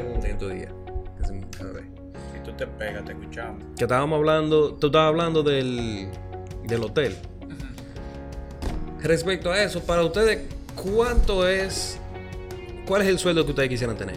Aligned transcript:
pregunta 0.00 0.26
en 0.26 0.32
estos 0.32 0.52
días. 0.52 0.72
Que 1.18 1.26
se 1.26 1.32
me-. 1.32 1.40
Y 2.36 2.44
tú 2.44 2.52
te 2.52 2.66
pegas, 2.66 3.04
te 3.04 3.12
escuchamos. 3.12 3.64
Que 3.76 3.84
estábamos 3.84 4.18
hablando, 4.18 4.74
tú 4.74 4.88
estabas 4.88 5.08
hablando 5.08 5.42
del, 5.42 6.08
del 6.64 6.82
hotel. 6.82 7.16
Respecto 9.00 9.50
a 9.50 9.62
eso, 9.62 9.82
para 9.82 10.02
ustedes, 10.04 10.48
¿cuánto 10.74 11.46
es, 11.46 11.98
cuál 12.86 13.02
es 13.02 13.08
el 13.08 13.18
sueldo 13.18 13.44
que 13.44 13.50
ustedes 13.50 13.68
quisieran 13.68 13.96
tener? 13.96 14.16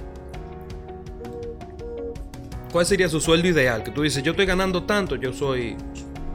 ¿Cuál 2.72 2.86
sería 2.86 3.10
su 3.10 3.20
sueldo 3.20 3.48
ideal? 3.48 3.84
Que 3.84 3.92
tú 3.92 4.02
dices, 4.02 4.24
yo 4.24 4.32
estoy 4.32 4.46
ganando 4.46 4.84
tanto, 4.84 5.16
yo 5.18 5.34
soy, 5.34 5.76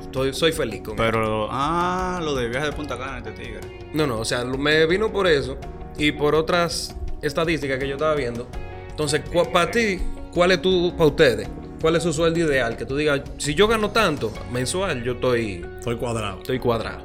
estoy, 0.00 0.32
soy 0.34 0.52
feliz 0.52 0.82
con 0.82 0.94
eso. 0.94 1.02
Pero, 1.02 1.48
ah, 1.50 2.20
lo 2.22 2.34
de 2.34 2.48
viaje 2.48 2.66
de 2.66 2.72
Punta 2.72 2.98
Cana, 2.98 3.18
este 3.18 3.32
tigre. 3.32 3.60
No, 3.94 4.06
no, 4.06 4.20
o 4.20 4.24
sea, 4.24 4.44
me 4.44 4.86
vino 4.86 5.10
por 5.10 5.26
eso 5.26 5.56
y 5.96 6.12
por 6.12 6.34
otras 6.34 6.94
estadísticas 7.22 7.78
que 7.78 7.88
yo 7.88 7.94
estaba 7.94 8.14
viendo. 8.14 8.46
Entonces, 8.96 9.20
para 9.52 9.70
ti, 9.70 9.98
¿cuál 10.32 10.52
es 10.52 10.62
tu, 10.62 10.90
para 10.96 11.04
ustedes? 11.08 11.46
¿Cuál 11.82 11.96
es 11.96 12.02
su 12.02 12.14
sueldo 12.14 12.40
ideal? 12.40 12.78
Que 12.78 12.86
tú 12.86 12.96
digas, 12.96 13.20
si 13.36 13.54
yo 13.54 13.68
gano 13.68 13.90
tanto 13.90 14.32
mensual, 14.50 15.02
yo 15.04 15.12
estoy, 15.12 15.62
Estoy 15.78 15.96
cuadrado. 15.96 16.38
estoy 16.38 16.58
cuadrado. 16.58 17.04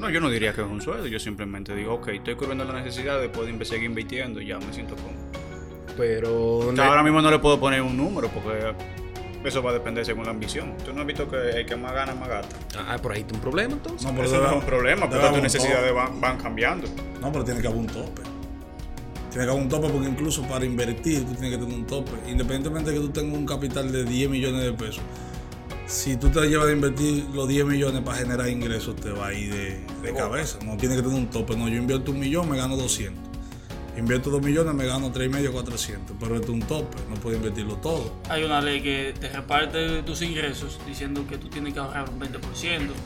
No, 0.00 0.10
yo 0.10 0.20
no 0.20 0.28
diría 0.28 0.52
que 0.52 0.62
es 0.62 0.66
un 0.66 0.82
sueldo. 0.82 1.06
Yo 1.06 1.20
simplemente 1.20 1.76
digo, 1.76 1.94
ok, 1.94 2.08
estoy 2.08 2.34
cubriendo 2.34 2.64
la 2.64 2.72
necesidad 2.72 3.20
después 3.20 3.46
de 3.56 3.64
seguir 3.64 3.84
invirtiendo 3.84 4.40
y 4.40 4.48
ya 4.48 4.58
me 4.58 4.72
siento 4.72 4.96
cómodo. 4.96 5.14
Pero 5.96 6.56
O 6.58 6.74
sea, 6.74 6.88
ahora 6.88 7.04
mismo 7.04 7.22
no 7.22 7.30
le 7.30 7.38
puedo 7.38 7.60
poner 7.60 7.82
un 7.82 7.96
número 7.96 8.26
porque 8.26 8.74
eso 9.44 9.62
va 9.62 9.70
a 9.70 9.74
depender 9.74 10.04
según 10.04 10.24
la 10.24 10.32
ambición. 10.32 10.76
Tú 10.84 10.92
no 10.92 11.02
has 11.02 11.06
visto 11.06 11.30
que 11.30 11.36
el 11.50 11.66
que 11.66 11.76
más 11.76 11.92
gana, 11.92 12.16
más 12.16 12.28
gasta. 12.28 12.56
Ah, 12.88 12.98
por 13.00 13.12
ahí 13.12 13.20
está 13.20 13.34
un 13.36 13.40
problema 13.40 13.74
entonces. 13.74 14.04
No, 14.04 14.12
pero 14.12 14.24
Eso 14.26 14.38
no 14.38 14.46
es 14.48 14.52
un 14.54 14.62
problema 14.62 15.08
porque 15.08 15.28
tus 15.28 15.42
necesidades 15.42 15.94
van, 15.94 16.20
van 16.20 16.36
cambiando. 16.38 16.88
No, 17.20 17.30
pero 17.30 17.44
tiene 17.44 17.60
que 17.60 17.68
haber 17.68 17.78
un 17.78 17.86
tope. 17.86 18.22
Tiene 19.32 19.46
que 19.46 19.50
haber 19.50 19.62
un 19.62 19.68
tope 19.70 19.88
porque 19.88 20.08
incluso 20.10 20.42
para 20.42 20.62
invertir 20.66 21.24
tú 21.24 21.32
tienes 21.32 21.52
que 21.52 21.64
tener 21.64 21.74
un 21.74 21.86
tope. 21.86 22.10
Independientemente 22.28 22.90
de 22.90 22.96
que 22.98 23.02
tú 23.02 23.08
tengas 23.12 23.38
un 23.38 23.46
capital 23.46 23.90
de 23.90 24.04
10 24.04 24.28
millones 24.28 24.62
de 24.62 24.72
pesos. 24.74 25.02
Si 25.86 26.18
tú 26.18 26.28
te 26.28 26.46
llevas 26.46 26.68
a 26.68 26.72
invertir 26.72 27.24
los 27.32 27.48
10 27.48 27.64
millones 27.64 28.02
para 28.02 28.18
generar 28.18 28.50
ingresos, 28.50 28.94
te 28.96 29.10
va 29.10 29.28
a 29.28 29.32
ir 29.32 29.50
de, 29.50 29.86
de 30.02 30.14
cabeza. 30.14 30.58
No 30.62 30.76
tiene 30.76 30.96
que 30.96 31.02
tener 31.02 31.16
un 31.16 31.28
tope. 31.28 31.56
No, 31.56 31.66
yo 31.66 31.76
invierto 31.76 32.10
un 32.10 32.20
millón, 32.20 32.50
me 32.50 32.58
gano 32.58 32.76
200. 32.76 33.18
Invierto 33.96 34.28
2 34.28 34.42
millones, 34.42 34.74
me 34.74 34.84
gano 34.84 35.10
3,5, 35.10 35.50
400. 35.50 36.16
Pero 36.20 36.34
esto 36.34 36.48
es 36.48 36.52
un 36.52 36.60
tope. 36.60 36.98
No 37.08 37.14
puedo 37.14 37.34
invertirlo 37.34 37.76
todo. 37.76 38.12
Hay 38.28 38.44
una 38.44 38.60
ley 38.60 38.82
que 38.82 39.14
te 39.18 39.30
reparte 39.30 40.02
tus 40.02 40.20
ingresos 40.20 40.78
diciendo 40.86 41.24
que 41.26 41.38
tú 41.38 41.48
tienes 41.48 41.72
que 41.72 41.80
ahorrar 41.80 42.10
un 42.10 42.20
20%. 42.20 42.38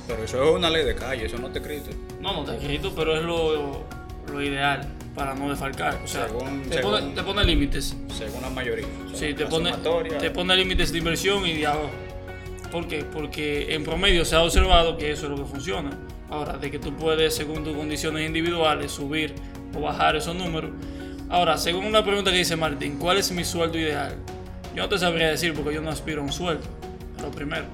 Pero 0.09 0.25
eso 0.25 0.43
es 0.43 0.57
una 0.57 0.71
ley 0.71 0.85
de 0.85 0.97
calle, 0.97 1.27
eso 1.27 1.39
no 1.39 1.51
te 1.51 1.61
escrito. 1.61 1.91
No, 2.21 2.33
no 2.33 2.41
está 2.41 2.57
escrito, 2.57 2.93
pero 2.97 3.17
es 3.17 3.23
lo, 3.23 3.85
lo 4.33 4.43
ideal 4.43 4.89
para 5.17 5.35
no 5.35 5.49
defalcar. 5.51 5.99
O 6.05 6.07
sea, 6.07 6.29
Según- 6.29 6.63
te, 6.65 6.75
según- 6.77 6.91
pone, 6.93 7.15
te 7.15 7.23
pone 7.23 7.45
límites. 7.45 7.97
Según 8.17 8.43
la 8.43 8.51
mayoría. 8.51 8.87
Sí, 9.15 9.35
te 9.35 9.47
pone, 9.47 9.73
te 10.21 10.31
pone 10.31 10.55
límites 10.57 10.93
de 10.93 10.99
inversión 10.99 11.45
y 11.47 11.55
de 11.55 11.67
ahorro. 11.67 11.91
¿Por 12.71 12.87
qué? 12.87 13.03
Porque 13.05 13.75
en 13.75 13.83
promedio 13.83 14.25
se 14.25 14.37
ha 14.37 14.43
observado 14.43 14.97
que 14.99 15.11
eso 15.11 15.25
es 15.25 15.31
lo 15.31 15.37
que 15.39 15.45
funciona. 15.51 15.91
Ahora, 16.29 16.59
de 16.59 16.71
que 16.71 16.79
tú 16.79 16.95
puedes, 16.95 17.35
según 17.35 17.65
tus 17.65 17.75
condiciones 17.75 18.27
individuales, 18.27 18.93
subir 18.93 19.35
o 19.75 19.81
bajar 19.81 20.17
esos 20.17 20.35
números. 20.37 20.71
Ahora, 21.31 21.57
según 21.57 21.87
una 21.87 22.05
pregunta 22.05 22.31
que 22.31 22.39
dice 22.39 22.55
Martín, 22.57 22.99
¿cuál 22.99 23.17
es 23.19 23.31
mi 23.33 23.45
sueldo 23.45 23.79
ideal? 23.79 24.17
Yo 24.75 24.83
no 24.83 24.89
te 24.89 24.99
sabría 24.99 25.29
decir 25.29 25.55
porque 25.55 25.73
yo 25.75 25.81
no 25.81 25.91
aspiro 25.91 26.21
a 26.21 26.25
un 26.25 26.33
sueldo. 26.33 26.65
Lo 27.23 27.31
primero. 27.31 27.65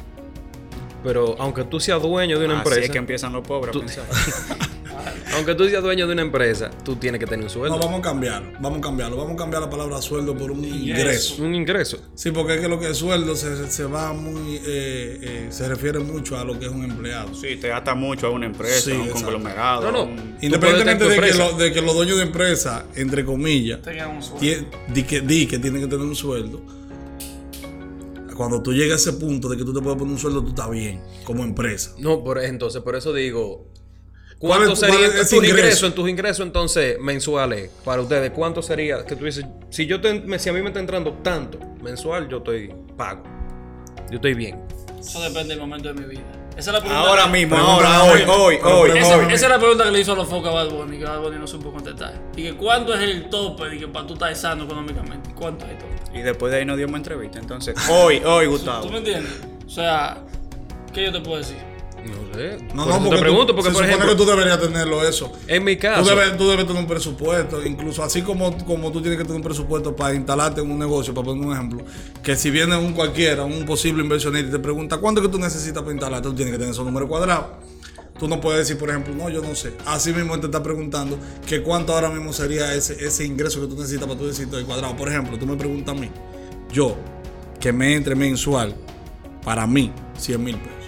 Pero 1.02 1.34
aunque 1.40 1.64
tú 1.64 1.80
seas 1.80 2.00
dueño 2.00 2.38
de 2.38 2.44
una 2.44 2.60
Así 2.60 2.68
empresa, 2.68 2.86
es 2.86 2.90
que 2.90 2.98
empiezan 2.98 3.32
los 3.32 3.44
pobres 3.46 3.74
a 3.74 3.78
pensar. 3.80 4.04
aunque 5.34 5.54
tú 5.54 5.68
seas 5.68 5.82
dueño 5.82 6.06
de 6.06 6.12
una 6.12 6.22
empresa, 6.22 6.70
tú 6.84 6.96
tienes 6.96 7.18
que 7.18 7.26
tener 7.26 7.44
un 7.44 7.50
sueldo. 7.50 7.76
No, 7.76 7.82
vamos 7.82 8.00
a 8.00 8.02
cambiarlo. 8.02 8.48
Vamos 8.60 8.78
a 8.78 8.80
cambiarlo. 8.82 9.16
Vamos 9.16 9.32
a 9.32 9.36
cambiar 9.36 9.62
la 9.62 9.70
palabra 9.70 10.00
sueldo 10.02 10.36
por 10.36 10.50
un 10.50 10.64
ingreso. 10.64 11.42
Un 11.42 11.54
ingreso. 11.54 11.98
Sí, 12.14 12.30
porque 12.30 12.54
es 12.56 12.60
que 12.60 12.68
lo 12.68 12.78
que 12.78 12.90
es 12.90 12.96
sueldo 12.96 13.34
se, 13.34 13.70
se 13.70 13.84
va 13.84 14.12
muy. 14.12 14.56
eh, 14.56 14.60
eh, 14.66 15.46
se 15.50 15.68
refiere 15.68 15.98
mucho 15.98 16.36
a 16.36 16.44
lo 16.44 16.58
que 16.58 16.66
es 16.66 16.70
un 16.72 16.84
empleado. 16.84 17.34
Sí, 17.34 17.56
te 17.56 17.68
gasta 17.68 17.94
mucho 17.94 18.26
a 18.26 18.30
una 18.30 18.46
empresa, 18.46 18.80
Sí, 18.80 18.90
a 18.92 18.94
un 18.94 19.00
exacto. 19.02 19.22
conglomerado. 19.22 19.82
No, 19.82 19.92
no. 19.92 20.02
un- 20.04 20.36
Independientemente 20.40 21.04
de 21.08 21.20
que, 21.20 21.34
lo- 21.34 21.52
de 21.52 21.72
que 21.72 21.80
los 21.80 21.94
dueños 21.94 22.16
de 22.18 22.22
empresa, 22.24 22.84
entre 22.96 23.24
comillas, 23.24 23.80
Tengan 23.82 24.16
un 24.16 24.22
sueldo. 24.22 24.66
di 24.92 25.02
que, 25.04 25.20
di 25.20 25.46
que 25.46 25.58
tienen 25.58 25.80
que 25.82 25.88
tener 25.88 26.04
un 26.04 26.16
sueldo. 26.16 26.60
Cuando 28.36 28.62
tú 28.62 28.72
llegas 28.72 29.06
a 29.06 29.10
ese 29.10 29.18
punto 29.20 29.48
de 29.48 29.56
que 29.56 29.64
tú 29.64 29.74
te 29.74 29.80
puedes 29.80 29.98
poner 29.98 30.12
un 30.14 30.18
sueldo, 30.18 30.42
tú 30.42 30.48
estás 30.48 30.70
bien, 30.70 31.00
como 31.24 31.44
empresa. 31.44 31.94
No, 31.98 32.24
por, 32.24 32.42
entonces, 32.42 32.80
por 32.82 32.96
eso 32.96 33.12
digo. 33.12 33.71
¿Cuál 34.42 34.58
¿Cuánto 34.58 34.72
es- 34.74 34.78
sería 34.80 34.94
cuál 34.96 35.04
es 35.04 35.14
ese 35.14 35.22
tus 35.22 35.32
ingreso? 35.44 35.56
ingresos, 35.58 35.82
en 35.88 35.94
tus 35.94 36.08
ingresos 36.10 36.46
entonces 36.46 36.98
mensuales 37.00 37.70
para 37.84 38.02
ustedes? 38.02 38.32
¿Cuánto 38.32 38.60
sería 38.60 39.04
que 39.06 39.14
tú 39.14 39.24
dices, 39.24 39.46
si 39.70 39.86
yo 39.86 40.00
te- 40.00 40.20
me- 40.20 40.38
si 40.40 40.48
a 40.48 40.52
mí 40.52 40.60
me 40.60 40.66
está 40.68 40.80
entrando 40.80 41.12
tanto 41.22 41.58
mensual, 41.80 42.28
yo 42.28 42.38
estoy 42.38 42.74
pago. 42.96 43.22
Yo 44.10 44.16
estoy 44.16 44.34
bien. 44.34 44.60
Eso 44.98 45.20
depende 45.22 45.50
del 45.54 45.60
momento 45.60 45.92
de 45.92 45.94
mi 45.94 46.06
vida. 46.06 46.22
Esa 46.56 46.58
es 46.70 46.74
la 46.74 46.80
pregunta. 46.80 47.08
Ahora 47.08 47.24
que- 47.24 47.30
mismo, 47.30 47.56
ahora, 47.56 48.02
hoy, 48.02 48.20
hoy. 48.22 48.58
hoy, 48.62 48.90
hoy. 48.90 48.98
Esa 48.98 49.24
es 49.32 49.42
la 49.48 49.58
pregunta 49.58 49.84
que 49.84 49.90
le 49.92 50.00
hizo 50.00 50.12
a 50.12 50.16
los 50.16 50.28
focos 50.28 50.50
a 50.50 50.54
Bad 50.54 50.70
Bunny, 50.70 50.98
que 50.98 51.04
Bad 51.04 51.20
Bunny 51.20 51.38
no 51.38 51.46
supo 51.46 51.72
contestar. 51.72 52.12
Y 52.36 52.42
que 52.42 52.54
cuánto 52.54 52.92
es 52.94 53.00
el 53.00 53.30
tope 53.30 53.68
de 53.70 53.78
que 53.78 53.86
para 53.88 54.06
tú 54.08 54.14
estar 54.14 54.34
sano 54.34 54.64
económicamente. 54.64 55.30
¿Cuánto 55.34 55.64
es 55.66 55.70
el 55.70 55.78
tope? 55.78 56.18
Y 56.18 56.22
después 56.22 56.50
de 56.52 56.58
ahí 56.58 56.64
nos 56.66 56.76
dio 56.76 56.88
una 56.88 56.96
entrevista. 56.98 57.38
Entonces, 57.38 57.74
hoy, 57.88 58.20
hoy, 58.24 58.46
Gustavo. 58.46 58.84
¿Tú 58.86 58.90
me 58.92 58.98
entiendes? 58.98 59.32
O 59.66 59.70
sea, 59.70 60.18
¿qué 60.92 61.04
yo 61.04 61.12
te 61.12 61.20
puedo 61.20 61.38
decir? 61.38 61.56
No 62.06 62.34
sé. 62.34 62.58
No, 62.74 62.84
Por 62.84 62.92
no, 62.94 62.98
porque 63.04 63.16
te 63.16 63.22
pregunto, 63.22 63.46
tú, 63.46 63.54
porque 63.54 63.70
se 63.70 63.74
por 63.74 63.84
ejemplo, 63.84 64.08
que 64.10 64.16
tú 64.16 64.24
deberías 64.24 64.60
tenerlo 64.60 65.06
eso. 65.06 65.32
en 65.46 65.64
mi 65.64 65.76
Tú 65.76 65.82
caso, 65.82 66.10
debes, 66.10 66.36
tú 66.36 66.48
debes 66.48 66.66
tener 66.66 66.80
un 66.82 66.88
presupuesto, 66.88 67.64
incluso 67.64 68.02
así 68.02 68.22
como, 68.22 68.56
como 68.64 68.90
tú 68.90 69.00
tienes 69.00 69.18
que 69.18 69.24
tener 69.24 69.36
un 69.36 69.42
presupuesto 69.42 69.94
para 69.94 70.14
instalarte 70.14 70.60
en 70.60 70.70
un 70.70 70.78
negocio, 70.78 71.14
para 71.14 71.26
poner 71.26 71.46
un 71.46 71.52
ejemplo, 71.52 71.84
que 72.22 72.36
si 72.36 72.50
viene 72.50 72.76
un 72.76 72.92
cualquiera, 72.92 73.44
un 73.44 73.64
posible 73.64 74.02
inversionista 74.02 74.48
y 74.48 74.52
te 74.52 74.58
pregunta 74.58 74.98
cuánto 74.98 75.20
es 75.20 75.26
que 75.26 75.32
tú 75.32 75.38
necesitas 75.38 75.82
para 75.82 75.92
instalarte, 75.92 76.28
tú 76.28 76.34
tienes 76.34 76.52
que 76.52 76.58
tener 76.58 76.72
esos 76.72 76.84
números 76.84 77.08
cuadrados. 77.08 77.46
Tú 78.18 78.28
no 78.28 78.40
puedes 78.40 78.60
decir, 78.60 78.78
por 78.78 78.88
ejemplo, 78.90 79.14
no, 79.14 79.28
yo 79.30 79.42
no 79.42 79.54
sé. 79.54 79.72
Así 79.84 80.12
mismo 80.12 80.34
él 80.34 80.40
te 80.40 80.46
está 80.46 80.62
preguntando 80.62 81.18
que 81.46 81.62
cuánto 81.62 81.92
ahora 81.92 82.08
mismo 82.08 82.32
sería 82.32 82.72
ese, 82.74 83.04
ese 83.04 83.24
ingreso 83.24 83.60
que 83.60 83.66
tú 83.66 83.74
necesitas 83.74 84.06
para 84.06 84.18
tu 84.18 84.26
decir 84.26 84.48
el 84.52 84.64
cuadrado. 84.64 84.94
Por 84.96 85.08
ejemplo, 85.08 85.36
tú 85.38 85.46
me 85.46 85.56
preguntas 85.56 85.96
a 85.96 86.00
mí, 86.00 86.08
yo, 86.72 86.96
que 87.58 87.72
me 87.72 87.94
entre 87.96 88.14
mensual, 88.14 88.76
para 89.44 89.66
mí, 89.66 89.90
100 90.18 90.44
mil 90.44 90.56
pesos. 90.56 90.81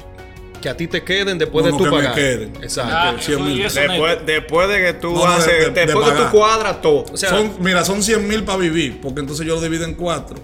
Que 0.65 0.71
a 0.71 0.77
ti 0.79 0.87
te 0.89 1.03
queden 1.05 1.37
después 1.37 1.63
No, 1.63 1.67
de 1.67 1.73
no, 1.73 1.77
tu 1.77 1.85
que 1.85 1.91
me 1.91 1.97
pagar. 1.99 2.15
queden. 2.15 2.53
Exacto. 2.63 2.91
Ah, 2.97 3.15
que 3.19 3.23
100 3.23 3.45
mil. 3.45 3.61
eso- 3.61 3.81
eso 3.81 3.93
Después, 3.93 4.19
después 4.25 4.69
de 4.71 4.79
que 4.79 4.93
tú 4.95 5.13
No, 5.15 5.27
haces, 5.27 5.47
de- 5.47 5.71
de 5.71 5.71
después 5.85 6.07
que 6.07 6.13
pagar. 6.15 6.31
tú 6.33 6.39
cuadras 6.39 6.81
todo. 6.81 7.05
O 7.13 7.17
sea, 7.19 7.29
Son, 7.29 7.53
mira, 7.61 7.85
son 7.85 8.03
100 8.03 8.27
mil 8.27 8.45
para 8.45 8.57
vivir, 8.57 8.99
porque 9.03 9.21
entonces 9.21 9.47
yo 9.47 9.57
lo 9.57 9.61
divido 9.61 9.85
en 9.85 9.93
cuatro. 9.95 10.37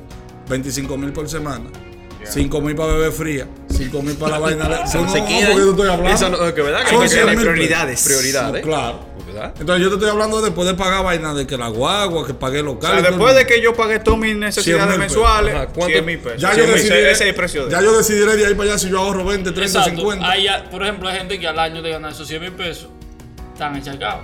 25 0.46 0.98
mil 0.98 1.10
por 1.14 1.26
semana. 1.26 1.64
5 2.22 2.60
mil 2.60 2.76
para 2.76 2.92
beber 2.92 3.12
fría. 3.12 3.46
5 3.74 4.02
mil 4.02 4.14
para 4.16 4.32
la 4.32 4.38
vaina. 4.40 4.68
de- 4.68 4.74
Esa 4.84 4.98
no 4.98 5.04
no, 5.06 5.12
se 5.12 5.20
no, 5.20 5.26
queda. 5.26 5.46
porque 5.48 5.62
yo 5.64 5.70
estoy 5.70 5.88
hablando. 5.88 6.10
Esa 6.14 6.28
no- 6.28 6.44
es 6.46 6.52
que 6.52 6.60
verdad 6.62 6.80
que 6.84 6.90
Son 6.90 6.96
hay 7.02 7.08
que- 7.08 7.14
100 7.14 7.28
hay 7.30 7.36
mil 7.36 7.44
prioridades. 7.46 8.04
Prioridades. 8.04 8.62
Claro. 8.62 9.00
¿Verdad? 9.32 9.54
Entonces 9.60 9.82
yo 9.82 9.88
te 9.88 9.94
estoy 9.96 10.10
hablando 10.10 10.40
de 10.40 10.50
poder 10.50 10.76
pagar 10.76 11.04
vaina 11.04 11.32
de 11.34 11.46
que 11.46 11.56
la 11.56 11.68
guagua, 11.68 12.26
que 12.26 12.34
pagué 12.34 12.60
O 12.60 12.64
local. 12.64 12.90
sea, 12.92 13.00
y 13.00 13.02
todo 13.02 13.12
después 13.12 13.34
de 13.36 13.46
que 13.46 13.60
yo 13.62 13.74
pagué 13.74 13.98
todas 13.98 14.18
mis 14.20 14.30
100 14.30 14.40
necesidades 14.40 14.98
mensuales, 14.98 15.54
Ajá, 15.54 15.66
¿cuánto? 15.66 15.86
100 15.92 16.04
mil 16.04 16.18
pesos. 16.18 16.40
Ya 16.40 16.52
100 16.52 16.66
yo 16.66 16.72
decidiré, 16.72 17.10
ese 17.12 17.24
es 17.24 17.28
el 17.30 17.34
precio 17.34 17.64
de 17.66 17.70
ya 17.72 17.80
yo 17.82 17.96
decidiré 17.96 18.36
de 18.36 18.46
ahí 18.46 18.54
para 18.54 18.70
allá 18.70 18.78
si 18.78 18.88
yo 18.90 18.98
ahorro 18.98 19.24
20, 19.24 19.52
30, 19.52 19.78
Exacto. 19.78 19.90
50. 20.00 20.30
Hay, 20.30 20.46
por 20.70 20.82
ejemplo, 20.82 21.08
hay 21.08 21.18
gente 21.18 21.38
que 21.38 21.46
al 21.48 21.58
año 21.58 21.82
de 21.82 21.90
ganar 21.90 22.12
esos 22.12 22.26
100 22.28 22.40
mil 22.42 22.52
pesos 22.52 22.88
están 23.52 23.76
encharcados. 23.76 24.22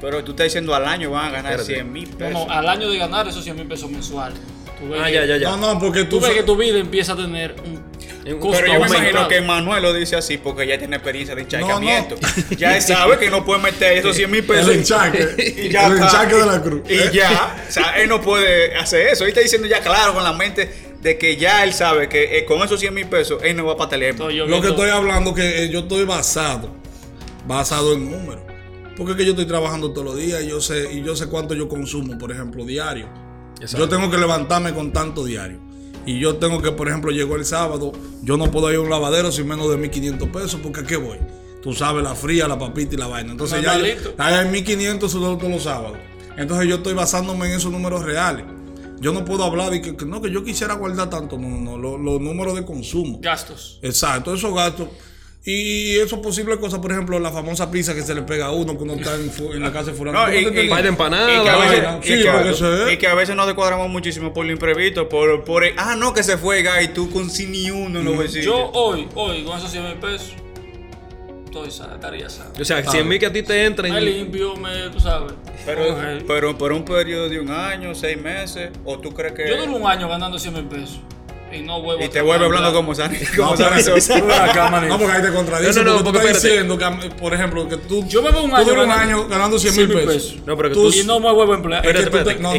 Pero 0.00 0.22
tú 0.22 0.32
estás 0.32 0.44
diciendo 0.44 0.74
al 0.74 0.84
año 0.86 1.10
van 1.12 1.26
a 1.26 1.30
ganar 1.30 1.52
Espérate. 1.52 1.74
100 1.74 1.92
mil 1.92 2.10
No, 2.10 2.18
pesos. 2.18 2.46
no, 2.46 2.52
al 2.52 2.68
año 2.68 2.90
de 2.90 2.98
ganar 2.98 3.26
esos 3.28 3.42
100 3.42 3.56
mil 3.56 3.66
pesos 3.66 3.90
mensuales. 3.90 4.38
Tú 4.78 4.88
ves 4.90 5.00
Ah, 5.02 5.06
que- 5.06 5.14
ya, 5.14 5.24
ya, 5.24 5.36
ya. 5.38 5.50
No, 5.56 5.56
no, 5.74 5.78
porque 5.80 6.04
Tú 6.04 6.18
tú. 6.18 6.26
ves 6.26 6.34
que 6.34 6.42
tu 6.42 6.56
vida 6.56 6.78
empieza 6.78 7.12
a 7.12 7.16
tener 7.16 7.54
un 7.64 7.82
Pero 8.24 8.66
yo 8.66 8.80
me 8.80 8.86
imagino 8.86 9.28
que 9.28 9.40
Manuel 9.42 9.82
lo 9.82 9.92
dice 9.92 10.16
así 10.16 10.38
porque 10.38 10.66
ya 10.66 10.78
tiene 10.78 10.96
experiencia 10.96 11.34
de 11.34 11.42
no. 11.42 11.46
encharcamiento. 11.46 12.16
Ya 12.56 12.76
él 12.76 12.82
sabe 12.82 13.18
que 13.18 13.30
no 13.30 13.44
puede 13.44 13.60
meter 13.60 13.98
esos 13.98 14.16
100 14.16 14.30
mil 14.30 14.44
pesos. 14.44 14.68
El 14.68 14.78
encharque. 14.78 15.54
y 15.56 15.68
ya 15.68 15.86
el 15.86 15.94
está. 15.94 16.06
encharque 16.06 16.34
de 16.36 16.46
la 16.46 16.62
cruz. 16.62 16.82
Y 16.88 17.14
ya, 17.14 17.64
o 17.68 17.70
sea, 17.70 18.00
él 18.00 18.08
no 18.08 18.20
puede 18.20 18.74
hacer 18.76 19.08
eso. 19.08 19.24
Él 19.24 19.28
está 19.28 19.40
diciendo 19.40 19.68
ya 19.68 19.80
claro 19.80 20.14
con 20.14 20.24
la 20.24 20.32
mente 20.32 20.70
de 21.00 21.18
que 21.18 21.36
ya 21.36 21.64
él 21.64 21.74
sabe 21.74 22.08
que 22.08 22.38
eh, 22.38 22.44
con 22.46 22.62
esos 22.62 22.80
100 22.80 22.94
mil 22.94 23.06
pesos 23.06 23.42
él 23.42 23.56
no 23.56 23.66
va 23.66 23.74
a 23.74 23.76
patalear. 23.76 24.14
Lo 24.18 24.60
que 24.60 24.68
estoy 24.68 24.88
hablando 24.88 25.34
que 25.34 25.64
eh, 25.64 25.68
yo 25.68 25.80
estoy 25.80 26.04
basado, 26.04 26.70
basado 27.46 27.92
en 27.92 28.10
números. 28.10 28.42
Porque 28.96 29.12
es 29.12 29.18
que 29.18 29.24
yo 29.24 29.30
estoy 29.32 29.46
trabajando 29.46 29.92
todos 29.92 30.06
los 30.06 30.16
días 30.16 30.42
y 30.42 30.48
yo 30.48 30.60
sé, 30.60 30.92
y 30.92 31.02
yo 31.02 31.16
sé 31.16 31.26
cuánto 31.26 31.54
yo 31.54 31.68
consumo, 31.68 32.16
por 32.16 32.30
ejemplo, 32.30 32.64
diario. 32.64 33.08
Exacto. 33.60 33.78
Yo 33.78 33.88
tengo 33.88 34.10
que 34.10 34.16
levantarme 34.18 34.72
con 34.72 34.92
tanto 34.92 35.24
diario. 35.24 35.60
Y 36.06 36.18
yo 36.18 36.36
tengo 36.36 36.60
que, 36.60 36.70
por 36.72 36.88
ejemplo, 36.88 37.10
llegó 37.10 37.36
el 37.36 37.44
sábado, 37.44 37.92
yo 38.22 38.36
no 38.36 38.50
puedo 38.50 38.70
ir 38.70 38.76
a 38.76 38.80
un 38.80 38.90
lavadero 38.90 39.32
sin 39.32 39.48
menos 39.48 39.70
de 39.70 39.76
1500 39.76 40.28
pesos, 40.28 40.60
porque 40.62 40.80
¿a 40.80 40.84
qué 40.84 40.96
voy? 40.96 41.18
Tú 41.62 41.72
sabes, 41.72 42.04
la 42.04 42.14
fría, 42.14 42.46
la 42.46 42.58
papita 42.58 42.94
y 42.94 42.98
la 42.98 43.06
vaina. 43.06 43.32
Entonces 43.32 43.62
ya 43.62 43.78
yo, 43.78 43.84
ahí 44.18 44.34
hay 44.34 44.48
1500 44.48 45.10
solo 45.10 45.38
todos 45.38 45.50
los 45.50 45.62
sábados. 45.62 45.96
Entonces 46.36 46.68
yo 46.68 46.76
estoy 46.76 46.92
basándome 46.92 47.46
en 47.46 47.52
esos 47.52 47.72
números 47.72 48.02
reales. 48.02 48.44
Yo 49.00 49.12
no 49.12 49.24
puedo 49.24 49.44
hablar 49.44 49.70
de 49.70 49.80
que, 49.80 49.96
que 49.96 50.04
no, 50.04 50.20
que 50.20 50.30
yo 50.30 50.44
quisiera 50.44 50.74
guardar 50.74 51.10
tanto. 51.10 51.38
No, 51.38 51.48
no, 51.48 51.60
no, 51.60 51.78
los, 51.78 52.00
los 52.00 52.20
números 52.20 52.54
de 52.54 52.64
consumo. 52.64 53.18
gastos. 53.20 53.78
Exacto, 53.82 54.34
esos 54.34 54.54
gastos. 54.54 54.88
Y 55.46 55.96
eso 55.98 56.22
posible 56.22 56.56
cosas, 56.58 56.80
por 56.80 56.90
ejemplo, 56.90 57.18
la 57.18 57.30
famosa 57.30 57.70
pizza 57.70 57.94
que 57.94 58.00
se 58.00 58.14
le 58.14 58.22
pega 58.22 58.46
a 58.46 58.50
uno 58.52 58.78
que 58.78 58.84
uno 58.84 58.94
está 58.94 59.14
en, 59.14 59.30
fu- 59.30 59.52
en 59.52 59.60
la 59.60 59.70
casa 59.70 59.90
de 59.90 59.96
fulano. 59.96 60.18
No, 60.20 60.26
¿Tú 60.26 60.32
y- 60.32 60.38
y- 60.38 60.82
de 60.82 60.88
empanada, 60.88 61.30
y 61.38 61.42
que 61.42 61.48
a 61.50 61.56
veces- 61.58 61.84
y 62.02 62.06
Sí, 62.06 62.22
que- 62.88 62.92
y 62.92 62.96
que 62.96 63.06
a 63.06 63.14
veces 63.14 63.36
nos 63.36 63.44
descuadramos 63.46 63.90
muchísimo 63.90 64.32
por 64.32 64.46
lo 64.46 64.52
imprevisto, 64.52 65.06
por, 65.06 65.44
por 65.44 65.64
el- 65.64 65.74
ah, 65.76 65.96
no, 65.96 66.14
que 66.14 66.22
se 66.22 66.38
fue, 66.38 66.64
y 66.82 66.88
tú 66.88 67.10
con 67.10 67.28
sin 67.28 67.52
ni 67.52 67.70
uno 67.70 67.98
en 67.98 68.06
los 68.06 68.16
bolsillos. 68.16 68.46
Yo 68.46 68.70
hoy, 68.72 69.06
hoy, 69.14 69.44
con 69.44 69.58
esos 69.58 69.70
100 69.70 69.84
mil 69.84 69.96
pesos, 69.96 70.32
estoy 71.44 71.70
sana, 71.70 71.96
estaría 71.96 72.30
sana. 72.30 72.50
O 72.58 72.64
sea, 72.64 72.82
100 72.82 73.06
mil 73.06 73.18
que 73.18 73.26
a 73.26 73.32
ti 73.32 73.42
te 73.42 73.66
entren. 73.66 73.92
Me 73.92 74.00
limpio, 74.00 74.56
me, 74.56 74.88
tú 74.88 74.98
sabes. 74.98 75.34
pero, 75.66 75.94
pero 76.26 76.56
por 76.56 76.72
un 76.72 76.86
periodo 76.86 77.28
de 77.28 77.38
un 77.38 77.50
año, 77.50 77.94
seis 77.94 78.18
meses, 78.18 78.70
o 78.86 78.98
tú 78.98 79.12
crees 79.12 79.34
que. 79.34 79.46
Yo 79.46 79.58
duro 79.58 79.76
un 79.76 79.86
año 79.86 80.08
ganando 80.08 80.38
100 80.38 80.54
mil 80.54 80.64
pesos. 80.64 81.00
Y 81.54 81.62
no 81.62 81.80
vuelvo 81.82 82.02
y 82.02 82.06
a 82.06 82.10
te 82.10 82.20
vuelve 82.20 82.44
hablando 82.46 82.72
como 82.72 82.94
San 82.94 83.12
No, 83.36 83.44
como 83.54 83.56
San. 83.56 84.88
No, 84.88 84.98
porque 84.98 85.12
ahí 85.16 85.22
te 85.22 85.32
contradice. 85.32 85.72
No, 85.82 85.84
no, 85.84 85.98
no, 85.98 86.04
porque 86.04 86.18
tú 86.20 86.26
estás 86.26 86.42
diciendo 86.42 86.78
que, 86.78 87.10
por 87.10 87.34
ejemplo, 87.34 87.68
que 87.68 87.76
tú, 87.76 88.06
Yo 88.08 88.22
me 88.22 88.30
veo 88.30 88.42
un 88.42 88.50
tú 88.50 88.56
año 88.56 88.72
un 88.72 88.76
ganando 88.88 88.94
año 88.94 89.28
ganando 89.28 89.58
100 89.58 89.76
mil 89.76 89.88
pesos. 89.92 90.36
No, 90.46 90.56
pero 90.56 90.68
que 90.70 90.74
Tú- 90.74 90.92
Y 90.92 91.04
no 91.04 91.20
me 91.20 91.32
vuelvo 91.32 91.52
a 91.52 91.56
emplear. 91.56 91.86
Es 91.86 91.92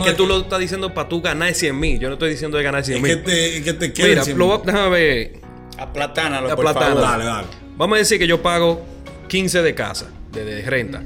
que 0.01 0.09
es 0.09 0.17
tú 0.17 0.25
lo 0.27 0.39
estás 0.39 0.59
diciendo 0.59 0.93
para 0.93 1.09
tú 1.09 1.21
ganar 1.21 1.53
100 1.53 1.79
mil. 1.79 1.99
Yo 1.99 2.07
no 2.07 2.13
estoy 2.13 2.29
diciendo 2.29 2.57
de 2.57 2.63
ganar 2.63 2.83
100 2.83 2.97
Es 2.97 3.03
que 3.03 3.15
mil. 3.15 3.23
te, 3.25 3.63
que 3.63 3.73
te 3.73 3.93
queden 3.93 4.09
Mira, 4.11 4.23
100 4.23 4.37
lo 4.37 4.61
déjame 4.65 4.89
ver. 4.89 5.31
Aplatánalo, 5.77 6.55
por 6.55 6.73
favor. 6.73 7.01
Dale, 7.01 7.25
dale. 7.25 7.47
Vamos 7.77 7.95
a 7.95 7.99
decir 7.99 8.17
que 8.19 8.27
yo 8.27 8.41
pago 8.41 8.81
15 9.27 9.61
de 9.61 9.75
casa, 9.75 10.07
de, 10.31 10.45
de 10.45 10.61
renta. 10.61 11.03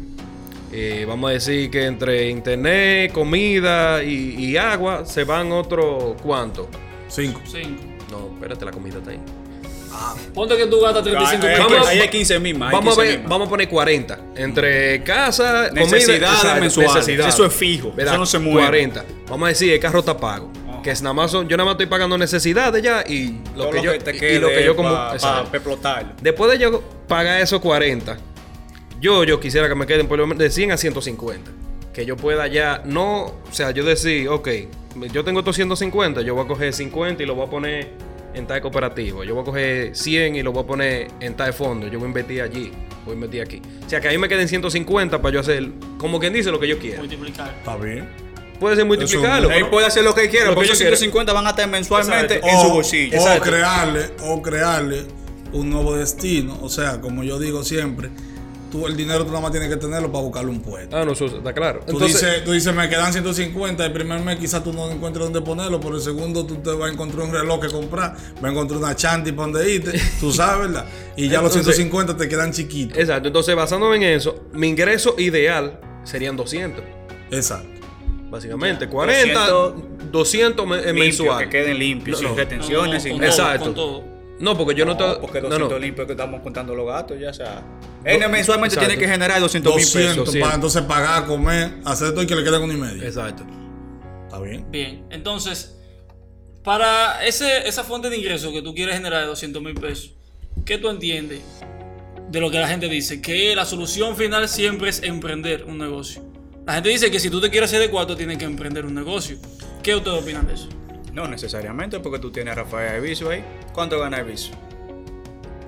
Eh, 0.71 1.03
vamos 1.07 1.31
a 1.31 1.33
decir 1.33 1.71
que 1.71 1.85
entre 1.85 2.29
internet, 2.29 3.11
comida 3.11 4.03
y, 4.03 4.35
y 4.45 4.57
agua 4.57 5.03
se 5.05 5.23
van 5.23 5.51
otro 5.51 6.15
cuánto. 6.21 6.69
5. 7.09 7.41
Cinco. 7.45 7.81
No, 8.11 8.29
espérate, 8.33 8.65
la 8.65 8.71
comida 8.71 8.97
está 8.99 9.11
ahí. 9.11 9.19
Ponte 10.33 10.55
que 10.55 10.67
tú 10.67 10.79
gastas 10.81 11.03
35 11.03 11.45
Ahí- 11.45 11.51
mil 11.51 11.61
ahí- 11.61 11.71
Vamos- 11.73 11.87
ahí 11.87 11.99
hay 11.99 12.09
15 12.09 12.39
mil 12.39 12.57
más. 12.57 12.71
Vamos 12.71 12.97
a 12.97 13.01
15 13.01 13.17
ver, 13.17 13.27
vamos 13.27 13.47
a 13.47 13.49
poner 13.49 13.67
40. 13.67 14.19
Entre 14.35 15.03
casa, 15.03 15.69
comida, 15.69 15.85
Necesidades 15.85 16.21
exacto, 16.37 16.61
mensuales. 16.61 16.95
necesidades. 16.95 17.33
Eso 17.33 17.45
es 17.45 17.53
fijo, 17.53 17.91
¿Verdad? 17.95 18.13
eso 18.13 18.19
no 18.19 18.25
se 18.25 18.39
mueve. 18.39 18.67
40. 18.67 19.03
Vamos 19.27 19.47
a 19.47 19.49
decir, 19.49 19.73
el 19.73 19.79
carro 19.79 19.99
está 19.99 20.15
pago. 20.17 20.51
Que 20.83 20.91
es 20.91 21.01
nada 21.01 21.13
más 21.13 21.31
son- 21.31 21.47
yo 21.49 21.57
nada 21.57 21.65
más 21.65 21.73
estoy 21.73 21.87
pagando 21.87 22.17
necesidades 22.17 22.81
ya 22.81 23.03
y 23.05 23.39
lo 23.55 23.63
Todo 23.63 23.71
que 23.71 23.81
yo 23.81 23.97
te 23.99 24.11
y- 24.15 24.35
y 24.35 24.39
lo 24.39 24.47
que 24.47 24.63
yo 24.63 24.75
como 24.77 24.89
para 24.91 25.41
explotarlo. 25.51 26.13
Después 26.21 26.51
de 26.51 26.59
yo 26.59 26.81
pagar 27.07 27.41
esos 27.41 27.59
40, 27.59 28.17
yo, 29.01 29.23
yo 29.25 29.39
quisiera 29.41 29.67
que 29.67 29.75
me 29.75 29.85
queden 29.85 30.07
por 30.07 30.17
lo 30.19 30.25
menos 30.27 30.39
de 30.39 30.49
100 30.51 30.71
a 30.71 30.77
150. 30.77 31.51
Que 31.99 32.05
yo 32.05 32.15
pueda 32.15 32.47
ya, 32.47 32.81
no, 32.85 33.23
o 33.25 33.33
sea, 33.51 33.71
yo 33.71 33.83
decir, 33.83 34.29
ok, 34.29 34.47
yo 35.11 35.25
tengo 35.25 35.39
estos 35.39 35.57
150, 35.57 36.21
yo 36.21 36.33
voy 36.33 36.45
a 36.45 36.47
coger 36.47 36.71
50 36.71 37.21
y 37.21 37.25
lo 37.25 37.35
voy 37.35 37.45
a 37.45 37.49
poner 37.49 37.89
en 38.33 38.47
tal 38.47 38.61
cooperativo. 38.61 39.25
Yo 39.25 39.33
voy 39.35 39.41
a 39.41 39.45
coger 39.45 39.93
100 39.97 40.37
y 40.37 40.41
lo 40.41 40.53
voy 40.53 40.63
a 40.63 40.65
poner 40.65 41.09
en 41.19 41.33
tal 41.35 41.51
fondo. 41.51 41.87
Yo 41.89 41.99
voy 41.99 42.05
a 42.05 42.07
invertir 42.07 42.41
allí, 42.41 42.71
voy 43.03 43.11
a 43.11 43.15
invertir 43.15 43.41
aquí. 43.41 43.61
O 43.85 43.89
sea, 43.89 43.99
que 43.99 44.07
ahí 44.07 44.17
me 44.17 44.29
queden 44.29 44.47
150 44.47 45.21
para 45.21 45.33
yo 45.33 45.41
hacer, 45.41 45.71
como 45.97 46.21
quien 46.21 46.31
dice, 46.31 46.51
lo 46.51 46.59
que 46.61 46.69
yo 46.69 46.79
quiera. 46.79 46.99
multiplicar. 46.99 47.53
Está 47.57 47.75
bien. 47.75 48.07
Puede 48.61 48.77
ser 48.77 48.85
multiplicarlo. 48.85 49.49
Ahí 49.49 49.59
¿no? 49.63 49.69
puede 49.69 49.85
hacer 49.85 50.05
lo 50.05 50.15
que 50.15 50.29
quiera, 50.29 50.55
porque 50.55 50.61
que 50.61 50.65
esos 50.67 50.79
yo 50.79 50.83
quiera. 50.85 50.95
150 50.95 51.33
van 51.33 51.47
a 51.47 51.49
estar 51.49 51.67
mensualmente 51.67 52.35
Exacto. 52.35 52.47
en 52.47 52.61
su 52.61 52.67
O- 52.67 52.73
bolsillo. 52.75 53.19
O 53.21 53.39
crearle, 53.41 54.05
o 54.23 54.41
crearle 54.41 55.03
un 55.51 55.69
nuevo 55.69 55.97
destino. 55.97 56.59
O 56.61 56.69
sea, 56.69 57.01
como 57.01 57.25
yo 57.25 57.39
digo 57.39 57.61
siempre, 57.65 58.09
tú 58.71 58.85
el 58.87 58.95
dinero 58.95 59.23
tú 59.23 59.29
nada 59.29 59.41
más 59.41 59.51
tienes 59.51 59.69
que 59.69 59.77
tenerlo 59.77 60.11
para 60.11 60.23
buscarle 60.23 60.51
un 60.51 60.61
puesto. 60.61 60.95
Ah, 60.95 61.03
no, 61.05 61.13
eso 61.13 61.25
está 61.25 61.53
claro. 61.53 61.79
Tú, 61.85 61.93
Entonces, 61.93 62.21
dices, 62.21 62.43
tú 62.43 62.51
dices, 62.51 62.73
me 62.73 62.87
quedan 62.89 63.11
150, 63.11 63.85
el 63.85 63.91
primer 63.93 64.19
mes 64.21 64.37
quizás 64.39 64.63
tú 64.63 64.71
no 64.73 64.89
encuentres 64.91 65.23
dónde 65.25 65.41
ponerlo, 65.41 65.79
por 65.79 65.95
el 65.95 66.01
segundo 66.01 66.45
tú 66.45 66.55
te 66.57 66.71
vas 66.71 66.89
a 66.89 66.93
encontrar 66.93 67.25
un 67.25 67.31
reloj 67.33 67.59
que 67.61 67.67
comprar, 67.69 68.15
vas 68.35 68.43
a 68.43 68.47
encontrar 68.49 68.79
una 68.79 68.95
chanti 68.95 69.31
para 69.31 69.51
donde 69.51 69.73
irte, 69.73 69.99
tú 70.19 70.31
sabes, 70.33 70.67
¿verdad? 70.67 70.85
Y 71.17 71.27
ya 71.29 71.41
los 71.41 71.51
Entonces- 71.55 71.75
150 71.75 72.15
te 72.17 72.27
quedan 72.29 72.51
chiquitos. 72.51 72.97
exacto. 72.97 73.27
Entonces, 73.27 73.55
basándome 73.55 73.95
en 73.97 74.03
eso, 74.03 74.43
mi 74.53 74.67
ingreso 74.67 75.15
ideal 75.17 75.79
serían 76.03 76.35
200. 76.37 76.83
Exacto. 77.31 77.67
Básicamente, 78.29 78.87
40, 78.87 79.47
200, 79.49 80.11
200 80.11 80.67
me- 80.67 80.75
eh, 80.77 80.81
Limpio, 80.93 81.03
mensual. 81.03 81.43
que 81.45 81.49
queden 81.49 81.79
limpios, 81.79 82.17
No, 82.21 82.27
sin 82.27 82.37
no. 82.37 82.43
retenciones, 82.43 83.03
sin 83.03 83.13
con 83.13 83.21
nada. 83.21 83.35
todo, 83.35 83.47
Exacto. 83.55 84.03
Con. 84.39 84.45
No, 84.45 84.57
porque 84.57 84.73
yo 84.75 84.85
no, 84.85 84.93
No, 84.95 84.99
estoy. 85.05 85.21
porque 85.21 85.41
no, 85.41 85.49
200 85.49 85.71
no. 85.71 85.79
limpios 85.79 86.07
que 86.07 86.13
estamos 86.13 86.41
contando 86.41 86.73
los 86.75 86.87
gatos, 86.87 87.19
ya 87.19 87.33
sea. 87.33 87.61
Él 88.03 88.19
mensualmente 88.29 88.75
Exacto. 88.75 88.87
tiene 88.87 88.97
que 88.97 89.07
generar 89.11 89.39
200 89.39 89.75
mil 89.75 89.83
200, 89.83 90.09
pesos. 90.11 90.25
200. 90.25 90.41
para 90.41 90.55
entonces 90.55 90.81
pagar, 90.83 91.25
comer, 91.25 91.73
hacer 91.85 92.11
todo 92.11 92.23
y 92.23 92.27
que 92.27 92.35
le 92.35 92.43
queden 92.43 92.61
uno 92.61 92.73
y 92.73 92.77
medio. 92.77 93.03
Exacto. 93.03 93.43
Está 94.25 94.39
bien. 94.39 94.65
Bien, 94.71 95.05
entonces, 95.09 95.75
para 96.63 97.25
ese, 97.25 97.67
esa 97.67 97.83
fuente 97.83 98.09
de 98.09 98.17
ingreso 98.17 98.51
que 98.51 98.61
tú 98.61 98.73
quieres 98.73 98.95
generar 98.95 99.21
de 99.21 99.27
200 99.27 99.61
mil 99.61 99.73
pesos, 99.75 100.13
¿qué 100.65 100.77
tú 100.77 100.89
entiendes 100.89 101.41
de 102.29 102.39
lo 102.39 102.51
que 102.51 102.59
la 102.59 102.67
gente 102.67 102.87
dice? 102.87 103.21
Que 103.21 103.55
la 103.55 103.65
solución 103.65 104.15
final 104.15 104.47
siempre 104.47 104.89
es 104.89 105.01
emprender 105.03 105.63
un 105.65 105.77
negocio. 105.77 106.23
La 106.67 106.73
gente 106.75 106.89
dice 106.89 107.09
que 107.09 107.19
si 107.19 107.29
tú 107.31 107.41
te 107.41 107.49
quieres 107.49 107.69
hacer 107.71 107.81
de 107.81 107.89
cuarto, 107.89 108.15
tienes 108.15 108.37
que 108.37 108.45
emprender 108.45 108.85
un 108.85 108.93
negocio. 108.93 109.37
¿Qué 109.81 109.95
ustedes 109.95 110.21
opinan 110.21 110.45
de 110.45 110.53
eso? 110.53 110.69
No 111.19 111.27
necesariamente, 111.27 111.99
porque 111.99 112.17
tú 112.17 112.31
tienes 112.31 112.53
a 112.53 112.61
Rafael 112.63 112.95
Eviso 112.95 113.29
ahí. 113.29 113.43
¿Cuánto 113.73 113.99
gana 113.99 114.19
Eviso? 114.19 114.51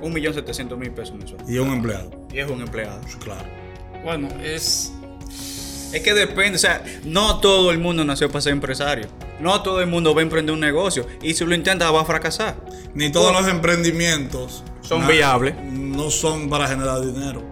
Un 0.02 0.14
millón 0.14 0.34
setecientos 0.34 0.80
mil 0.80 0.92
pesos 0.92 1.14
mensuales. 1.14 1.46
Y 1.50 1.56
es 1.56 1.60
un 1.60 1.74
empleado. 1.74 2.10
Y 2.32 2.40
es 2.40 2.50
un 2.50 2.62
empleado. 2.62 3.02
Claro. 3.22 3.44
Bueno, 4.02 4.30
es... 4.42 4.94
Es 5.92 6.02
que 6.04 6.14
depende, 6.14 6.56
o 6.56 6.58
sea, 6.58 6.86
no 7.04 7.42
todo 7.42 7.72
el 7.72 7.80
mundo 7.80 8.06
nació 8.06 8.30
para 8.30 8.40
ser 8.40 8.54
empresario. 8.54 9.08
No 9.42 9.62
todo 9.62 9.82
el 9.82 9.88
mundo 9.88 10.16
va 10.16 10.22
a 10.22 10.24
emprender 10.24 10.54
un 10.54 10.62
negocio. 10.62 11.06
Y 11.22 11.34
si 11.34 11.44
lo 11.44 11.54
intenta, 11.54 11.92
va 11.92 12.00
a 12.00 12.06
fracasar. 12.06 12.56
Ni 12.94 13.12
todos 13.12 13.34
los 13.34 13.46
emprendimientos 13.52 14.64
Son 14.80 15.06
viables. 15.06 15.56
No 15.62 16.12
son 16.12 16.50
para 16.50 16.66
generar 16.66 17.02
dinero. 17.02 17.44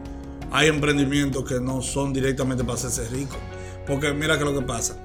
Hay 0.54 0.69
emprendimientos 0.69 1.44
que 1.44 1.60
no 1.60 1.81
son 1.81 2.13
directamente 2.13 2.63
para 2.63 2.75
hacerse 2.75 3.10
rico. 3.10 3.36
Porque 3.86 4.13
mira 4.13 4.38
que 4.38 4.45
lo 4.45 4.54
que 4.54 4.62
pasa. 4.62 4.95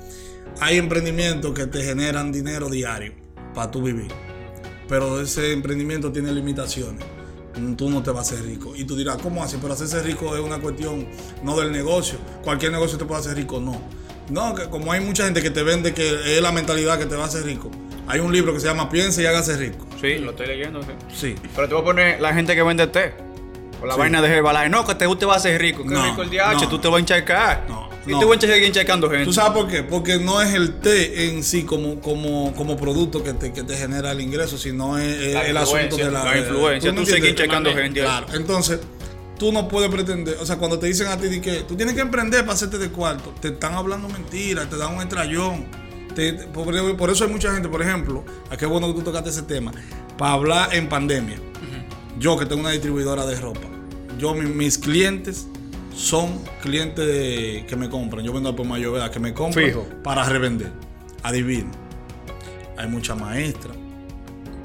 Hay 0.61 0.79
emprendimientos 0.79 1.53
que 1.53 1.67
te 1.67 1.83
generan 1.83 2.33
dinero 2.33 2.69
diario 2.69 3.13
para 3.55 3.71
tú 3.71 3.83
vivir. 3.83 4.11
Pero 4.89 5.21
ese 5.21 5.53
emprendimiento 5.53 6.13
tiene 6.13 6.33
limitaciones. 6.33 7.05
Tú 7.77 7.89
no 7.89 8.03
te 8.03 8.11
vas 8.11 8.31
a 8.31 8.35
hacer 8.35 8.47
rico. 8.47 8.75
Y 8.77 8.85
tú 8.85 8.97
dirás, 8.97 9.17
¿cómo 9.19 9.43
así? 9.43 9.59
Pero 9.61 9.75
hacerse 9.75 10.03
rico 10.03 10.35
es 10.37 10.43
una 10.43 10.59
cuestión 10.59 11.07
no 11.43 11.57
del 11.59 11.71
negocio. 11.73 12.19
Cualquier 12.43 12.73
negocio 12.73 12.99
te 12.99 13.05
puede 13.05 13.21
hacer 13.21 13.37
rico, 13.37 13.61
no. 13.61 13.81
No, 14.31 14.55
que 14.55 14.65
como 14.69 14.91
hay 14.93 15.01
mucha 15.01 15.25
gente 15.25 15.43
que 15.43 15.51
te 15.51 15.63
vende 15.63 15.95
que 15.95 16.37
es 16.37 16.43
la 16.43 16.51
mentalidad 16.51 16.99
que 16.99 17.07
te 17.07 17.15
va 17.15 17.25
a 17.25 17.27
hacer 17.27 17.45
rico. 17.45 17.71
Hay 18.07 18.21
un 18.21 18.33
libro 18.33 18.53
que 18.53 18.61
se 18.61 18.67
llama 18.67 18.91
Piensa 18.91 19.23
y 19.23 19.27
hágase 19.27 19.57
rico. 19.57 19.87
Sí, 20.01 20.19
lo 20.19 20.31
estoy 20.33 20.47
leyendo. 20.49 20.83
sí. 20.83 20.89
Sí. 21.15 21.35
Pero 21.55 21.69
te 21.69 21.75
voy 21.75 21.83
a 21.83 21.85
poner 21.85 22.21
la 22.21 22.35
gente 22.35 22.55
que 22.55 22.63
vende 22.63 22.87
té. 22.89 23.15
O 23.83 23.87
la 23.87 23.97
vaina 23.97 24.21
de 24.21 24.29
Herbalife. 24.29 24.69
No, 24.71 24.85
que 24.87 24.95
te, 24.95 25.07
te 25.17 25.25
vas 25.25 25.37
a 25.37 25.39
hacer 25.39 25.61
rico. 25.61 25.83
Que 25.85 25.91
No, 25.95 26.05
rico 26.05 26.23
el 26.23 26.31
DH, 26.31 26.55
no. 26.63 26.69
tú 26.69 26.79
te 26.79 26.89
vas 26.89 26.97
a 26.97 27.01
encharcar. 27.01 27.65
No, 27.69 27.89
Y 28.07 28.11
tú 28.21 28.29
vas 28.29 28.39
a 28.39 28.41
seguir 28.43 28.65
encharcando 28.65 29.09
gente. 29.09 29.25
¿Tú 29.25 29.33
sabes 29.33 29.53
por 29.53 29.69
qué? 29.69 29.83
Porque 29.83 30.19
no 30.19 30.41
es 30.43 30.53
el 30.55 30.75
té 30.81 31.29
en 31.29 31.43
sí 31.43 31.63
como, 31.65 32.01
como, 32.01 32.53
como 32.55 32.77
producto 32.77 33.23
que 33.25 33.33
te, 33.33 33.53
que 33.53 33.63
te 33.63 33.77
genera 33.77 34.13
el 34.13 34.21
ingreso, 34.21 34.59
sino 34.59 34.99
es, 34.99 35.33
La 35.35 35.47
el 35.47 35.57
asunto 35.57 35.97
de 35.97 36.11
la, 36.11 36.25
la 36.25 36.39
influencia. 36.39 36.91
Tú 36.95 36.99
sigues 37.07 37.15
entiendes? 37.21 37.45
checando 37.45 37.73
gente. 37.75 38.01
Claro, 38.01 38.27
entonces 38.35 38.81
tú 39.39 39.53
no 39.53 39.67
puedes 39.69 39.91
pretender, 39.91 40.37
o 40.41 40.47
sea, 40.47 40.57
cuando 40.57 40.79
te 40.79 40.87
dicen 40.87 41.07
a 41.09 41.17
ti 41.17 41.41
que 41.41 41.63
tú 41.67 41.77
tienes 41.77 41.95
que 41.95 42.01
emprender 42.03 42.43
para 42.43 42.53
hacerte 42.53 42.79
de 42.79 42.89
cuarto, 42.91 43.35
te 43.41 43.49
están 43.49 43.75
hablando 43.75 44.09
mentiras, 44.09 44.69
te 44.71 44.77
dan 44.77 44.95
un 44.95 45.01
estrellón. 45.03 45.67
Te- 46.15 46.33
te- 46.35 46.45
por, 46.47 46.97
por 46.97 47.11
eso 47.11 47.25
hay 47.25 47.31
mucha 47.31 47.53
gente, 47.53 47.69
por 47.69 47.83
ejemplo, 47.83 48.25
a 48.51 48.57
qué 48.57 48.67
bueno 48.67 48.87
que 48.89 48.95
tú 48.95 49.03
tocaste 49.03 49.31
ese 49.31 49.43
tema, 49.43 49.73
para 50.19 50.33
hablar 50.35 50.75
en 50.75 50.89
pandemia. 50.89 51.39
Yo 52.19 52.37
que 52.39 52.47
tengo 52.47 52.61
una 52.61 52.71
distribuidora 52.71 53.27
de 53.27 53.35
ropa, 53.41 53.67
yo 54.19 54.35
mi- 54.35 54.49
mis 54.49 54.79
clientes 54.79 55.49
son 55.95 56.41
clientes 56.61 57.07
de- 57.07 57.65
que 57.69 57.77
me 57.77 57.89
compran. 57.89 58.25
Yo 58.25 58.33
vendo 58.33 58.55
por 58.55 58.67
mayor 58.67 58.97
edad, 58.99 59.11
que 59.11 59.21
me 59.21 59.33
compran 59.33 59.67
Fijo. 59.67 59.87
para 60.03 60.25
revender. 60.25 60.73
Adivina. 61.23 61.71
Hay 62.77 62.89
muchas 62.89 63.19
maestras, 63.19 63.77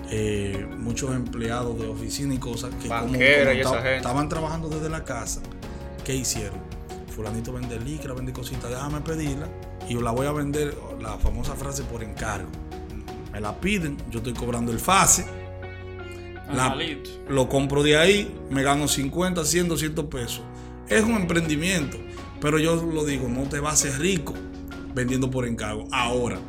eh, 0.09 0.67
muchos 0.77 1.15
empleados 1.15 1.79
de 1.79 1.87
oficina 1.87 2.33
y 2.33 2.37
cosas 2.39 2.73
que 2.81 2.87
como, 2.89 3.01
Banquera 3.11 3.45
como 3.51 3.57
y 3.57 3.59
esa 3.61 3.69
esta- 3.69 3.81
gente. 3.81 3.97
estaban 3.97 4.29
trabajando 4.29 4.67
desde 4.69 4.89
la 4.89 5.03
casa. 5.03 5.41
¿Qué 6.03 6.15
hicieron? 6.15 6.57
Fulanito 7.15 7.53
vende 7.53 7.79
licra, 7.79 8.13
vende 8.13 8.33
cositas, 8.33 8.69
déjame 8.69 9.01
pedirla 9.01 9.47
y 9.87 9.93
yo 9.93 10.01
la 10.01 10.11
voy 10.11 10.25
a 10.25 10.31
vender, 10.31 10.75
la 11.01 11.17
famosa 11.17 11.53
frase 11.55 11.83
por 11.83 12.01
encargo. 12.03 12.49
Me 13.31 13.39
la 13.39 13.59
piden, 13.59 13.97
yo 14.09 14.19
estoy 14.19 14.33
cobrando 14.33 14.71
el 14.71 14.79
FASE, 14.79 15.25
la- 16.51 16.75
lo 17.27 17.47
compro 17.47 17.83
de 17.83 17.95
ahí, 17.97 18.33
me 18.49 18.63
gano 18.63 18.87
50, 18.87 19.45
100, 19.45 19.67
200 19.67 20.05
pesos. 20.05 20.41
Es 20.89 21.03
un 21.03 21.13
emprendimiento, 21.15 21.97
pero 22.41 22.57
yo 22.59 22.75
lo 22.83 23.05
digo, 23.05 23.27
no 23.27 23.43
te 23.43 23.59
vas 23.59 23.71
a 23.85 23.87
hacer 23.87 24.01
rico 24.01 24.33
vendiendo 24.95 25.29
por 25.29 25.45
encargo. 25.45 25.87
Ahora, 25.91 26.39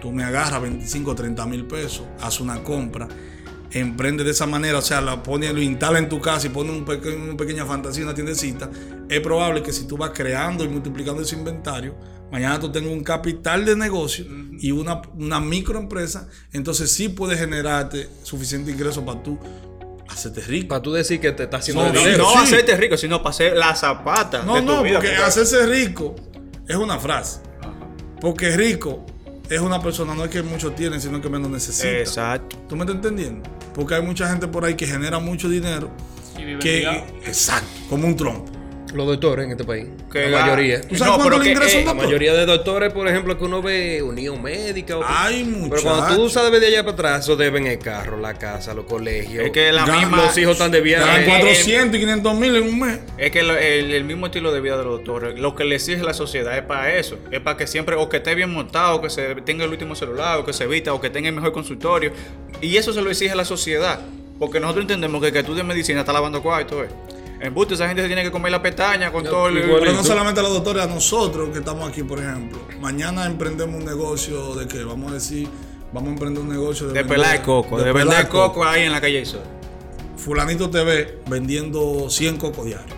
tú 0.00 0.12
me 0.12 0.22
agarras 0.24 0.62
25, 0.62 1.14
30 1.14 1.46
mil 1.46 1.66
pesos, 1.66 2.02
haz 2.20 2.40
una 2.40 2.62
compra, 2.62 3.08
emprende 3.72 4.22
de 4.22 4.30
esa 4.30 4.46
manera, 4.46 4.78
o 4.78 4.82
sea, 4.82 5.00
la 5.00 5.22
pone, 5.22 5.52
lo 5.52 5.60
instala 5.60 5.98
en 5.98 6.08
tu 6.08 6.20
casa 6.20 6.46
y 6.46 6.50
pone 6.50 6.70
un 6.70 6.84
peque- 6.84 7.14
una 7.16 7.36
pequeña 7.36 7.64
fantasía, 7.66 8.04
una 8.04 8.14
tiendecita. 8.14 8.70
Es 9.08 9.20
probable 9.20 9.62
que 9.62 9.72
si 9.72 9.86
tú 9.86 9.96
vas 9.96 10.10
creando 10.14 10.62
y 10.64 10.68
multiplicando 10.68 11.22
ese 11.22 11.36
inventario, 11.36 11.96
mañana 12.30 12.60
tú 12.60 12.70
tengas 12.70 12.92
un 12.92 13.02
capital 13.02 13.64
de 13.64 13.74
negocio 13.76 14.26
y 14.60 14.70
una, 14.70 15.02
una 15.18 15.40
microempresa, 15.40 16.28
entonces 16.52 16.92
sí 16.92 17.08
puedes 17.08 17.38
generarte 17.38 18.08
suficiente 18.22 18.70
ingreso 18.70 19.04
para 19.04 19.22
tú 19.22 19.38
hacerte 20.12 20.40
rico. 20.42 20.68
Para 20.68 20.82
tú 20.82 20.92
decir 20.92 21.20
que 21.20 21.32
te 21.32 21.44
está 21.44 21.58
haciendo 21.58 21.84
No, 21.84 21.92
dinero. 21.92 22.18
No 22.24 22.32
Sí. 22.32 22.38
hacerte 22.38 22.76
rico, 22.76 22.96
sino 22.96 23.18
para 23.22 23.30
hacer 23.30 23.56
la 23.56 23.74
zapata. 23.74 24.42
No, 24.42 24.54
de 24.56 24.60
tu 24.62 24.66
no, 24.66 24.82
vida, 24.82 24.94
porque 25.00 25.16
hacerse 25.16 25.66
rico 25.66 26.14
es 26.68 26.76
una 26.76 26.98
frase. 26.98 27.40
Porque 28.20 28.56
rico 28.56 29.04
es 29.48 29.60
una 29.60 29.82
persona, 29.82 30.14
no 30.14 30.24
es 30.24 30.30
que 30.30 30.42
mucho 30.42 30.72
tiene, 30.72 31.00
sino 31.00 31.20
que 31.20 31.28
menos 31.28 31.50
necesita. 31.50 31.88
Exacto. 31.98 32.56
¿Tú 32.68 32.76
me 32.76 32.82
estás 32.82 32.96
entendiendo? 32.96 33.48
Porque 33.74 33.94
hay 33.94 34.02
mucha 34.02 34.28
gente 34.28 34.46
por 34.46 34.64
ahí 34.64 34.74
que 34.74 34.86
genera 34.86 35.18
mucho 35.18 35.48
dinero. 35.48 35.90
Y 36.38 36.44
vive 36.44 36.58
Que, 36.60 36.78
ligado. 36.78 37.04
exacto, 37.26 37.66
como 37.90 38.06
un 38.06 38.16
trompo. 38.16 38.51
Los 38.94 39.06
doctores 39.06 39.46
en 39.46 39.52
este 39.52 39.64
país. 39.64 39.86
Que 40.12 40.28
la 40.28 40.38
la- 40.38 40.40
mayoría. 40.46 40.80
¿Tú 40.82 40.96
sabes 40.96 41.14
cuánto 41.14 41.24
pero 41.30 41.42
le 41.42 41.50
ingresa 41.50 41.76
eh, 41.76 41.78
un 41.80 41.84
La 41.86 41.90
doctor? 41.92 42.06
mayoría 42.06 42.34
de 42.34 42.44
doctores, 42.46 42.92
por 42.92 43.08
ejemplo, 43.08 43.38
que 43.38 43.44
uno 43.44 43.62
ve 43.62 44.02
Unión 44.02 44.42
Médica. 44.42 44.98
O 44.98 45.02
Ay, 45.06 45.50
Pero 45.70 45.82
cuando 45.82 46.16
tú 46.16 46.28
sabes 46.28 46.60
de 46.60 46.66
allá 46.66 46.82
para 46.82 46.92
atrás, 46.92 47.20
eso 47.24 47.36
deben 47.36 47.66
el 47.66 47.78
carro, 47.78 48.18
la 48.20 48.34
casa, 48.34 48.74
los 48.74 48.84
colegios. 48.84 49.46
Es 49.46 49.50
que 49.50 49.72
la 49.72 49.86
misma. 49.86 50.18
los 50.26 50.36
hijos 50.36 50.52
están 50.52 50.70
de 50.70 50.80
viaje. 50.82 51.06
Ganan 51.06 51.22
Eh, 51.22 51.26
400 51.26 51.96
y 51.96 52.00
500 52.00 52.34
mil 52.36 52.54
en 52.56 52.62
un 52.64 52.80
mes. 52.80 52.98
Es 53.16 53.30
que 53.30 53.42
lo- 53.42 53.56
el, 53.56 53.92
el 53.92 54.04
mismo 54.04 54.26
estilo 54.26 54.52
de 54.52 54.60
vida 54.60 54.76
de 54.76 54.84
los 54.84 54.92
doctores, 54.98 55.38
lo 55.40 55.54
que 55.54 55.64
le 55.64 55.76
exige 55.76 56.02
la 56.02 56.12
sociedad 56.14 56.56
es 56.58 56.62
para 56.64 56.94
eso. 56.94 57.18
Es 57.30 57.40
para 57.40 57.56
que 57.56 57.66
siempre, 57.66 57.96
o 57.96 58.08
que 58.10 58.18
esté 58.18 58.34
bien 58.34 58.52
montado, 58.52 59.00
que 59.00 59.08
se 59.08 59.34
tenga 59.36 59.64
el 59.64 59.70
último 59.70 59.94
celular, 59.94 60.38
o 60.38 60.44
que 60.44 60.52
se 60.52 60.64
evita, 60.64 60.92
o 60.92 61.00
que 61.00 61.08
tenga 61.08 61.28
el 61.30 61.34
mejor 61.34 61.52
consultorio. 61.52 62.12
Y 62.60 62.76
eso 62.76 62.92
se 62.92 63.00
lo 63.00 63.10
exige 63.10 63.34
la 63.34 63.44
sociedad. 63.46 64.00
Porque 64.38 64.58
nosotros 64.58 64.82
entendemos 64.82 65.20
que 65.20 65.28
el 65.28 65.32
que 65.32 65.38
estudia 65.38 65.62
medicina 65.62 66.00
está 66.00 66.12
lavando 66.12 66.42
cuarto, 66.42 66.82
¿eh? 66.82 66.88
En 67.42 67.52
busto, 67.52 67.74
esa 67.74 67.86
gente 67.88 68.02
se 68.02 68.06
tiene 68.08 68.22
que 68.22 68.30
comer 68.30 68.52
la 68.52 68.62
pestaña 68.62 69.10
con 69.10 69.24
No, 69.24 69.30
todo 69.30 69.48
el. 69.48 69.60
Pero 69.62 69.92
no 69.92 70.04
solamente 70.04 70.38
a 70.38 70.42
los 70.44 70.52
doctores, 70.52 70.84
a 70.84 70.86
nosotros 70.86 71.48
que 71.50 71.58
estamos 71.58 71.88
aquí, 71.88 72.04
por 72.04 72.20
ejemplo. 72.20 72.60
Mañana 72.80 73.26
emprendemos 73.26 73.74
un 73.74 73.84
negocio 73.84 74.54
de 74.54 74.68
que, 74.68 74.84
vamos 74.84 75.10
a 75.10 75.14
decir, 75.14 75.48
vamos 75.92 76.10
a 76.10 76.12
emprender 76.12 76.40
un 76.42 76.48
negocio 76.48 76.86
de, 76.86 76.92
De 76.94 77.00
vender- 77.02 77.16
pelar 77.16 77.42
coco, 77.42 77.78
de, 77.78 77.92
pelar 77.92 78.06
vender 78.06 78.28
coco 78.28 78.64
ahí 78.64 78.84
en 78.84 78.92
la 78.92 79.00
calle 79.00 79.20
Isol. 79.22 79.40
Fulanito 80.16 80.70
te 80.70 80.84
ve 80.84 81.18
vendiendo 81.28 82.08
100 82.08 82.36
cocos 82.36 82.64
diarios. 82.64 82.96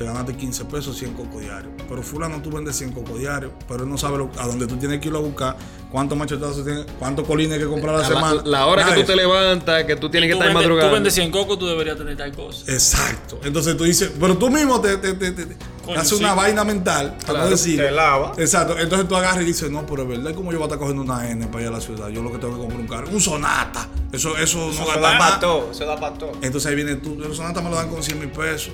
Te 0.00 0.06
ganaste 0.06 0.34
15 0.34 0.64
pesos, 0.64 0.96
100 0.96 1.12
cocos 1.12 1.42
diarios. 1.42 1.70
Pero 1.86 2.02
fulano 2.02 2.40
tú 2.40 2.50
vendes 2.50 2.74
100 2.74 2.92
cocos 2.92 3.18
diarios, 3.18 3.52
pero 3.68 3.82
él 3.84 3.90
no 3.90 3.98
sabe 3.98 4.16
lo- 4.16 4.30
a 4.38 4.46
dónde 4.46 4.66
tú 4.66 4.78
tienes 4.78 4.98
que 4.98 5.08
irlo 5.08 5.18
a 5.18 5.20
buscar, 5.20 5.56
cuántos 5.92 6.16
machetazos 6.16 6.64
tienes, 6.64 6.86
cuántos 6.98 7.26
colines 7.26 7.52
hay 7.58 7.64
que 7.64 7.66
comprar 7.70 7.96
a 7.96 7.98
la, 7.98 8.04
A 8.06 8.08
semana. 8.08 8.34
la, 8.36 8.42
la 8.50 8.66
hora 8.66 8.82
Nada 8.84 8.94
que 8.94 9.02
tú 9.02 9.06
te 9.08 9.12
eso. 9.12 9.20
levantas, 9.20 9.84
que 9.84 9.96
tú 9.96 10.08
tienes 10.08 10.28
que 10.28 10.32
Tú 10.32 10.38
estar 10.38 10.48
vendes, 10.48 10.62
madrugando. 10.62 10.88
tú 10.88 10.94
vendes 10.94 11.12
100 11.12 11.30
cocos, 11.30 11.58
tú 11.58 11.66
deberías 11.66 11.98
tener 11.98 12.16
tal 12.16 12.32
cosa. 12.32 12.72
Exacto. 12.72 13.40
Entonces 13.44 13.76
tú 13.76 13.84
dices, 13.84 14.10
pero 14.18 14.38
tú 14.38 14.48
mismo 14.48 14.80
te, 14.80 14.96
te, 14.96 15.12
te, 15.12 15.32
te- 15.32 15.44
te 15.44 15.56
Coño, 15.84 15.98
haces 16.00 16.16
sí. 16.16 16.24
una 16.24 16.32
vaina 16.32 16.64
mental, 16.64 17.10
para 17.18 17.24
Claro, 17.26 17.44
no 17.44 17.50
decir. 17.50 17.76
te 17.78 17.90
lava. 17.90 18.32
Exacto. 18.38 18.78
Entonces 18.78 19.06
tú 19.06 19.16
agarras 19.16 19.42
y 19.42 19.44
dices, 19.44 19.70
no, 19.70 19.84
pero 19.84 20.04
es 20.04 20.08
verdad, 20.08 20.34
¿cómo 20.34 20.50
yo 20.50 20.56
voy 20.56 20.64
a 20.64 20.68
estar 20.68 20.78
cogiendo 20.78 21.02
una 21.02 21.28
N 21.30 21.46
para 21.48 21.60
ir 21.60 21.68
a 21.68 21.72
la 21.72 21.80
ciudad? 21.82 22.08
Yo 22.08 22.22
lo 22.22 22.32
que 22.32 22.38
tengo 22.38 22.54
que 22.54 22.60
comprar 22.60 22.80
un 22.80 22.88
carro. 22.88 23.08
Un 23.10 23.20
Sonata. 23.20 23.86
Eso, 24.12 24.34
eso, 24.38 24.60
no 24.60 24.70
Eso 24.70 24.86
gasta 24.86 25.00
da 25.00 25.08
más. 25.18 25.18
para 25.28 25.40
todo, 25.40 25.74
se 25.74 25.84
da 25.84 25.96
para 26.00 26.14
todo. 26.14 26.32
Entonces 26.40 26.70
ahí 26.70 26.74
viene 26.74 26.94
tú, 26.96 27.22
el 27.22 27.34
Sonata 27.34 27.60
me 27.60 27.68
lo 27.68 27.76
dan 27.76 27.90
con 27.90 28.02
100 28.02 28.18
mil 28.18 28.30
pesos. 28.30 28.72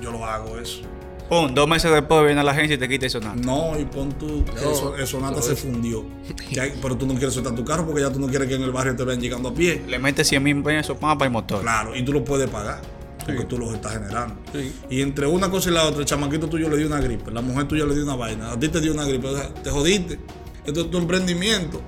Yo 0.00 0.10
lo 0.12 0.24
hago 0.24 0.58
eso. 0.58 0.82
Pum, 1.28 1.52
dos 1.54 1.68
meses 1.68 1.92
después 1.92 2.24
viene 2.24 2.40
a 2.40 2.44
la 2.44 2.52
agencia 2.52 2.76
y 2.76 2.78
te 2.78 2.88
quita 2.88 3.04
el 3.04 3.10
sonata. 3.10 3.34
No, 3.36 3.78
y 3.78 3.84
pon 3.84 4.10
tú, 4.12 4.44
eso, 4.56 4.96
el 4.96 5.06
Sonata 5.06 5.42
se 5.42 5.54
fundió. 5.56 6.02
Hay- 6.60 6.72
pero 6.80 6.96
tú 6.96 7.06
no 7.06 7.12
quieres 7.14 7.34
soltar 7.34 7.54
tu 7.54 7.64
carro 7.66 7.84
porque 7.84 8.00
ya 8.00 8.10
tú 8.10 8.18
no 8.18 8.28
quieres 8.28 8.48
que 8.48 8.54
en 8.54 8.62
el 8.62 8.70
barrio 8.70 8.96
te 8.96 9.04
vean 9.04 9.20
llegando 9.20 9.50
a 9.50 9.54
pie. 9.54 9.82
Le 9.86 9.98
metes 9.98 10.26
100 10.28 10.42
mil 10.42 10.62
pesos 10.62 10.96
para 10.96 11.22
el 11.26 11.30
motor. 11.30 11.60
Claro, 11.60 11.94
y 11.94 12.02
tú 12.02 12.12
lo 12.14 12.24
puedes 12.24 12.48
pagar. 12.48 12.80
Porque 13.26 13.44
tú 13.44 13.58
los 13.58 13.74
estás 13.74 13.92
generando. 13.92 14.36
Sí. 14.54 14.72
Y 14.88 15.02
entre 15.02 15.26
una 15.26 15.50
cosa 15.50 15.68
y 15.68 15.74
la 15.74 15.84
otra, 15.84 16.00
el 16.00 16.06
chamaquito 16.06 16.48
tuyo 16.48 16.70
le 16.70 16.78
dio 16.78 16.86
una 16.86 16.98
gripe, 16.98 17.30
la 17.30 17.42
mujer 17.42 17.68
tuya 17.68 17.84
le 17.84 17.92
dio 17.94 18.04
una 18.04 18.16
vaina, 18.16 18.52
a 18.52 18.58
ti 18.58 18.68
te 18.70 18.80
dio 18.80 18.92
una 18.94 19.04
gripe, 19.04 19.26
o 19.26 19.36
sea, 19.36 19.52
te 19.52 19.68
jodiste. 19.68 20.18
Entonces 20.64 20.90
tu 20.90 20.96
emprendimiento 20.96 21.82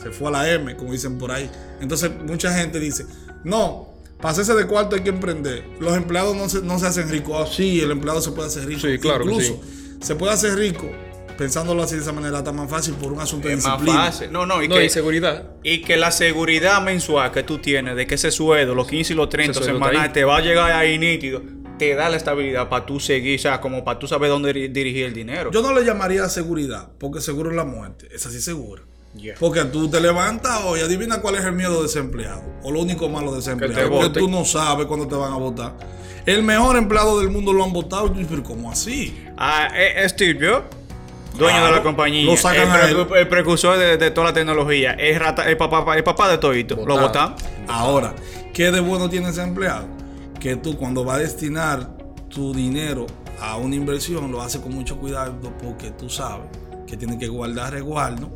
se 0.00 0.10
fue 0.12 0.28
a 0.28 0.30
la 0.30 0.52
M, 0.52 0.76
como 0.76 0.92
dicen 0.92 1.18
por 1.18 1.32
ahí. 1.32 1.50
Entonces 1.80 2.12
mucha 2.24 2.56
gente 2.56 2.78
dice, 2.78 3.06
no, 3.42 3.88
para 4.18 4.30
hacerse 4.30 4.54
de 4.54 4.66
cuarto 4.66 4.96
hay 4.96 5.02
que 5.02 5.10
emprender. 5.10 5.64
Los 5.80 5.96
empleados 5.96 6.36
no 6.36 6.48
se, 6.48 6.62
no 6.62 6.78
se 6.78 6.86
hacen 6.86 7.08
ricos. 7.10 7.36
Ah, 7.38 7.52
sí, 7.52 7.80
el 7.80 7.90
empleado 7.90 8.20
se 8.20 8.32
puede 8.32 8.48
hacer 8.48 8.66
rico. 8.66 8.80
Sí, 8.80 8.98
claro 8.98 9.24
que 9.24 9.30
Incluso 9.32 9.60
se 10.00 10.14
puede 10.14 10.32
hacer 10.32 10.56
rico, 10.56 10.88
pensándolo 11.38 11.82
así 11.82 11.96
de 11.96 12.02
esa 12.02 12.12
manera, 12.12 12.38
está 12.38 12.52
más 12.52 12.70
fácil 12.70 12.94
por 12.94 13.12
un 13.12 13.20
asunto 13.20 13.48
de 13.48 13.54
Es 13.54 13.64
más 13.64 13.74
disciplina. 13.74 14.04
fácil. 14.06 14.32
No, 14.32 14.46
no, 14.46 14.62
y, 14.62 14.68
No, 14.68 14.76
que, 14.76 14.84
y 14.86 14.88
seguridad. 14.90 15.50
y 15.62 15.82
que 15.82 15.96
la 15.96 16.10
seguridad 16.10 16.80
mensual 16.82 17.30
que 17.32 17.42
tú 17.42 17.58
tienes 17.58 17.94
de 17.96 18.06
que 18.06 18.14
ese 18.14 18.30
sueldo, 18.30 18.74
los 18.74 18.86
15 18.88 19.12
y 19.12 19.16
los 19.16 19.28
30 19.28 19.50
Ese 19.52 19.60
sueldo 19.60 19.76
está 19.78 19.88
semanales, 19.88 20.12
te 20.12 20.24
va 20.24 20.38
a 20.38 20.40
llegar 20.40 20.72
ahí 20.72 20.98
nítido, 20.98 21.42
te 21.78 21.94
da 21.94 22.08
la 22.08 22.16
estabilidad 22.16 22.70
para 22.70 22.86
tú 22.86 22.98
seguir, 23.00 23.38
o 23.38 23.42
sea, 23.42 23.60
como 23.60 23.84
para 23.84 23.98
tú 23.98 24.06
saber 24.06 24.30
dónde 24.30 24.54
diri- 24.54 24.72
dirigir 24.72 25.04
el 25.04 25.12
dinero. 25.12 25.50
Yo 25.52 25.60
no 25.60 25.74
le 25.74 25.84
llamaría 25.84 26.26
seguridad, 26.30 26.88
porque 26.98 27.20
seguro 27.20 27.50
es 27.50 27.56
la 27.56 27.64
muerte. 27.64 28.08
Es 28.10 28.24
así 28.24 28.40
segura. 28.40 28.82
Yeah. 29.16 29.34
Porque 29.40 29.64
tú 29.64 29.88
te 29.88 30.00
levantas 30.00 30.62
hoy, 30.64 30.80
adivina 30.80 31.20
cuál 31.20 31.36
es 31.36 31.44
el 31.44 31.52
miedo 31.52 31.80
de 31.80 31.86
ese 31.86 31.98
empleado. 32.00 32.42
O 32.62 32.70
lo 32.70 32.80
único 32.82 33.08
malo 33.08 33.32
de 33.32 33.40
ese 33.40 33.56
Que. 33.56 33.88
Porque 33.88 34.20
tú 34.20 34.28
no 34.28 34.44
sabes 34.44 34.86
cuándo 34.86 35.06
te 35.08 35.14
van 35.14 35.32
a 35.32 35.36
votar. 35.36 35.74
El 36.26 36.42
mejor 36.42 36.76
empleado 36.76 37.18
del 37.20 37.30
mundo 37.30 37.52
lo 37.52 37.64
han 37.64 37.72
votado. 37.72 38.12
Pero 38.12 38.42
¿cómo 38.42 38.70
así? 38.70 39.16
Ah, 39.36 39.68
eh, 39.74 40.04
eh, 40.04 40.08
Steve 40.08 40.46
Jobs, 40.46 40.64
dueño 41.38 41.64
de 41.66 41.70
la 41.72 41.82
compañía, 41.82 42.24
lo 42.26 42.36
sacan 42.36 42.68
el, 42.88 43.06
a 43.12 43.18
el 43.20 43.28
precursor 43.28 43.78
de, 43.78 43.96
de 43.96 44.10
toda 44.10 44.28
la 44.28 44.32
tecnología, 44.32 44.92
el, 44.92 45.18
rata- 45.20 45.48
el 45.48 45.56
papá, 45.56 45.96
el 45.96 46.02
papá 46.04 46.28
de 46.28 46.38
Todito, 46.38 46.76
lo 46.76 46.98
Votado. 46.98 47.30
votan. 47.30 47.34
Ahora, 47.68 48.14
¿qué 48.52 48.70
de 48.70 48.80
bueno 48.80 49.08
tiene 49.08 49.28
ese 49.28 49.42
empleado? 49.42 49.86
Que 50.40 50.56
tú 50.56 50.76
cuando 50.76 51.04
vas 51.04 51.16
a 51.16 51.20
destinar 51.20 51.90
tu 52.28 52.52
dinero 52.54 53.06
a 53.40 53.56
una 53.56 53.74
inversión, 53.76 54.30
lo 54.32 54.42
haces 54.42 54.60
con 54.60 54.74
mucho 54.74 54.96
cuidado 54.98 55.34
porque 55.62 55.90
tú 55.90 56.08
sabes 56.10 56.46
que 56.86 56.96
tienes 56.96 57.18
que 57.18 57.28
guardar 57.28 57.72
resguardo. 57.72 58.30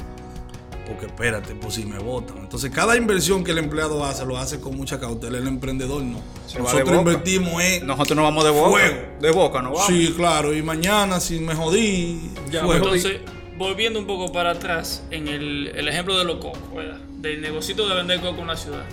Porque 0.90 1.06
espérate, 1.06 1.54
pues 1.54 1.75
si 1.75 1.85
me 1.85 2.00
votan. 2.00 2.38
Entonces, 2.38 2.68
cada 2.73 2.97
inversión 2.97 3.44
que 3.44 3.52
el 3.52 3.59
empleado 3.59 4.04
hace, 4.04 4.26
lo 4.26 4.37
hace 4.37 4.59
con 4.59 4.76
mucha 4.76 4.99
cautela. 4.99 5.38
El 5.38 5.47
emprendedor 5.47 6.02
no. 6.02 6.20
Se 6.49 6.59
Nosotros 6.59 6.99
invertimos 6.99 7.62
en 7.62 7.87
Nosotros 7.87 8.16
nos 8.16 8.25
vamos 8.25 8.42
de 8.42 8.50
boca. 8.50 8.70
Fuego. 8.70 8.97
De 9.20 9.30
boca, 9.30 9.62
¿no 9.62 9.70
vamos? 9.70 9.87
Sí, 9.87 10.12
claro. 10.16 10.52
Y 10.52 10.62
mañana, 10.62 11.20
si 11.20 11.38
me 11.38 11.54
jodí, 11.54 12.32
Ya, 12.50 12.64
fuego. 12.64 12.87
Entonces, 12.87 13.20
volviendo 13.56 14.00
un 14.00 14.06
poco 14.09 14.32
para 14.32 14.50
atrás 14.50 15.04
en 15.12 15.28
el, 15.28 15.68
el 15.76 15.87
ejemplo 15.87 16.18
de 16.18 16.25
los 16.25 16.38
cocos, 16.38 16.75
¿verdad? 16.75 16.99
Del 17.18 17.40
negocito 17.40 17.88
de 17.88 17.94
vender 17.94 18.20
coco 18.20 18.40
en 18.40 18.49
la 18.49 18.56
ciudad. 18.56 18.85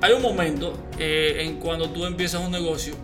Hay 0.00 0.12
un 0.12 0.22
momento 0.22 0.76
eh, 0.98 1.36
en 1.42 1.60
cuando 1.60 1.88
tú 1.90 2.04
empiezas 2.04 2.44
un 2.44 2.50
negocio 2.50 2.96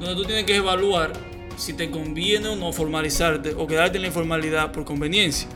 donde 0.00 0.16
tú 0.16 0.24
tienes 0.24 0.46
que 0.46 0.56
evaluar 0.56 1.12
si 1.56 1.74
te 1.74 1.92
conviene 1.92 2.48
o 2.48 2.56
no 2.56 2.72
formalizarte 2.72 3.54
o 3.56 3.68
quedarte 3.68 3.98
en 3.98 4.02
la 4.02 4.08
informalidad 4.08 4.72
por 4.72 4.84
conveniencia. 4.84 5.48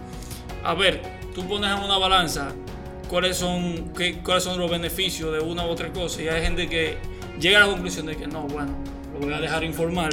A 0.63 0.75
ver, 0.75 1.18
tú 1.39 1.47
pones 1.49 1.71
en 1.71 1.83
una 1.85 1.99
balanza 1.99 2.53
cuáles 3.09 3.37
son, 3.37 3.93
qué, 3.97 4.19
cuáles 4.25 4.43
son 4.45 4.59
los 4.59 4.69
beneficios 4.71 5.33
de 5.33 5.39
una 5.41 5.65
u 5.67 5.69
otra 5.71 5.93
cosa 5.93 6.21
y 6.23 6.29
hay 6.29 6.43
gente 6.43 6.69
que 6.69 6.97
llega 7.41 7.63
a 7.63 7.67
la 7.67 7.73
conclusión 7.73 8.07
de 8.07 8.17
que 8.17 8.27
no, 8.27 8.43
bueno, 8.49 8.73
lo 9.15 9.21
voy 9.21 9.33
a 9.33 9.41
dejar 9.41 9.63
informal 9.65 10.11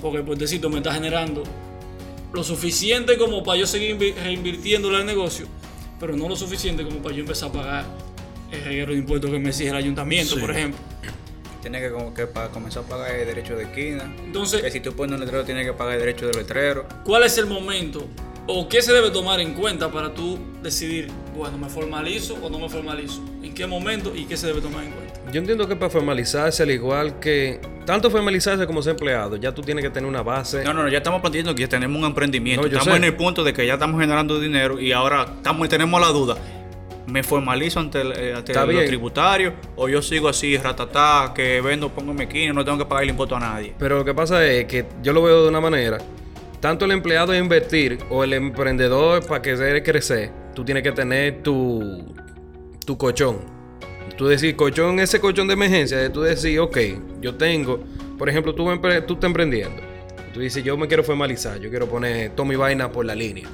porque 0.00 0.18
el 0.18 0.24
puentecito 0.24 0.70
me 0.70 0.76
está 0.78 0.92
generando 0.94 1.42
lo 2.32 2.44
suficiente 2.44 3.18
como 3.18 3.42
para 3.42 3.58
yo 3.58 3.66
seguir 3.66 3.98
invi- 3.98 4.14
reinvirtiéndole 4.14 4.98
al 4.98 5.06
negocio, 5.06 5.46
pero 5.98 6.16
no 6.16 6.28
lo 6.28 6.36
suficiente 6.36 6.84
como 6.84 6.98
para 7.02 7.14
yo 7.16 7.22
empezar 7.22 7.48
a 7.48 7.52
pagar 7.52 7.84
el 8.52 8.62
reguero 8.64 8.92
de 8.92 8.98
impuestos 8.98 9.30
que 9.30 9.38
me 9.40 9.48
exige 9.48 9.70
el 9.70 9.76
ayuntamiento, 9.76 10.34
Sí. 10.36 10.40
por 10.40 10.50
ejemplo. 10.52 10.80
Tienes 11.60 11.82
que, 11.82 11.90
como 11.90 12.14
que 12.14 12.26
para 12.26 12.48
comenzar 12.48 12.84
a 12.84 12.86
pagar 12.86 13.10
el 13.16 13.26
derecho 13.26 13.54
de 13.56 13.64
esquina. 13.64 14.04
Entonces, 14.24 14.62
Que 14.62 14.70
si 14.70 14.80
tú 14.80 14.94
pones 14.94 15.14
un 15.14 15.20
letrero, 15.20 15.44
tienes 15.44 15.66
que 15.66 15.72
pagar 15.74 15.94
el 15.94 16.00
derecho 16.00 16.26
del 16.26 16.36
letrero. 16.36 16.86
¿cuál 17.04 17.24
es 17.24 17.36
el 17.36 17.46
momento 17.46 18.06
o 18.52 18.68
qué 18.68 18.82
se 18.82 18.92
debe 18.92 19.10
tomar 19.10 19.40
en 19.40 19.54
cuenta 19.54 19.90
para 19.90 20.12
tú 20.12 20.38
decidir, 20.62 21.08
bueno, 21.36 21.56
me 21.56 21.68
formalizo 21.68 22.34
o 22.42 22.50
no 22.50 22.58
me 22.58 22.68
formalizo? 22.68 23.22
¿En 23.42 23.54
qué 23.54 23.66
momento 23.66 24.12
y 24.14 24.24
qué 24.24 24.36
se 24.36 24.48
debe 24.48 24.60
tomar 24.60 24.84
en 24.84 24.90
cuenta? 24.90 25.20
Yo 25.32 25.38
entiendo 25.38 25.68
que 25.68 25.76
para 25.76 25.90
formalizarse, 25.90 26.62
al 26.64 26.70
igual 26.70 27.20
que 27.20 27.60
tanto 27.86 28.10
formalizarse 28.10 28.66
como 28.66 28.82
ser 28.82 28.92
empleado, 28.92 29.36
ya 29.36 29.52
tú 29.52 29.62
tienes 29.62 29.84
que 29.84 29.90
tener 29.90 30.08
una 30.08 30.22
base. 30.22 30.64
No, 30.64 30.74
no, 30.74 30.82
no, 30.82 30.88
ya 30.88 30.98
estamos 30.98 31.20
planteando 31.20 31.54
que 31.54 31.62
ya 31.62 31.68
tenemos 31.68 31.98
un 31.98 32.06
emprendimiento. 32.06 32.62
No, 32.62 32.66
estamos 32.66 32.88
sé. 32.88 32.96
en 32.96 33.04
el 33.04 33.14
punto 33.14 33.44
de 33.44 33.52
que 33.52 33.66
ya 33.66 33.74
estamos 33.74 34.00
generando 34.00 34.40
dinero 34.40 34.80
y 34.80 34.92
ahora 34.92 35.26
estamos, 35.36 35.68
tenemos 35.68 36.00
la 36.00 36.08
duda. 36.08 36.36
¿Me 37.06 37.22
formalizo 37.22 37.80
ante, 37.80 38.02
el, 38.02 38.12
eh, 38.12 38.34
ante 38.36 38.54
los 38.54 38.84
tributarios 38.84 39.54
o 39.74 39.88
yo 39.88 40.00
sigo 40.00 40.28
así, 40.28 40.56
ratatá, 40.56 41.32
que 41.34 41.60
vendo, 41.60 41.88
pongo 41.88 42.14
mi 42.14 42.22
esquina 42.22 42.52
y 42.52 42.54
no 42.54 42.64
tengo 42.64 42.78
que 42.78 42.84
pagar 42.84 43.04
el 43.04 43.10
impuesto 43.10 43.36
a 43.36 43.40
nadie? 43.40 43.74
Pero 43.78 43.98
lo 43.98 44.04
que 44.04 44.14
pasa 44.14 44.44
es 44.46 44.66
que 44.66 44.86
yo 45.02 45.12
lo 45.12 45.22
veo 45.22 45.42
de 45.42 45.48
una 45.48 45.60
manera. 45.60 45.98
Tanto 46.60 46.84
el 46.84 46.90
empleado 46.90 47.32
es 47.32 47.40
invertir 47.40 47.98
o 48.10 48.22
el 48.22 48.34
emprendedor 48.34 49.26
para 49.26 49.40
que 49.40 49.56
se 49.56 49.82
crecer, 49.82 50.30
tú 50.54 50.64
tienes 50.64 50.82
que 50.82 50.92
tener 50.92 51.42
tu, 51.42 52.14
tu 52.84 52.98
colchón. 52.98 53.38
Tú 54.18 54.26
decir, 54.26 54.54
colchón, 54.56 55.00
ese 55.00 55.20
colchón 55.20 55.48
de 55.48 55.54
emergencia, 55.54 56.12
tú 56.12 56.20
decir, 56.20 56.60
ok, 56.60 56.76
yo 57.22 57.36
tengo, 57.36 57.82
por 58.18 58.28
ejemplo, 58.28 58.54
tú, 58.54 58.64
tú 59.06 59.14
estás 59.14 59.24
emprendiendo. 59.24 59.80
Tú 60.34 60.40
dices, 60.40 60.62
yo 60.62 60.76
me 60.76 60.86
quiero 60.86 61.02
formalizar, 61.02 61.58
yo 61.58 61.70
quiero 61.70 61.88
poner 61.88 62.30
toda 62.32 62.48
mi 62.48 62.56
vaina 62.56 62.92
por 62.92 63.06
la 63.06 63.14
línea. 63.14 63.48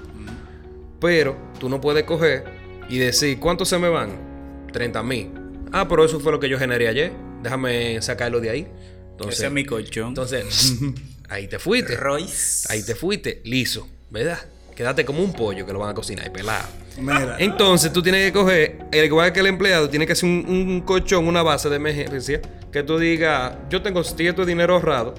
Pero 1.01 1.37
tú 1.61 1.69
no 1.69 1.81
puedes 1.81 2.03
coger 2.05 2.45
y 2.89 2.99
decir, 2.99 3.39
¿cuántos 3.39 3.69
se 3.69 3.79
me 3.79 3.89
van? 3.89 4.67
30 4.73 5.03
mil. 5.03 5.31
Ah, 5.73 5.87
pero 5.89 6.05
eso 6.05 6.19
fue 6.21 6.33
lo 6.33 6.41
que 6.41 6.49
yo 6.49 6.59
generé 6.59 6.89
ayer. 6.89 7.13
Déjame 7.43 8.03
sacarlo 8.03 8.41
de 8.41 8.51
ahí. 8.51 8.67
Entonces, 9.13 9.39
Ese 9.39 9.47
es 9.47 9.53
mi 9.53 9.65
colchón. 9.65 10.09
entonces, 10.09 10.75
ahí 11.29 11.49
te 11.49 11.59
fuiste. 11.59 11.97
Royce. 11.97 12.73
Ahí 12.73 12.83
te 12.83 12.95
fuiste, 12.95 13.41
liso, 13.45 13.89
¿verdad? 14.11 14.39
Quédate 14.75 15.05
como 15.05 15.23
un 15.23 15.33
pollo 15.33 15.65
que 15.65 15.73
lo 15.73 15.79
van 15.79 15.91
a 15.91 15.95
cocinar 15.95 16.27
y 16.27 16.31
pelado. 16.31 16.69
Mira, 16.99 17.37
Entonces 17.39 17.93
tú 17.93 18.03
tienes 18.03 18.27
que 18.27 18.33
coger, 18.33 18.79
el 18.93 19.05
igual 19.05 19.33
que 19.33 19.41
el 19.41 19.47
empleado, 19.47 19.89
tiene 19.89 20.07
que 20.07 20.13
hacer 20.13 20.29
un, 20.29 20.45
un 20.47 20.81
colchón, 20.81 21.27
una 21.27 21.43
base 21.43 21.69
de 21.69 21.77
emergencia, 21.77 22.41
que 22.73 22.83
tú 22.83 22.99
digas, 22.99 23.55
yo 23.71 23.83
tengo 23.83 24.03
cierto 24.05 24.45
dinero 24.45 24.75
ahorrado, 24.75 25.15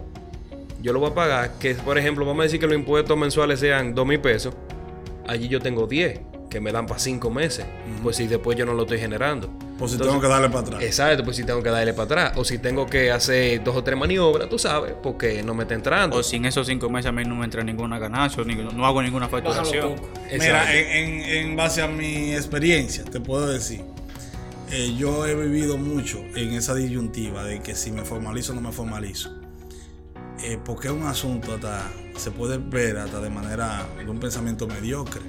yo 0.82 0.94
lo 0.94 1.00
voy 1.00 1.12
a 1.12 1.14
pagar, 1.14 1.52
que 1.60 1.74
por 1.76 1.98
ejemplo, 1.98 2.26
vamos 2.26 2.42
a 2.42 2.44
decir 2.44 2.60
que 2.60 2.68
los 2.68 2.76
impuestos 2.76 3.18
mensuales 3.18 3.60
sean 3.60 3.94
2 3.96 4.08
mil 4.08 4.20
pesos, 4.20 4.54
allí 5.28 5.48
yo 5.48 5.60
tengo 5.60 5.88
10, 5.88 6.20
que 6.50 6.60
me 6.62 6.72
dan 6.72 6.86
para 6.88 7.00
5 7.00 7.30
meses, 7.30 7.66
pues 8.02 8.16
si 8.16 8.28
después 8.28 8.58
yo 8.58 8.66
no 8.66 8.74
lo 8.74 8.84
estoy 8.84 9.00
generando. 9.00 9.50
pues 9.78 9.92
si 9.92 9.96
Entonces- 9.98 10.08
tengo 10.08 10.22
que 10.22 10.28
darle 10.28 10.48
para 10.50 10.60
atrás. 10.62 10.82
Exacto, 10.82 11.24
pues 11.24 11.38
si 11.38 11.44
tengo 11.44 11.62
que 11.62 11.70
darle 11.70 11.94
para 11.94 12.04
atrás, 12.06 12.34
o 12.38 12.44
si 12.44 12.58
tengo 12.58 12.88
que 12.88 13.12
hacer 13.12 13.64
dos 13.64 13.76
o 13.76 13.84
tres 13.84 13.96
maniobras, 13.96 14.50
tú 14.50 14.58
sabes, 14.58 14.94
porque 15.04 15.44
no 15.44 15.54
me 15.54 15.64
está 15.64 15.76
entrando. 15.76 16.18
O 16.18 16.24
sin 16.24 16.46
esos 16.46 16.66
cinco 16.66 16.90
meses 16.90 17.10
a 17.10 17.12
mí 17.12 17.24
no 17.26 17.36
me 17.36 17.46
entra 17.46 17.64
ninguna 17.64 18.00
ganancia, 18.00 18.44
ni- 18.44 18.56
no 18.56 18.86
hago 18.88 19.04
ninguna 19.04 19.28
facturación. 19.30 19.96
Mira, 20.32 20.74
en- 20.76 21.22
en 21.22 21.56
base 21.56 21.84
a 21.84 21.88
mi 21.88 22.34
experiencia, 22.34 23.04
te 23.04 23.20
puedo 23.20 23.46
decir, 23.48 23.82
eh, 24.72 24.96
yo 24.98 25.28
he 25.28 25.36
vivido 25.36 25.78
mucho 25.78 26.18
en 26.36 26.54
esa 26.54 26.74
disyuntiva 26.74 27.44
de 27.44 27.62
que 27.62 27.76
si 27.76 27.92
me 27.92 28.04
formalizo 28.04 28.54
o 28.54 28.56
no 28.56 28.62
me 28.62 28.72
formalizo. 28.72 29.32
Eh, 30.44 30.58
porque 30.64 30.88
es 30.88 30.94
un 30.94 31.04
asunto 31.04 31.54
hasta, 31.56 31.84
se 32.16 32.32
puede 32.32 32.58
ver 32.58 32.98
hasta 32.98 33.20
de 33.20 33.30
manera, 33.30 33.86
de 33.98 34.10
un 34.10 34.20
pensamiento 34.20 34.68
mediocre. 34.68 35.22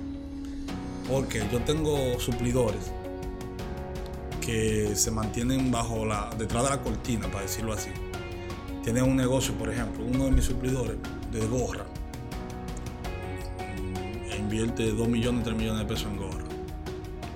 Porque 1.09 1.43
yo 1.51 1.61
tengo 1.61 2.21
suplidores 2.21 2.93
que 4.45 4.95
se 4.95 5.11
mantienen 5.11 5.71
bajo 5.71 6.05
la, 6.05 6.31
detrás 6.39 6.65
de 6.65 6.71
la 6.71 6.81
cortina, 6.81 7.29
para 7.29 7.43
decirlo 7.43 7.73
así. 7.73 7.91
Tienen 8.83 9.05
un 9.05 9.17
negocio, 9.17 9.55
por 9.55 9.71
ejemplo, 9.71 10.05
uno 10.05 10.25
de 10.25 10.31
mis 10.31 10.45
suplidores 10.45 10.97
de 11.31 11.47
gorra 11.47 11.85
e 14.31 14.37
invierte 14.37 14.91
2 14.91 15.09
millones, 15.09 15.45
3 15.45 15.57
millones 15.57 15.81
de 15.81 15.87
pesos 15.87 16.07
en 16.11 16.17
gorra. 16.17 16.45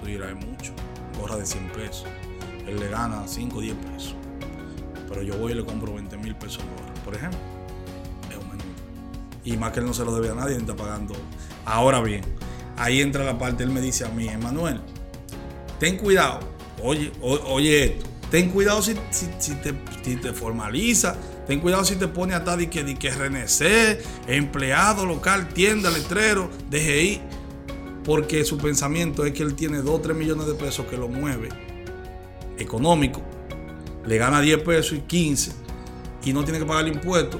Tú 0.00 0.06
dirás, 0.06 0.30
es 0.30 0.46
mucho. 0.46 0.72
Gorra 1.18 1.36
de 1.36 1.46
100 1.46 1.72
pesos. 1.72 2.06
Él 2.66 2.80
le 2.80 2.88
gana 2.88 3.26
5 3.26 3.58
o 3.58 3.60
10 3.60 3.76
pesos. 3.76 4.16
Pero 5.08 5.22
yo 5.22 5.36
voy 5.36 5.52
y 5.52 5.54
le 5.54 5.64
compro 5.64 5.92
20 5.94 6.16
mil 6.16 6.34
pesos 6.34 6.64
gorra, 6.64 6.94
por 7.04 7.14
ejemplo. 7.14 7.38
Es 8.30 8.36
un 8.36 8.48
menú. 8.48 8.64
Y 9.44 9.56
más 9.56 9.72
que 9.72 9.80
él 9.80 9.86
no 9.86 9.92
se 9.92 10.04
lo 10.04 10.14
debe 10.14 10.30
a 10.30 10.34
nadie, 10.34 10.56
está 10.56 10.74
pagando. 10.74 11.14
Ahora 11.66 12.00
bien, 12.00 12.22
ahí 12.76 13.00
entra 13.00 13.24
la 13.24 13.38
parte, 13.38 13.64
él 13.64 13.70
me 13.70 13.80
dice 13.80 14.04
a 14.04 14.08
mí, 14.08 14.28
Emanuel, 14.28 14.80
ten 15.78 15.96
cuidado. 15.96 16.40
Oye, 16.82 17.12
oye 17.20 17.84
esto. 17.84 18.12
Ten 18.32 18.48
cuidado 18.48 18.80
si, 18.80 18.94
te, 18.94 20.32
formaliza. 20.32 21.16
Ten 21.46 21.60
cuidado 21.60 21.84
si 21.84 21.96
te 21.96 22.08
pone 22.08 22.32
hasta 22.32 22.56
de 22.56 22.70
que, 22.70 22.94
que 22.94 23.10
RNC, 23.10 24.26
empleado 24.26 25.04
local, 25.04 25.50
tienda, 25.50 25.90
letrero, 25.90 26.48
DGI. 26.70 27.20
Porque 28.04 28.44
su 28.44 28.56
pensamiento 28.56 29.26
es 29.26 29.32
que 29.32 29.42
él 29.42 29.54
tiene 29.54 29.78
2 29.78 29.90
o 29.90 30.00
3 30.00 30.16
millones 30.16 30.46
de 30.46 30.54
pesos 30.54 30.86
que 30.86 30.96
lo 30.96 31.08
mueve 31.08 31.50
económico. 32.58 33.20
Le 34.06 34.16
gana 34.16 34.40
10 34.40 34.62
pesos 34.62 34.94
y 34.94 35.00
15 35.02 35.52
y 36.24 36.32
no 36.32 36.42
tiene 36.42 36.58
que 36.58 36.64
pagar 36.64 36.86
el 36.86 36.94
impuesto. 36.94 37.38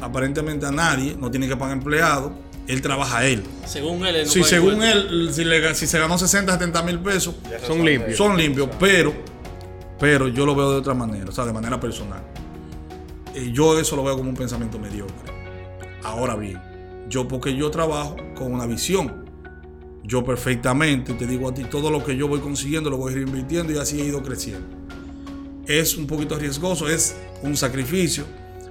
Aparentemente 0.00 0.66
a 0.66 0.70
nadie, 0.70 1.16
no 1.18 1.30
tiene 1.30 1.48
que 1.48 1.56
pagar 1.56 1.78
empleado. 1.78 2.32
Él 2.68 2.80
trabaja 2.80 3.26
él. 3.26 3.42
Según 3.66 4.06
él, 4.06 4.14
él 4.16 4.26
no 4.26 4.30
Si 4.32 4.44
según 4.44 4.82
él, 4.82 5.30
si, 5.32 5.44
le- 5.44 5.74
si 5.74 5.86
se 5.86 5.98
ganó 5.98 6.16
60, 6.16 6.52
70 6.52 6.82
mil 6.82 6.98
pesos, 7.00 7.34
Son 7.66 7.84
limpios. 7.84 8.16
son 8.16 8.36
limpios, 8.36 8.68
pero, 8.78 9.12
pero 9.98 10.28
yo 10.28 10.46
lo 10.46 10.54
veo 10.54 10.70
de 10.70 10.76
otra 10.78 10.94
manera, 10.94 11.26
o 11.28 11.32
sea, 11.32 11.44
de 11.44 11.52
manera 11.52 11.80
personal. 11.80 12.22
Eh, 13.34 13.50
yo 13.52 13.78
eso 13.78 13.96
lo 13.96 14.04
veo 14.04 14.16
como 14.16 14.30
un 14.30 14.36
pensamiento 14.36 14.78
mediocre. 14.78 15.32
Ahora 16.04 16.36
bien, 16.36 16.60
yo 17.08 17.26
porque 17.26 17.54
yo 17.56 17.70
trabajo 17.70 18.16
con 18.36 18.52
una 18.52 18.66
visión. 18.66 19.22
Yo 20.04 20.24
perfectamente 20.24 21.14
te 21.14 21.26
digo 21.26 21.48
a 21.48 21.54
ti, 21.54 21.62
todo 21.64 21.88
lo 21.90 22.04
que 22.04 22.16
yo 22.16 22.26
voy 22.26 22.40
consiguiendo 22.40 22.90
lo 22.90 22.96
voy 22.96 23.14
reinvirtiendo 23.14 23.72
y 23.72 23.78
así 23.78 24.00
he 24.00 24.04
ido 24.04 24.22
creciendo. 24.22 24.66
Es 25.66 25.96
un 25.96 26.06
poquito 26.08 26.36
riesgoso, 26.38 26.88
es 26.88 27.14
un 27.42 27.56
sacrificio, 27.56 28.24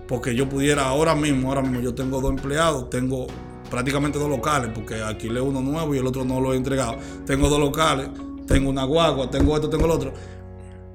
porque 0.08 0.36
yo 0.36 0.48
pudiera 0.50 0.86
ahora 0.88 1.16
mismo, 1.16 1.48
ahora 1.50 1.62
mismo 1.62 1.80
yo 1.80 1.94
tengo 1.96 2.20
dos 2.20 2.32
empleados, 2.32 2.90
tengo 2.90 3.28
prácticamente 3.72 4.20
dos 4.20 4.30
locales, 4.30 4.70
porque 4.76 5.02
alquilé 5.02 5.42
uno 5.42 5.62
nuevo 5.62 5.96
y 5.96 5.98
el 5.98 6.06
otro 6.06 6.26
no 6.26 6.40
lo 6.40 6.54
he 6.54 6.58
entregado. 6.58 6.98
Tengo 7.26 7.50
dos 7.50 7.60
locales, 7.60 8.10
tengo 8.46 8.70
una 8.70 8.84
guagua, 8.84 9.32
tengo 9.32 9.56
esto, 9.56 9.70
tengo 9.70 9.86
el 9.86 9.92
otro. 9.92 10.14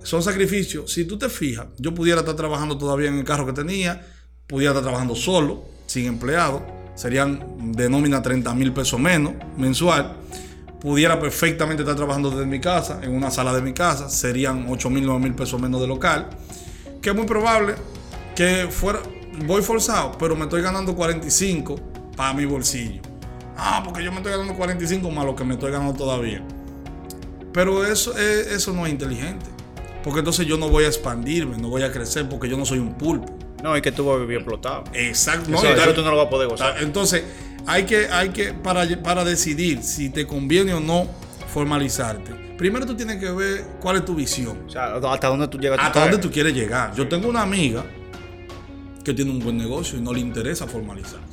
Son 0.02 0.22
sacrificios. 0.22 0.92
Si 0.92 1.04
tú 1.06 1.18
te 1.18 1.28
fijas, 1.28 1.66
yo 1.78 1.92
pudiera 1.92 2.20
estar 2.20 2.36
trabajando 2.36 2.78
todavía 2.78 3.08
en 3.08 3.18
el 3.18 3.24
carro 3.24 3.46
que 3.46 3.54
tenía, 3.54 4.06
pudiera 4.46 4.72
estar 4.72 4.84
trabajando 4.84 5.16
solo, 5.16 5.64
sin 5.86 6.06
empleado, 6.06 6.64
serían 6.94 7.72
de 7.72 7.88
nómina 7.88 8.22
30 8.22 8.54
mil 8.54 8.72
pesos 8.72 9.00
menos 9.00 9.32
mensual. 9.56 10.12
Pudiera 10.80 11.18
perfectamente 11.18 11.82
estar 11.82 11.96
trabajando 11.96 12.30
desde 12.30 12.46
mi 12.46 12.60
casa, 12.60 13.00
en 13.02 13.12
una 13.12 13.30
sala 13.30 13.54
de 13.54 13.62
mi 13.62 13.72
casa, 13.72 14.10
serían 14.10 14.66
8 14.68 14.90
mil, 14.90 15.04
9 15.06 15.20
mil 15.20 15.34
pesos 15.34 15.60
menos 15.60 15.80
de 15.80 15.86
local. 15.86 16.28
Que 17.00 17.10
es 17.10 17.16
muy 17.16 17.26
probable 17.26 17.74
que 18.36 18.68
fuera, 18.70 19.00
voy 19.46 19.62
forzado, 19.62 20.12
pero 20.18 20.36
me 20.36 20.44
estoy 20.44 20.60
ganando 20.60 20.94
45 20.94 21.95
para 22.16 22.32
mi 22.32 22.44
bolsillo. 22.44 23.00
Ah, 23.56 23.82
porque 23.84 24.02
yo 24.02 24.10
me 24.10 24.18
estoy 24.18 24.32
ganando 24.32 24.54
45 24.54 25.10
más 25.10 25.24
lo 25.24 25.34
que 25.36 25.44
me 25.44 25.54
estoy 25.54 25.70
ganando 25.70 25.94
todavía. 25.94 26.42
Pero 27.52 27.84
eso, 27.86 28.12
eh, 28.18 28.48
eso 28.52 28.72
no 28.72 28.84
es 28.86 28.92
inteligente. 28.92 29.46
Porque 30.02 30.20
entonces 30.20 30.46
yo 30.46 30.56
no 30.56 30.68
voy 30.68 30.84
a 30.84 30.88
expandirme, 30.88 31.56
no 31.56 31.68
voy 31.68 31.82
a 31.82 31.90
crecer 31.90 32.28
porque 32.28 32.48
yo 32.48 32.56
no 32.56 32.64
soy 32.64 32.78
un 32.78 32.94
pulpo. 32.94 33.34
No, 33.62 33.74
es 33.74 33.82
que 33.82 33.90
tú 33.90 34.04
vas 34.06 34.16
a 34.16 34.20
vivir 34.20 34.36
explotado. 34.36 34.84
Exacto. 34.92 35.50
No, 35.50 35.58
eso 35.58 35.90
y- 35.90 35.94
tú 35.94 36.02
no 36.02 36.10
lo 36.10 36.16
vas 36.18 36.26
a 36.26 36.30
poder 36.30 36.48
gozar. 36.48 36.76
entonces, 36.82 37.24
hay 37.66 37.84
que, 37.84 38.06
hay 38.08 38.28
que 38.28 38.52
para, 38.52 38.86
para 39.02 39.24
decidir 39.24 39.82
si 39.82 40.10
te 40.10 40.26
conviene 40.26 40.74
o 40.74 40.80
no 40.80 41.08
formalizarte. 41.52 42.32
Primero 42.56 42.86
tú 42.86 42.94
tienes 42.94 43.16
que 43.16 43.30
ver 43.30 43.64
cuál 43.80 43.96
es 43.96 44.04
tu 44.04 44.14
visión. 44.14 44.64
O 44.66 44.70
sea, 44.70 44.94
hasta 44.96 45.28
dónde 45.28 45.48
tú 45.48 45.58
llegas. 45.58 45.78
¿Hasta 45.82 46.00
dónde 46.02 46.18
tú 46.18 46.30
quieres 46.30 46.54
llegar? 46.54 46.94
Yo 46.94 47.08
tengo 47.08 47.28
una 47.28 47.42
amiga 47.42 47.84
que 49.02 49.12
tiene 49.14 49.30
un 49.30 49.40
buen 49.40 49.56
negocio 49.56 49.98
y 49.98 50.02
no 50.02 50.12
le 50.12 50.20
interesa 50.20 50.66
formalizarse. 50.66 51.25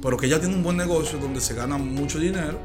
Pero 0.00 0.16
que 0.16 0.26
ella 0.26 0.38
tiene 0.40 0.54
un 0.54 0.62
buen 0.62 0.76
negocio 0.76 1.18
donde 1.18 1.40
se 1.40 1.54
gana 1.54 1.76
mucho 1.76 2.18
dinero 2.18 2.58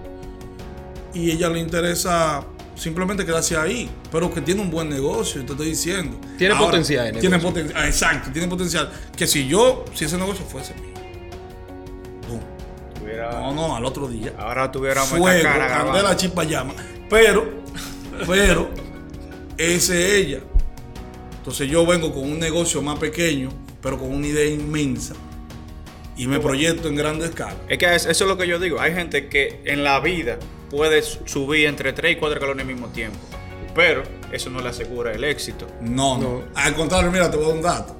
y 1.13 1.32
ella 1.32 1.50
le 1.50 1.60
interesa 1.60 2.43
simplemente 2.76 3.26
quedarse 3.26 3.56
ahí, 3.56 3.89
pero 4.12 4.34
que 4.34 4.41
tiene 4.41 4.62
un 4.62 4.69
buen 4.69 4.89
negocio, 4.89 5.43
te 5.46 5.52
estoy 5.52 5.69
diciendo. 5.69 6.17
Tiene 6.38 6.56
potencial 6.56 7.08
el 7.08 7.19
Tiene 7.19 7.39
potencial, 7.39 7.86
exacto, 7.86 8.32
tiene 8.32 8.48
potencial. 8.48 8.91
Que 9.15 9.28
si 9.28 9.48
yo, 9.48 9.86
si 9.93 10.06
ese 10.06 10.17
negocio 10.17 10.46
fuese 10.46 10.74
mío, 10.76 10.93
no, 13.32 13.54
no, 13.54 13.76
al 13.76 13.86
otro 13.86 14.08
día 14.08 14.34
Ahora 14.38 14.72
tuviéramos 14.72 15.12
esta 15.12 15.17
fuego, 15.17 15.43
cara 15.43 15.67
candela, 15.67 16.15
chispa, 16.15 16.43
llama. 16.43 16.74
Pero, 17.10 17.46
pero, 18.28 18.69
ese 19.58 20.08
es 20.08 20.26
ella. 20.26 20.39
Entonces 21.38 21.69
yo 21.69 21.86
vengo 21.86 22.13
con 22.13 22.24
un 22.24 22.39
negocio 22.39 22.82
más 22.82 22.98
pequeño, 22.98 23.50
pero 23.82 23.98
con 23.98 24.12
una 24.12 24.28
idea 24.28 24.46
inmensa. 24.46 25.13
Y 26.15 26.28
me 26.28 26.39
proyecto 26.39 26.88
en 26.88 26.95
grande 26.95 27.26
escala. 27.26 27.56
Es 27.67 27.78
que 27.78 27.86
es- 27.95 28.06
eso 28.06 28.23
es 28.26 28.30
lo 28.30 28.38
que 28.38 28.47
yo 28.47 28.60
digo. 28.60 28.80
Hay 28.80 28.93
gente 28.93 29.28
que 29.30 29.62
en 29.65 29.84
la 29.84 29.99
vida 29.99 30.38
puede 30.69 31.02
subir 31.02 31.65
entre 31.67 31.91
3 31.93 32.13
y 32.13 32.15
4 32.17 32.36
escalones 32.38 32.65
al 32.67 32.71
mismo 32.71 32.88
tiempo. 32.89 33.17
Pero 33.76 34.04
eso 34.32 34.49
no 34.52 34.62
le 34.62 34.69
asegura 34.69 35.12
el 35.13 35.23
éxito. 35.23 35.65
No, 35.82 36.17
no, 36.17 36.23
No. 36.23 36.43
Al 36.56 36.76
contrario, 36.76 37.12
mira, 37.12 37.32
te 37.32 37.38
voy 37.38 37.45
a 37.45 37.47
dar 37.49 37.58
un 37.58 37.63
dato. 37.63 37.95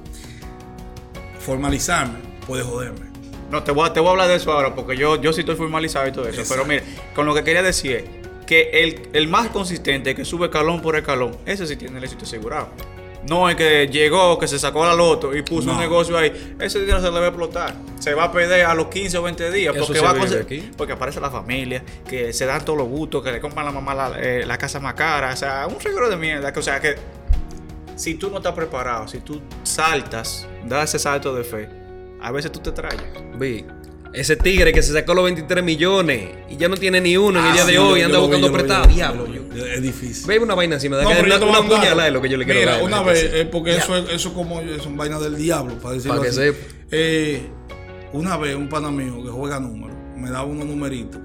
Formalizarme 1.40 2.18
puede 2.46 2.62
joderme. 2.62 3.12
No, 3.50 3.62
te 3.62 3.72
voy, 3.72 3.88
a, 3.88 3.92
te 3.92 4.00
voy 4.00 4.08
a 4.08 4.12
hablar 4.12 4.28
de 4.28 4.36
eso 4.36 4.52
ahora 4.52 4.74
porque 4.74 4.96
yo, 4.96 5.20
yo 5.20 5.32
sí 5.32 5.40
estoy 5.40 5.56
formalizado 5.56 6.08
y 6.08 6.12
todo 6.12 6.28
eso. 6.28 6.40
Exacto. 6.40 6.64
Pero 6.64 6.66
mire, 6.82 6.82
con 7.14 7.26
lo 7.26 7.34
que 7.34 7.44
quería 7.44 7.62
decir 7.62 7.96
es 7.96 8.04
que 8.46 8.70
el, 8.72 9.08
el 9.12 9.28
más 9.28 9.48
consistente, 9.48 10.14
que 10.14 10.24
sube 10.24 10.46
escalón 10.46 10.80
por 10.80 10.96
escalón, 10.96 11.36
ese 11.46 11.66
sí 11.66 11.76
tiene 11.76 11.98
el 11.98 12.04
éxito 12.04 12.24
asegurado. 12.24 12.68
No 13.28 13.48
es 13.48 13.56
que 13.56 13.88
llegó, 13.88 14.38
que 14.38 14.46
se 14.46 14.58
sacó 14.58 14.84
la 14.84 14.94
loto 14.94 15.34
y 15.34 15.42
puso 15.42 15.70
un 15.70 15.78
negocio 15.78 16.16
ahí. 16.16 16.56
Ese 16.60 16.80
dinero 16.80 17.00
se 17.00 17.10
le 17.10 17.18
va 17.18 17.26
a 17.26 17.28
explotar. 17.28 17.74
Se 17.98 18.12
va 18.12 18.24
a 18.24 18.32
perder 18.32 18.66
a 18.66 18.74
los 18.74 18.88
15 18.88 19.16
o 19.16 19.22
20 19.22 19.50
días. 19.50 19.74
Porque, 19.76 20.00
va 20.00 20.10
a 20.10 20.40
aquí. 20.40 20.70
porque 20.76 20.92
aparece 20.92 21.20
la 21.20 21.30
familia, 21.30 21.82
que 22.06 22.32
se 22.32 22.44
dan 22.44 22.64
todos 22.64 22.78
los 22.78 22.88
gustos, 22.88 23.22
que 23.22 23.32
le 23.32 23.40
compran 23.40 23.66
a 23.66 23.70
la 23.70 23.80
mamá 23.80 23.94
la, 23.94 24.20
eh, 24.20 24.44
la 24.44 24.58
casa 24.58 24.78
más 24.78 24.94
cara. 24.94 25.32
O 25.32 25.36
sea, 25.36 25.66
un 25.66 25.80
regalo 25.80 26.10
de 26.10 26.16
mierda. 26.16 26.52
que, 26.52 26.60
O 26.60 26.62
sea, 26.62 26.80
que 26.80 26.96
si 27.96 28.14
tú 28.14 28.30
no 28.30 28.38
estás 28.38 28.52
preparado, 28.52 29.08
si 29.08 29.20
tú 29.20 29.40
saltas, 29.62 30.46
das 30.66 30.90
ese 30.90 30.98
salto 30.98 31.34
de 31.34 31.44
fe, 31.44 31.68
a 32.20 32.30
veces 32.30 32.52
tú 32.52 32.60
te 32.60 32.72
traes. 32.72 33.00
Vi, 33.38 33.64
ese 34.14 34.36
tigre 34.36 34.72
que 34.72 34.82
se 34.82 34.92
sacó 34.92 35.12
los 35.14 35.24
23 35.24 35.62
millones 35.64 36.30
y 36.48 36.56
ya 36.56 36.68
no 36.68 36.76
tiene 36.76 37.00
ni 37.00 37.16
uno 37.16 37.38
en 37.40 37.46
el 37.46 37.50
Ah, 37.50 37.54
día 37.54 37.64
de 37.64 37.78
hoy, 37.78 38.02
anda 38.02 38.18
buscando 38.18 38.52
prestado. 38.52 38.86
Diablo. 38.86 39.26
Es 39.54 39.82
difícil. 39.82 40.26
Ve 40.26 40.38
una 40.38 40.54
vaina 40.54 40.76
así, 40.76 40.88
me 40.88 40.96
da 40.96 41.02
No, 41.04 41.10
una, 41.10 41.62
puñalada 41.62 42.06
es 42.08 42.12
lo 42.12 42.20
que 42.22 42.28
yo 42.28 42.36
le 42.36 42.44
quiero 42.44 42.60
Mira, 42.60 42.82
una 42.82 43.02
vez, 43.02 43.30
eh, 43.32 43.44
porque 43.50 43.76
eso 43.76 43.96
es 43.96 44.10
eso 44.10 44.32
como 44.34 44.60
son 44.82 44.96
vainas 44.96 45.20
del 45.20 45.36
diablo, 45.36 45.78
para 45.78 45.94
decirlo 45.94 46.22
así. 46.22 46.32
sepa. 46.32 46.58
Eh, 46.90 47.48
una 48.12 48.36
vez 48.36 48.54
un 48.56 48.68
pana 48.68 48.90
mío 48.90 49.22
que 49.22 49.30
juega 49.30 49.58
números, 49.60 49.96
me 50.16 50.30
daba 50.30 50.44
unos 50.44 50.66
numeritos 50.66 51.20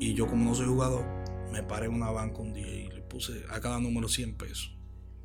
y 0.00 0.14
yo 0.14 0.26
como 0.26 0.44
no 0.50 0.54
soy 0.54 0.66
jugador, 0.66 1.04
me 1.52 1.62
paré 1.62 1.86
en 1.86 1.94
una 1.94 2.10
banca 2.10 2.38
un 2.38 2.52
día 2.54 2.66
y 2.68 2.88
le 2.88 3.00
puse 3.02 3.32
a 3.50 3.60
cada 3.60 3.80
número 3.80 4.08
100 4.08 4.36
pesos. 4.36 4.76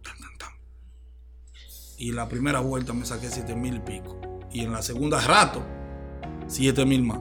Tan, 0.03 0.17
tan, 0.17 0.37
tan. 0.37 0.49
Y 1.97 2.11
la 2.11 2.27
primera 2.27 2.59
vuelta 2.59 2.93
me 2.93 3.05
saqué 3.05 3.29
7 3.29 3.55
mil 3.55 3.75
y 3.75 3.79
pico. 3.79 4.19
Y 4.51 4.61
en 4.61 4.71
la 4.71 4.81
segunda 4.81 5.19
rato, 5.21 5.63
7 6.47 6.85
mil 6.85 7.03
más. 7.03 7.19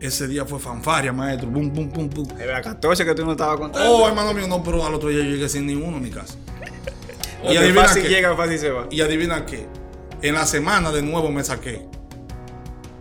Ese 0.00 0.28
día 0.28 0.44
fue 0.44 0.60
fanfaria, 0.60 1.12
maestro. 1.12 1.50
Bum, 1.50 1.72
bum, 1.72 1.88
bum, 1.90 2.08
bum. 2.08 2.26
Era 2.38 2.62
14 2.62 3.04
que 3.04 3.14
tú 3.14 3.24
no 3.24 3.32
estabas 3.32 3.58
contando. 3.58 3.90
Oh, 3.90 4.06
hermano 4.06 4.32
mío, 4.32 4.46
no, 4.46 4.62
pero 4.62 4.84
al 4.86 4.94
otro 4.94 5.08
día 5.08 5.24
yo 5.24 5.30
llegué 5.30 5.48
sin 5.48 5.66
ninguno 5.66 5.96
a 5.96 6.00
mi 6.00 6.10
casa. 6.10 6.36
y 7.42 7.56
adivina 7.56 7.82
fácil 7.82 8.02
qué. 8.04 8.08
llega, 8.08 8.36
fácil 8.36 8.58
se 8.58 8.70
va. 8.70 8.86
Y 8.90 9.00
adivina 9.00 9.44
qué. 9.44 9.66
En 10.22 10.34
la 10.34 10.46
semana 10.46 10.92
de 10.92 11.02
nuevo 11.02 11.30
me 11.30 11.42
saqué. 11.42 11.86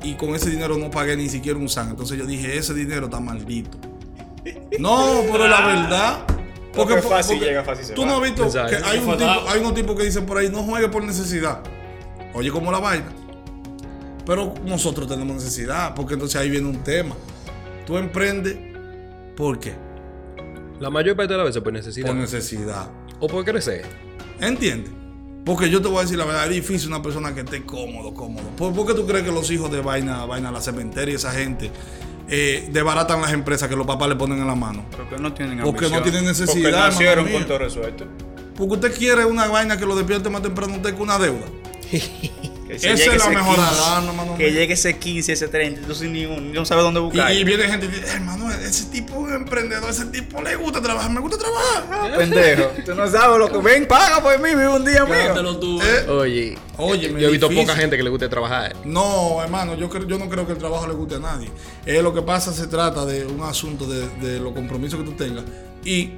Y 0.03 0.13
con 0.15 0.36
ese 0.36 0.49
dinero 0.49 0.77
no 0.77 0.89
pagué 0.89 1.15
ni 1.17 1.30
siquiera 1.30 1.58
un 1.60 1.69
san. 1.69 1.89
Entonces 1.89 2.17
yo 2.17 2.25
dije, 2.25 2.58
ese 2.58 2.73
dinero 2.73 3.06
está 3.06 3.19
maldito. 3.19 3.77
No, 4.80 5.21
pero 5.32 5.47
la 5.47 5.67
verdad. 5.67 6.19
Porque 6.73 7.01
fácil 7.01 7.39
llega, 7.39 7.63
fácil 7.63 7.86
se 7.86 7.93
Tú 7.93 8.03
va. 8.03 8.08
no 8.08 8.15
has 8.17 8.21
visto 8.21 8.43
Exacto. 8.45 8.77
que 8.77 8.84
hay, 8.84 8.99
un 8.99 9.17
tipo, 9.17 9.49
hay 9.49 9.60
unos 9.60 9.73
tipos 9.73 9.95
que 9.95 10.03
dicen 10.03 10.25
por 10.25 10.38
ahí, 10.38 10.49
no 10.49 10.63
juegue 10.63 10.88
por 10.89 11.03
necesidad. 11.03 11.62
Oye, 12.34 12.51
como 12.51 12.71
la 12.71 12.80
vaina. 12.80 13.08
Pero 14.28 14.54
nosotros 14.66 15.08
tenemos 15.08 15.38
necesidad, 15.38 15.96
porque 15.96 16.16
entonces 16.16 16.40
ahí 16.40 16.50
viene 16.50 16.68
un 16.68 16.84
tema. 16.84 17.16
Tú 17.86 17.98
emprendes, 17.98 18.58
¿por 19.38 19.58
qué? 19.58 19.74
La 20.82 20.90
mayor 20.90 21.16
parte 21.16 21.32
de 21.34 21.38
las 21.38 21.48
veces 21.48 21.63
por 21.63 21.72
necesidad. 21.72 22.08
Por 22.08 22.18
necesidad. 22.18 22.92
o 23.22 23.28
por 23.28 23.46
crecer. 23.46 23.86
¿Entiendes? 24.40 24.92
Porque 25.46 25.70
yo 25.70 25.82
te 25.82 25.88
voy 25.88 26.00
a 26.00 26.02
decir 26.02 26.18
la 26.18 26.26
verdad, 26.26 26.44
es 26.44 26.56
difícil 26.56 26.90
una 26.90 27.02
persona 27.02 27.34
que 27.34 27.40
esté 27.40 27.63
cómodo, 27.63 28.13
cómodo. 28.13 28.50
¿Por, 28.58 28.74
por 28.74 28.86
qué 28.86 28.94
tú 28.94 29.08
crees 29.08 29.24
que 29.24 29.32
los 29.32 29.50
hijos 29.50 29.72
de 29.72 29.80
vaina, 29.80 30.26
vaina, 30.26 30.52
la 30.52 30.60
cementeria 30.60 31.13
y 31.13 31.16
esa 31.16 31.32
gente 31.32 31.72
eh, 32.28 32.68
desbaratan 32.70 33.22
las 33.22 33.32
empresas 33.32 33.70
que 33.70 33.78
los 33.78 33.88
papás 33.88 34.10
le 34.10 34.18
ponen 34.18 34.40
en 34.40 34.48
la 34.48 34.56
mano? 34.56 34.86
Porque 34.92 35.18
no 35.18 35.34
tienen 35.34 35.60
Porque 35.60 35.86
ambición. 35.86 36.00
no 36.00 36.04
tienen 36.04 36.26
necesidad, 36.26 36.70
Porque 36.70 36.78
nacieron 36.78 37.32
con 37.32 37.46
todo 37.46 37.60
resuelto. 37.60 38.06
Porque 38.58 38.74
usted 38.74 38.98
quiere 38.98 39.24
una 39.24 39.48
vaina 39.48 39.78
que 39.78 39.86
lo 39.86 39.96
despierte 39.96 40.30
más 40.30 40.42
temprano 40.42 40.76
usted 40.76 40.94
que 40.94 41.02
una 41.02 41.18
deuda. 41.18 41.46
Que 42.67 42.75
Esa 42.75 42.89
es 42.91 42.99
llegue 42.99 43.12
la 43.12 43.23
ese 43.23 43.30
mejor 43.30 43.56
15, 43.56 43.69
alarma, 43.71 44.13
mano 44.13 44.36
Que 44.38 44.51
llegue 44.51 44.73
ese 44.73 44.97
15, 44.97 45.34
ese 45.34 45.47
30, 45.47 45.80
entonces 45.82 46.10
ni 46.10 46.25
un, 46.25 46.51
no 46.51 46.65
sabe 46.65 46.82
dónde 46.82 46.99
buscar. 46.99 47.32
y 47.34 47.43
viene 47.43 47.63
gente 47.63 47.86
y 47.86 47.89
dice, 47.89 48.08
hermano, 48.13 48.51
ese 48.51 48.86
tipo 48.86 49.27
es 49.27 49.36
emprendedor, 49.36 49.89
ese 49.89 50.06
tipo 50.08 50.41
le 50.41 50.56
gusta 50.56 50.82
trabajar, 50.82 51.10
me 51.12 51.21
gusta 51.21 51.38
trabajar. 51.38 52.17
Pendejo. 52.17 52.69
Tú 52.86 52.93
no 52.95 53.10
sabes 53.10 53.39
lo 53.39 53.49
que 53.49 53.58
ven, 53.60 53.88
paga 53.88 54.21
por 54.21 54.38
mí, 54.39 54.49
vive 54.49 54.67
un 54.67 54.84
día 54.86 55.06
mío. 55.06 55.60
Tú. 55.60 55.82
Eh, 55.82 56.10
Oye, 56.10 56.58
Oye, 56.77 57.10
yo 57.10 57.27
he 57.27 57.32
visto 57.32 57.47
difícil. 57.47 57.67
poca 57.67 57.80
gente 57.80 57.95
que 57.97 58.03
le 58.03 58.10
guste 58.10 58.27
trabajar. 58.30 58.75
No, 58.86 59.41
hermano, 59.41 59.75
yo, 59.75 59.89
creo, 59.89 60.06
yo 60.08 60.17
no 60.17 60.30
creo 60.30 60.45
que 60.45 60.51
el 60.53 60.58
trabajo 60.58 60.86
le 60.88 60.93
guste 60.93 61.15
a 61.15 61.19
nadie. 61.19 61.49
Eh, 61.86 62.01
lo 62.01 62.13
que 62.13 62.21
pasa 62.21 62.51
se 62.53 62.67
trata 62.67 63.06
de 63.06 63.25
un 63.25 63.41
asunto 63.43 63.86
de, 63.88 64.08
de 64.19 64.39
los 64.39 64.53
compromisos 64.53 64.99
que 64.99 65.06
tú 65.06 65.13
tengas 65.13 65.43
y 65.84 66.12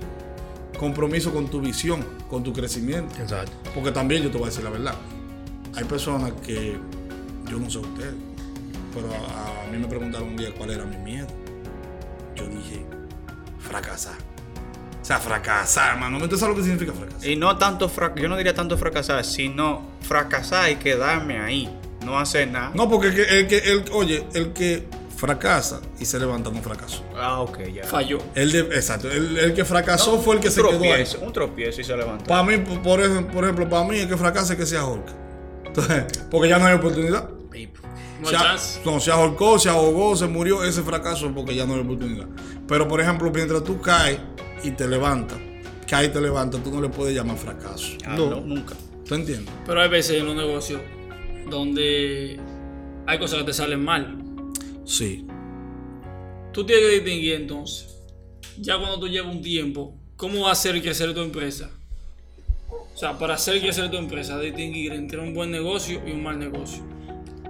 compromiso 0.79 1.31
con 1.33 1.47
tu 1.47 1.61
visión, 1.61 2.05
con 2.29 2.43
tu 2.43 2.53
crecimiento. 2.53 3.13
Exacto. 3.21 3.51
Porque 3.75 3.91
también 3.91 4.23
yo 4.23 4.31
te 4.31 4.37
voy 4.37 4.47
a 4.47 4.49
decir 4.49 4.63
la 4.63 4.69
verdad. 4.69 4.95
Hay 5.75 5.83
personas 5.85 6.31
que 6.45 6.77
yo 7.49 7.57
no 7.59 7.69
sé 7.69 7.77
ustedes, 7.79 8.13
pero 8.93 9.07
a, 9.13 9.63
a 9.63 9.71
mí 9.71 9.77
me 9.77 9.87
preguntaron 9.87 10.29
un 10.29 10.37
día 10.37 10.49
cuál 10.57 10.71
era 10.71 10.85
mi 10.85 10.97
miedo. 10.97 11.27
Yo 12.35 12.45
dije, 12.47 12.85
fracasar. 13.59 14.15
O 15.01 15.05
sea, 15.05 15.17
fracasar, 15.19 15.93
hermano. 15.93 16.17
¿Usted 16.17 16.37
sabe 16.37 16.51
lo 16.51 16.57
que 16.57 16.63
significa 16.63 16.93
fracasar? 16.93 17.27
Y 17.27 17.35
no 17.35 17.57
tanto, 17.57 17.89
fra- 17.89 18.13
yo 18.15 18.27
no 18.27 18.37
diría 18.37 18.53
tanto 18.53 18.77
fracasar, 18.77 19.23
sino 19.25 19.81
fracasar 20.01 20.69
y 20.71 20.75
quedarme 20.75 21.39
ahí. 21.39 21.69
No 22.05 22.17
hacer 22.19 22.47
nada. 22.49 22.71
No, 22.75 22.89
porque 22.89 23.07
el 23.07 23.15
que, 23.15 23.39
el 23.39 23.47
que 23.47 23.57
el, 23.57 23.85
oye, 23.91 24.23
el 24.33 24.53
que 24.53 24.87
fracasa 25.15 25.81
y 25.99 26.05
se 26.05 26.17
levanta 26.19 26.49
no 26.49 26.61
fracasó. 26.61 27.03
Ah, 27.15 27.41
ok, 27.41 27.59
ya. 27.73 27.83
Falló. 27.83 28.19
El 28.35 28.51
de, 28.51 28.59
exacto, 28.59 29.11
el, 29.11 29.37
el 29.37 29.53
que 29.53 29.65
fracasó 29.65 30.15
No, 30.15 30.21
fue 30.21 30.35
el 30.35 30.41
que 30.41 30.49
se 30.49 30.61
quedó 30.61 30.69
ahí. 30.71 30.77
tropiezo, 30.79 31.19
Un 31.19 31.33
tropiezo 31.33 31.81
y 31.81 31.83
se 31.83 31.97
levantó. 31.97 32.25
Para 32.25 32.43
mí, 32.43 32.57
por, 32.57 32.81
por 32.81 33.01
ejemplo, 33.43 33.67
para 33.67 33.83
mí 33.85 33.97
el 33.99 34.07
que 34.07 34.15
fracasa 34.15 34.53
es 34.53 34.59
que 34.59 34.65
se 34.65 34.77
ahorca. 34.77 35.11
Entonces, 35.69 36.05
porque 36.29 36.49
ya 36.49 36.59
no 36.59 36.65
hay 36.65 36.75
oportunidad. 36.75 37.29
No 38.21 38.27
se, 38.27 38.35
chance. 38.35 38.81
no, 38.83 38.99
se 38.99 39.11
ahorcó, 39.11 39.57
se 39.57 39.69
ahogó, 39.69 40.15
se 40.15 40.27
murió, 40.27 40.63
ese 40.65 40.81
fracaso 40.81 41.27
es 41.27 41.31
porque 41.33 41.55
ya 41.55 41.65
no 41.65 41.75
hay 41.75 41.79
oportunidad. 41.79 42.27
Pero 42.67 42.85
por 42.87 42.99
ejemplo, 42.99 43.31
mientras 43.31 43.63
tú 43.63 43.79
caes 43.79 44.19
y 44.61 44.71
te 44.71 44.87
levantas, 44.87 45.37
caes 45.87 46.09
y 46.09 46.11
te 46.11 46.19
levantas, 46.19 46.61
tú 46.61 46.69
no 46.69 46.81
le 46.81 46.89
puedes 46.89 47.15
llamar 47.15 47.37
fracaso. 47.37 47.93
Ah, 48.05 48.17
no. 48.17 48.29
no, 48.29 48.41
nunca. 48.41 48.75
¿Tú 49.07 49.15
entiendes? 49.15 49.53
Pero 49.65 49.81
hay 49.81 49.89
veces 49.89 50.19
en 50.19 50.25
los 50.25 50.35
negocios 50.35 50.81
donde 51.49 52.39
hay 53.07 53.19
cosas 53.19 53.39
que 53.39 53.45
te 53.45 53.53
salen 53.53 53.83
mal. 53.83 54.17
Sí. 54.83 55.25
Tú 56.51 56.65
tienes 56.65 56.85
que 56.85 56.91
distinguir 56.95 57.35
entonces, 57.35 58.05
ya 58.57 58.77
cuando 58.77 58.99
tú 58.99 59.07
llevas 59.07 59.33
un 59.33 59.41
tiempo, 59.41 59.95
cómo 60.17 60.41
va 60.41 60.49
a 60.49 60.51
hacer 60.51 60.81
crecer 60.81 61.13
tu 61.13 61.21
empresa. 61.21 61.71
O 62.69 62.97
sea, 62.97 63.17
para 63.17 63.35
hacer 63.35 63.59
crecer 63.61 63.89
tu 63.89 63.97
empresa, 63.97 64.39
distinguir 64.39 64.91
entre 64.93 65.19
un 65.19 65.33
buen 65.33 65.51
negocio 65.51 66.01
y 66.05 66.11
un 66.11 66.21
mal 66.23 66.37
negocio. 66.37 66.83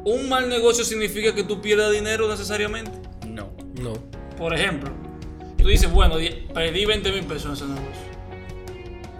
Un 0.06 0.30
mal 0.30 0.48
negocio 0.48 0.84
significa 0.86 1.34
que 1.34 1.44
tú 1.44 1.60
pierdas 1.62 1.92
dinero 1.92 2.28
necesariamente. 2.30 2.92
No. 3.28 3.52
No. 3.82 3.94
Por 4.38 4.54
ejemplo, 4.54 4.92
tú 5.58 5.68
dices, 5.68 5.92
bueno, 5.92 6.16
perdí 6.54 6.86
20 6.86 7.12
mil 7.12 7.24
pesos 7.26 7.46
en 7.46 7.54
ese 7.54 7.66
negocio. 7.66 8.10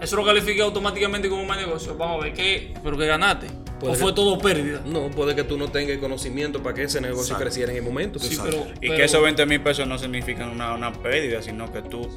Eso 0.00 0.16
lo 0.16 0.24
califica 0.24 0.62
automáticamente 0.64 1.28
como 1.28 1.42
un 1.42 1.48
mal 1.48 1.58
negocio. 1.60 1.94
Vamos 1.96 2.20
a 2.20 2.24
ver 2.24 2.32
qué, 2.34 2.72
pero 2.82 2.96
que 2.96 3.06
ganaste. 3.06 3.48
O 3.82 3.92
que- 3.92 3.98
fue 3.98 4.12
todo 4.12 4.38
pérdida. 4.38 4.82
No, 4.86 5.10
puede 5.10 5.34
que 5.34 5.42
tú 5.44 5.58
no 5.58 5.68
tengas 5.68 5.92
el 5.94 6.00
conocimiento 6.00 6.62
para 6.62 6.74
que 6.74 6.84
ese 6.84 7.00
negocio 7.00 7.22
Exacto. 7.34 7.44
creciera 7.44 7.72
en 7.72 7.78
el 7.78 7.84
momento. 7.84 8.18
Sí, 8.18 8.38
pero, 8.42 8.66
Y 8.80 8.88
pero- 8.88 8.96
que 8.96 9.04
esos 9.04 9.22
20 9.22 9.44
mil 9.46 9.60
pesos 9.62 9.86
no 9.86 9.98
significan 9.98 10.48
una, 10.50 10.74
una 10.74 10.92
pérdida, 10.92 11.42
sino 11.42 11.70
que 11.72 11.82
tú 11.82 12.08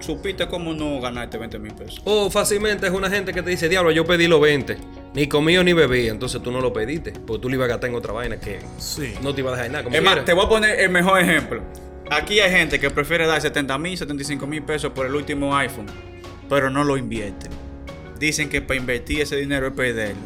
supiste 0.00 0.46
cómo 0.48 0.72
no 0.74 1.00
ganarte 1.00 1.38
20 1.38 1.58
mil 1.58 1.72
pesos. 1.74 2.00
O 2.04 2.30
fácilmente 2.30 2.86
es 2.86 2.92
una 2.92 3.08
gente 3.10 3.32
que 3.32 3.42
te 3.42 3.50
dice, 3.50 3.68
diablo, 3.68 3.90
yo 3.90 4.04
pedí 4.04 4.26
los 4.26 4.40
20. 4.40 4.76
Ni 5.14 5.26
comí 5.26 5.56
ni 5.62 5.72
bebí. 5.72 6.08
Entonces 6.08 6.42
tú 6.42 6.50
no 6.50 6.60
lo 6.60 6.72
pediste. 6.72 7.12
Porque 7.12 7.42
tú 7.42 7.48
lo 7.48 7.54
ibas 7.56 7.66
a 7.66 7.68
gastar 7.70 7.90
en 7.90 7.96
otra 7.96 8.12
vaina 8.12 8.38
que 8.38 8.60
Sí. 8.78 9.14
no 9.22 9.34
te 9.34 9.40
iba 9.40 9.50
a 9.52 9.56
dejar 9.56 9.70
nada. 9.70 9.84
Como 9.84 9.96
Es 9.96 10.02
más, 10.02 10.24
te 10.24 10.32
voy 10.32 10.44
a 10.46 10.48
poner 10.48 10.80
el 10.80 10.90
mejor 10.90 11.20
ejemplo. 11.20 11.62
Aquí 12.10 12.40
hay 12.40 12.50
gente 12.50 12.80
que 12.80 12.90
prefiere 12.90 13.26
dar 13.26 13.40
70 13.40 13.78
mil, 13.78 13.96
75 13.96 14.46
mil 14.46 14.62
pesos 14.62 14.92
por 14.92 15.06
el 15.06 15.14
último 15.14 15.56
iPhone, 15.56 15.86
pero 16.48 16.68
no 16.70 16.82
lo 16.82 16.96
invierte. 16.96 17.48
Dicen 18.18 18.48
que 18.48 18.60
para 18.60 18.78
invertir 18.80 19.20
ese 19.20 19.36
dinero 19.36 19.68
es 19.68 19.72
perderlo. 19.72 20.20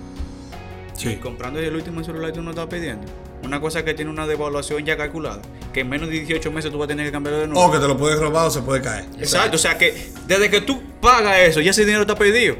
Y 1.04 1.16
comprando 1.16 1.58
el 1.60 1.74
último 1.74 2.02
celular 2.02 2.32
tú 2.32 2.40
no 2.42 2.50
estás 2.50 2.66
pidiendo. 2.68 3.06
Una 3.44 3.60
cosa 3.60 3.84
que 3.84 3.94
tiene 3.94 4.10
una 4.10 4.26
devaluación 4.26 4.84
ya 4.84 4.96
calculada, 4.96 5.42
que 5.72 5.80
en 5.80 5.88
menos 5.88 6.08
de 6.08 6.14
18 6.14 6.50
meses 6.50 6.70
tú 6.72 6.78
vas 6.78 6.86
a 6.86 6.88
tener 6.88 7.06
que 7.06 7.12
cambiarlo 7.12 7.40
de 7.40 7.46
nuevo. 7.48 7.66
O 7.66 7.70
que 7.70 7.78
te 7.78 7.86
lo 7.86 7.96
puedes 7.96 8.18
robar 8.18 8.46
o 8.46 8.50
se 8.50 8.62
puede 8.62 8.80
caer. 8.80 9.04
Exacto, 9.18 9.56
o 9.56 9.58
sea 9.58 9.76
que 9.76 10.10
desde 10.26 10.48
que 10.50 10.60
tú 10.62 10.80
pagas 11.00 11.38
eso, 11.40 11.60
ya 11.60 11.70
ese 11.72 11.84
dinero 11.84 12.02
está 12.02 12.14
perdido. 12.14 12.56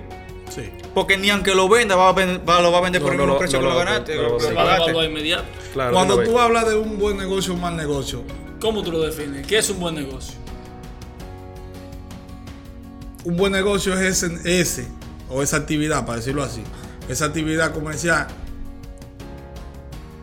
Sí. 0.55 0.71
Porque 0.95 1.17
ni 1.17 1.31
aunque 1.31 1.55
lo 1.55 1.69
venda, 1.69 1.97
va 1.97 2.11
a 2.11 2.13
ven- 2.13 2.43
va- 2.49 2.61
lo 2.61 2.71
va 2.71 2.79
a 2.79 2.81
vender 2.83 3.01
No, 3.01 3.07
por 3.07 3.15
el 3.15 3.19
mismo 3.21 3.33
lo- 3.33 3.39
precio 3.39 3.59
no 3.61 3.65
que 3.65 3.69
lo 3.73 3.79
lo- 3.81 3.85
ganaste. 3.85 4.15
lo- 4.15 4.23
lo- 4.23 4.29
lo 4.35 4.41
se 4.41 4.53
va 4.53 4.75
a 4.77 5.05
inmediato. 5.07 5.45
Claro, 5.73 5.93
Cuando 5.93 6.23
tú 6.23 6.39
hablas 6.39 6.69
de 6.69 6.77
un 6.77 6.99
buen 6.99 7.17
negocio 7.17 7.53
o 7.53 7.57
un 7.57 7.63
mal 7.63 7.77
negocio, 7.77 8.23
¿Cómo 8.61 8.83
tú 8.83 8.93
lo 8.93 9.01
defines? 9.01 9.47
¿Qué 9.47 9.59
es 9.59 9.69
un 9.71 9.79
buen 9.81 9.95
negocio? 9.95 10.35
un 13.25 13.37
buen 13.37 13.53
negocio 13.53 13.95
es 13.99 14.23
ese, 14.23 14.61
ese 14.61 14.87
o 15.31 15.43
esa 15.43 15.57
actividad, 15.57 16.05
para 16.05 16.19
decirlo 16.19 16.43
así, 16.43 16.63
esa 17.09 17.25
actividad 17.27 17.73
comercial 17.73 18.27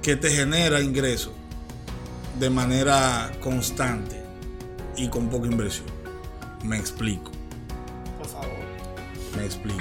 que 0.02 0.16
te 0.16 0.32
genera 0.32 0.82
ingresos 0.82 1.34
de 2.40 2.50
manera 2.50 3.32
constante 3.40 4.22
y 4.98 5.08
con 5.10 5.30
poca 5.30 5.48
inversión. 5.48 5.88
Me 6.64 6.78
explico, 6.78 7.32
Por 8.18 8.28
favor. 8.28 8.50
me 9.38 9.46
explico. 9.46 9.80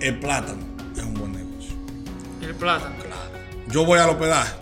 El 0.00 0.18
plátano 0.20 0.64
es 0.96 1.02
un 1.02 1.14
buen 1.14 1.32
negocio. 1.32 1.74
El 2.40 2.54
plátano. 2.54 2.94
Yo 3.68 3.84
voy 3.84 3.98
al 3.98 4.10
hospedaje. 4.10 4.54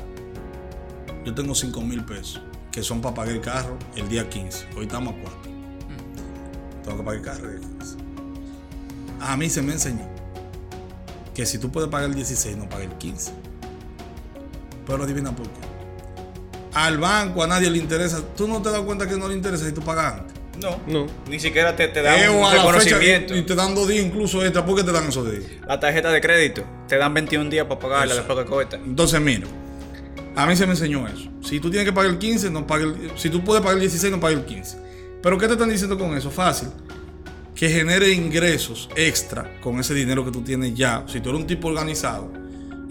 Yo 1.24 1.35
tengo 1.35 1.54
5 1.54 1.80
mil 1.80 2.04
pesos, 2.04 2.40
que 2.70 2.83
son 2.83 3.00
para 3.00 3.14
pagar 3.14 3.35
el 3.35 3.40
carro 3.40 3.78
el 3.96 4.09
día 4.09 4.28
15. 4.28 4.68
Hoy 4.76 4.87
estamos 4.87 5.14
a 5.14 5.20
4. 5.22 5.40
Tengo 6.85 6.98
que 6.98 7.02
pagar 7.02 7.18
el 7.18 7.22
carro 7.24 7.50
el 7.50 7.61
día 7.61 7.68
15. 7.78 7.96
A 9.20 9.37
mí 9.37 9.48
se 9.48 9.62
me 9.62 9.72
enseñó 9.72 10.07
que 11.35 11.46
si 11.46 11.59
tú 11.59 11.70
puedes 11.70 11.90
pagar 11.90 12.09
el 12.11 12.14
16, 12.14 12.57
no 12.57 12.68
pagues 12.68 12.90
el 12.90 12.98
15. 12.98 13.33
Pero 14.87 15.05
adivina 15.05 15.35
por 15.35 15.47
qué. 15.47 15.61
Al 16.75 16.99
banco 16.99 17.42
a 17.42 17.47
nadie 17.47 17.70
le 17.70 17.79
interesa. 17.79 18.20
Tú 18.37 18.49
no 18.49 18.61
te 18.61 18.70
das 18.70 18.81
cuenta 18.81 19.09
que 19.09 19.16
no 19.16 19.29
le 19.29 19.35
interesa 19.35 19.64
si 19.66 19.73
tú 19.73 19.81
pagas 19.81 20.14
antes. 20.14 20.35
No, 20.61 20.81
No. 20.87 21.07
ni 21.29 21.40
siquiera 21.40 21.75
te, 21.75 21.88
te 21.88 22.01
dan 22.03 22.18
Eh, 22.20 22.29
un 22.29 22.51
reconocimiento. 22.51 23.37
y 23.37 23.42
te 23.42 23.55
dan 23.55 23.75
dos 23.75 23.88
días 23.88 24.05
incluso 24.05 24.42
extra. 24.44 24.64
¿Por 24.64 24.77
qué 24.77 24.85
te 24.85 24.92
dan 24.92 25.09
esos 25.09 25.31
días? 25.31 25.44
La 25.66 25.81
tarjeta 25.81 26.11
de 26.12 26.20
crédito, 26.20 26.62
te 26.88 26.97
dan 26.97 27.12
21 27.12 27.51
días 27.51 27.66
para 27.66 27.81
pagarla 27.81 28.14
después 28.14 28.38
que 28.38 28.44
corta. 28.44 28.77
Entonces, 28.77 29.20
mira, 29.20 29.47
a 30.37 30.47
mí 30.47 30.55
se 30.57 30.64
me 30.66 30.73
enseñó 30.73 31.07
eso. 31.09 31.29
Si 31.42 31.59
tú 31.61 31.70
tienes 31.70 31.87
que 31.88 31.92
pagar 31.92 32.11
el 32.11 32.18
15, 32.18 32.51
no 32.51 32.66
pague 32.66 32.85
el, 32.85 33.11
si 33.16 33.31
tú 33.31 33.42
puedes 33.42 33.62
pagar 33.62 33.77
el 33.77 33.81
16, 33.81 34.12
no 34.12 34.20
pague 34.20 34.35
el 34.37 34.44
15. 34.44 34.79
Pero 35.23 35.38
¿qué 35.38 35.47
te 35.47 35.55
están 35.55 35.70
diciendo 35.70 35.99
con 35.99 36.16
eso? 36.16 36.31
Fácil. 36.31 36.68
Que 37.55 37.68
genere 37.68 38.11
ingresos 38.12 38.88
extra 38.97 39.59
con 39.61 39.79
ese 39.81 39.94
dinero 39.94 40.25
que 40.25 40.31
tú 40.31 40.42
tienes 40.42 40.75
ya. 40.75 41.05
Si 41.09 41.20
tú 41.20 41.31
eres 41.31 41.40
un 41.40 41.47
tipo 41.47 41.68
organizado. 41.68 42.31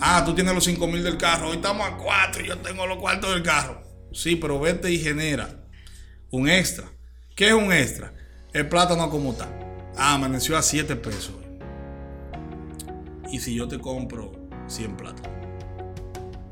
Ah, 0.05 0.21
tú 0.25 0.35
tienes 0.35 0.53
los 0.53 0.65
5 0.65 0.85
mil 0.87 1.01
del 1.01 1.17
carro. 1.17 1.47
Hoy 1.47 1.55
estamos 1.55 1.87
a 1.87 1.95
4 1.95 2.43
y 2.43 2.47
yo 2.49 2.57
tengo 2.57 2.85
los 2.85 2.97
cuartos 2.97 3.33
del 3.33 3.41
carro. 3.41 3.81
Sí, 4.11 4.35
pero 4.35 4.59
vete 4.59 4.91
y 4.91 4.99
genera 4.99 5.63
un 6.29 6.49
extra. 6.49 6.91
¿Qué 7.37 7.47
es 7.47 7.53
un 7.53 7.71
extra? 7.71 8.13
El 8.51 8.67
plátano 8.67 9.09
como 9.09 9.31
está. 9.31 9.47
Ah, 9.95 10.15
amaneció 10.15 10.57
a 10.57 10.61
7 10.61 10.97
pesos. 10.97 11.35
Y 13.31 13.39
si 13.39 13.55
yo 13.55 13.69
te 13.69 13.79
compro 13.79 14.33
100 14.67 14.97
plátanos. 14.97 15.31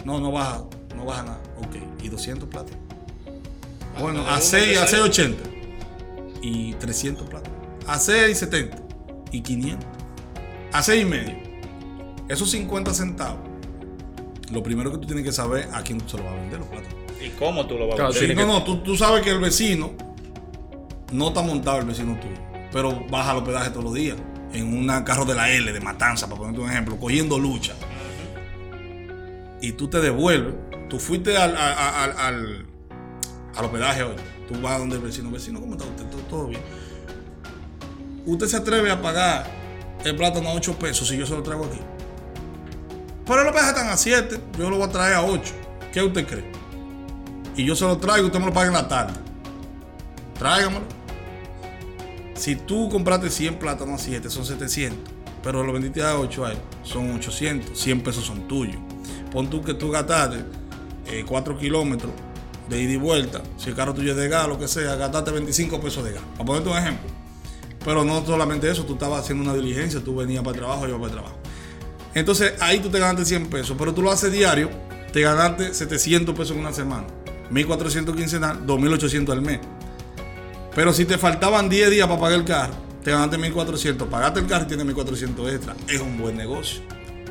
No, 0.06 0.22
no 0.22 0.32
baja, 0.32 0.64
no 0.96 1.04
baja 1.04 1.24
nada. 1.24 1.42
Ok, 1.58 1.76
y 2.02 2.08
200 2.08 2.48
plata. 2.48 2.72
Ah, 3.98 4.02
Bueno, 4.02 4.24
no, 4.24 4.30
a 4.30 4.36
uno 4.36 4.42
6, 4.42 4.64
que 4.66 4.78
a 4.78 4.88
sale. 4.88 5.04
6.80 5.12 5.36
y 6.42 6.74
300 6.76 7.28
plata. 7.30 7.50
A 7.86 7.98
6.70 8.00 8.82
y 9.34 9.42
500. 9.42 9.90
A 10.72 10.82
6 10.82 11.02
y 11.02 11.06
medio. 11.06 11.51
Esos 12.32 12.50
50 12.52 12.94
centavos. 12.94 13.40
Lo 14.52 14.62
primero 14.64 14.92
que 14.92 14.98
tú 14.98 15.06
tienes 15.08 15.24
que 15.26 15.32
saber 15.32 15.68
a 15.74 15.82
quién 15.82 16.00
tú 16.00 16.10
se 16.10 16.18
lo 16.18 16.24
vas 16.24 16.34
a 16.34 16.36
vender 16.38 16.60
los 16.60 16.68
plátanos. 16.70 16.96
¿Y 17.24 17.30
cómo 17.32 17.66
tú 17.68 17.78
lo 17.78 17.86
vas 17.88 17.94
a 17.94 17.98
Claro, 17.98 18.14
vender? 18.14 18.30
Sí, 18.30 18.36
no, 18.36 18.42
que- 18.42 18.48
no, 18.48 18.64
tú, 18.64 18.78
tú 18.84 18.96
sabes 18.98 19.22
que 19.22 19.30
el 19.32 19.40
vecino 19.40 19.92
no 21.12 21.28
está 21.30 21.42
montado 21.42 21.80
el 21.80 21.86
vecino 21.86 22.18
tuyo, 22.20 22.34
pero 22.72 23.06
baja 23.10 23.34
los 23.34 23.44
pedajes 23.44 23.72
todos 23.72 23.86
los 23.86 23.94
días 23.94 24.18
en 24.54 24.68
un 24.78 24.88
carro 25.04 25.24
de 25.26 25.36
la 25.36 25.50
L, 25.52 25.72
de 25.72 25.80
Matanza, 25.80 26.28
para 26.28 26.38
ponerte 26.40 26.60
un 26.62 26.70
ejemplo, 26.70 26.98
cogiendo 26.98 27.38
lucha. 27.40 27.74
Y 29.62 29.74
tú 29.74 29.88
te 29.88 30.00
devuelves, 30.00 30.56
tú 30.90 31.00
fuiste 31.00 31.38
al, 31.38 31.56
a- 31.56 31.74
a- 31.74 32.04
al, 32.04 32.12
al, 32.18 32.66
al 33.56 33.66
hospedaje 33.66 34.04
hoy, 34.04 34.16
tú 34.48 34.60
vas 34.62 34.80
donde 34.80 34.96
el 34.98 35.02
vecino, 35.02 35.30
vecino, 35.32 35.60
¿cómo 35.62 35.74
está 35.74 35.86
usted? 35.86 36.06
¿Todo, 36.06 36.22
todo 36.24 36.48
bien? 36.48 36.62
Usted 38.26 38.48
se 38.48 38.58
atreve 38.58 38.92
a 38.92 39.02
pagar 39.02 39.46
el 40.04 40.16
plátano 40.16 40.50
a 40.50 40.54
8 40.54 40.78
pesos 40.80 41.08
si 41.08 41.18
yo 41.18 41.26
se 41.26 41.34
lo 41.36 41.44
traigo 41.44 41.66
aquí. 41.66 41.80
Pero 43.26 43.44
los 43.44 43.54
pedajes 43.54 43.76
están 43.76 43.90
a 43.90 43.98
7, 43.98 44.40
yo 44.58 44.70
lo 44.70 44.78
voy 44.78 44.88
a 44.88 44.92
traer 44.92 45.16
a 45.16 45.24
8. 45.24 45.54
¿Qué 45.92 46.02
usted 46.02 46.28
cree? 46.28 46.62
y 47.56 47.66
yo 47.66 47.76
se 47.76 47.86
lo 47.86 47.98
traigo, 47.98 48.28
usted 48.28 48.40
me 48.40 48.46
lo 48.46 48.54
paga 48.54 48.68
en 48.68 48.74
la 48.74 48.88
tarde. 48.88 49.14
Tráigamelo. 50.38 50.86
Si 52.36 52.56
tú 52.56 52.90
compraste 52.90 53.30
100 53.30 53.60
plátanos 53.60 54.02
a 54.02 54.04
7, 54.04 54.30
son 54.30 54.46
700. 54.46 54.98
Pero 55.44 55.64
lo 55.64 55.74
vendiste 55.74 56.04
a 56.04 56.18
8 56.18 56.46
a 56.46 56.52
él, 56.54 56.58
son 56.84 57.12
800. 57.16 57.78
100 57.78 58.02
pesos 58.02 58.26
son 58.26 58.48
tuyos. 58.48 58.78
Pon 59.32 59.50
tú 59.50 59.62
que 59.62 59.74
tú 59.74 59.92
gastaste 59.92 60.44
4 61.26 61.58
kilómetros 61.58 62.12
de 62.70 62.82
ida 62.82 62.94
y 62.94 62.98
vuelta. 62.98 63.42
Si 63.58 63.70
el 63.70 63.76
carro 63.76 63.94
tuyo 63.94 64.12
es 64.12 64.18
de 64.18 64.28
gas, 64.28 64.48
lo 64.48 64.58
que 64.58 64.68
sea, 64.68 64.96
gastaste 64.96 65.32
25 65.32 65.80
pesos 65.82 66.04
de 66.04 66.14
gas. 66.14 66.24
Para 66.34 66.46
ponerte 66.46 66.70
un 66.70 66.78
ejemplo. 66.78 67.10
Pero 67.84 68.06
no 68.06 68.26
solamente 68.26 68.70
eso, 68.70 68.86
tú 68.86 68.94
estabas 68.94 69.22
haciendo 69.22 69.44
una 69.44 69.54
diligencia, 69.54 70.04
tú 70.04 70.16
venías 70.16 70.44
para 70.44 70.56
el 70.56 70.60
trabajo, 70.60 70.88
yo 70.88 70.96
para 70.96 71.06
el 71.08 71.12
trabajo. 71.12 71.41
Entonces 72.14 72.54
ahí 72.62 72.80
tú 72.80 72.90
te 72.90 73.00
ganaste 73.00 73.26
100 73.26 73.50
pesos, 73.50 73.76
pero 73.78 73.94
tú 73.94 74.02
lo 74.02 74.12
haces 74.12 74.32
diario, 74.32 74.70
te 75.14 75.22
ganaste 75.22 75.74
700 75.74 76.36
pesos 76.36 76.56
en 76.56 76.60
una 76.60 76.74
semana, 76.74 77.06
1400 77.50 78.16
quincenal, 78.16 78.66
2800 78.66 79.36
al 79.36 79.42
mes. 79.42 79.60
Pero 80.76 80.94
si 80.94 81.06
te 81.06 81.18
faltaban 81.18 81.70
10 81.70 81.90
días 81.90 82.08
para 82.08 82.20
pagar 82.20 82.40
el 82.40 82.46
carro, 82.46 82.74
te 83.04 83.12
ganaste 83.12 83.38
1400, 83.38 84.08
pagaste 84.08 84.40
el 84.42 84.48
carro 84.48 84.66
y 84.66 84.68
tienes 84.68 84.86
1400 84.86 85.54
extra. 85.54 85.76
Es 85.88 86.02
un 86.02 86.18
buen 86.18 86.38
negocio. 86.38 86.82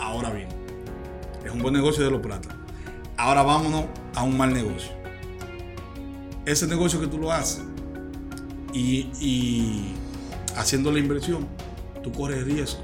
Ahora 0.01 0.31
bien, 0.31 0.49
es 1.45 1.51
un 1.53 1.61
buen 1.61 1.75
negocio 1.75 2.05
de 2.05 2.11
los 2.11 2.21
plátanos. 2.21 2.59
Ahora 3.17 3.43
vámonos 3.43 3.85
a 4.15 4.23
un 4.23 4.37
mal 4.37 4.53
negocio. 4.53 4.93
Ese 6.47 6.67
negocio 6.67 7.01
que 7.01 7.07
tú 7.07 7.19
lo 7.19 7.31
haces 7.33 7.63
y 8.73 9.93
haciendo 10.57 10.91
la 10.91 10.99
inversión, 10.99 11.47
tú 12.03 12.13
corres 12.13 12.39
el 12.39 12.47
riesgo 12.47 12.81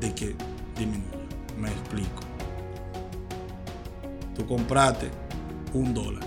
de 0.00 0.14
que 0.14 0.34
disminuya. 0.76 1.18
Me 1.58 1.68
explico. 1.70 2.20
Tú 4.34 4.46
compraste 4.46 5.10
un 5.72 5.94
dólar 5.94 6.22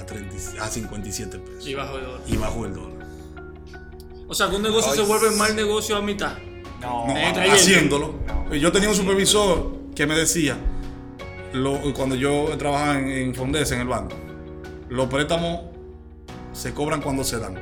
a, 0.00 0.04
30 0.06 0.64
a 0.64 0.68
57 0.68 1.38
pesos 1.38 1.66
Y 1.68 1.74
bajo 1.74 1.96
el 1.98 2.04
dólar. 2.04 2.20
y 2.26 2.36
bajó 2.36 2.66
el 2.66 2.74
dólar. 2.74 3.06
O 4.28 4.34
sea, 4.34 4.48
que 4.48 4.56
un 4.56 4.62
negocio 4.62 4.92
se 4.94 5.02
vuelve 5.02 5.30
mal 5.36 5.54
negocio 5.56 5.96
a 5.96 6.02
mitad. 6.02 6.36
No, 6.80 7.06
No, 7.06 7.16
Eh, 7.16 7.50
haciéndolo. 7.50 8.14
Yo 8.52 8.72
tenía 8.72 8.88
un 8.88 8.94
supervisor 8.94 9.72
que 9.94 10.06
me 10.06 10.14
decía, 10.16 10.56
lo- 11.52 11.80
cuando 11.94 12.14
yo 12.16 12.46
trabajaba 12.58 12.98
en, 12.98 13.08
en 13.08 13.34
Fondesa, 13.34 13.74
en 13.74 13.82
el 13.82 13.88
banco, 13.88 14.16
los 14.88 15.06
préstamos 15.08 15.62
se 16.52 16.72
cobran 16.74 17.00
cuando 17.00 17.22
se 17.22 17.38
dan. 17.38 17.58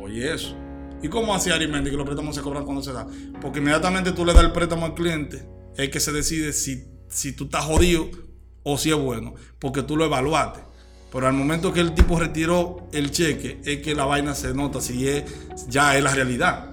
Oye, 0.00 0.34
eso. 0.34 0.54
¿Y 1.02 1.08
cómo 1.08 1.34
hace 1.34 1.52
Arimendi 1.52 1.90
que 1.90 1.96
los 1.96 2.06
préstamos 2.06 2.34
se 2.34 2.40
cobran 2.42 2.64
cuando 2.64 2.82
se 2.82 2.92
dan? 2.92 3.08
Porque 3.40 3.58
inmediatamente 3.58 4.12
tú 4.12 4.24
le 4.24 4.32
das 4.32 4.44
el 4.44 4.52
préstamo 4.52 4.86
al 4.86 4.94
cliente, 4.94 5.46
es 5.76 5.90
que 5.90 6.00
se 6.00 6.12
decide 6.12 6.52
si, 6.52 6.84
si 7.08 7.32
tú 7.32 7.44
estás 7.44 7.64
jodido 7.64 8.08
o 8.62 8.78
si 8.78 8.90
es 8.90 8.96
bueno, 8.96 9.34
porque 9.58 9.82
tú 9.82 9.96
lo 9.96 10.04
evaluaste. 10.06 10.60
Pero 11.12 11.26
al 11.28 11.34
momento 11.34 11.72
que 11.72 11.80
el 11.80 11.94
tipo 11.94 12.18
retiró 12.18 12.88
el 12.92 13.10
cheque, 13.10 13.60
es 13.64 13.80
que 13.82 13.94
la 13.94 14.04
vaina 14.04 14.34
se 14.34 14.52
nota 14.54 14.80
si 14.80 15.06
es, 15.08 15.24
ya 15.68 15.96
es 15.96 16.02
la 16.02 16.12
realidad. 16.14 16.70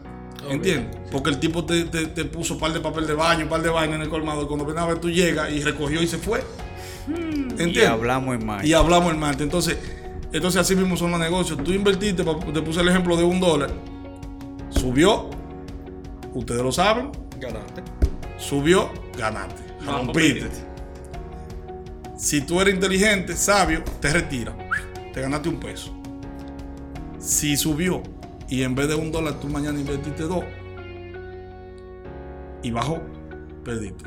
¿Entiendes? 0.50 0.98
Porque 1.12 1.30
el 1.30 1.40
tipo 1.40 1.64
te, 1.66 1.84
te- 1.84 2.08
te 2.08 2.26
puso 2.26 2.56
un 2.56 2.60
par 2.60 2.74
de 2.74 2.80
papel 2.80 3.06
de 3.06 3.14
baño, 3.14 3.44
un 3.44 3.50
par 3.50 3.62
de 3.62 3.70
vaina 3.70 3.96
en 3.96 4.02
el 4.02 4.10
colmado. 4.10 4.48
Cuando 4.48 4.66
ven 4.66 4.78
a 4.80 4.86
ver, 4.88 4.98
tú 4.98 5.12
llegas 5.12 5.52
y 5.52 5.62
recogió 5.62 6.02
y 6.02 6.08
se 6.08 6.18
fue. 6.18 6.42
¿Entiendes? 7.08 7.76
Y 7.76 7.86
hablamos 7.86 8.34
en 8.40 8.46
más. 8.46 8.66
Y 8.66 8.74
hablamos 8.74 9.12
el 9.12 9.20
martes. 9.20 9.42
Entonces, 9.44 9.78
entonces 10.34 10.60
así 10.60 10.76
mismo 10.76 10.98
son 10.98 11.12
los 11.12 11.20
negocios. 11.20 11.64
Tú 11.64 11.72
invertiste, 11.74 12.24
te 12.24 12.62
puse 12.64 12.82
el 12.82 12.88
ejemplo 12.88 13.16
de 13.16 13.24
un 13.24 13.40
dólar. 13.40 13.72
Subió, 14.72 15.30
ustedes 16.34 16.62
lo 16.62 16.72
saben, 16.72 17.12
Ganaste. 17.40 17.84
subió, 18.38 18.90
ganaste. 19.18 19.62
Rompiste. 19.86 20.40
rompiste. 20.42 20.72
Si 22.18 22.42
tú 22.42 22.62
eres 22.62 22.76
inteligente, 22.76 23.36
sabio, 23.36 23.84
te 24.00 24.12
retira. 24.14 24.56
Te 25.14 25.22
ganaste 25.22 25.50
un 25.50 25.60
peso. 25.60 25.94
Si 27.20 27.58
subió 27.58 28.02
y 28.48 28.64
en 28.64 28.76
vez 28.76 28.88
de 28.88 28.96
un 28.96 29.12
dólar 29.12 29.40
tú 29.40 29.48
mañana 29.48 29.80
invertiste 29.80 30.24
dos 30.24 30.44
y 32.64 32.72
bajó, 32.72 33.02
perdiste. 33.64 34.06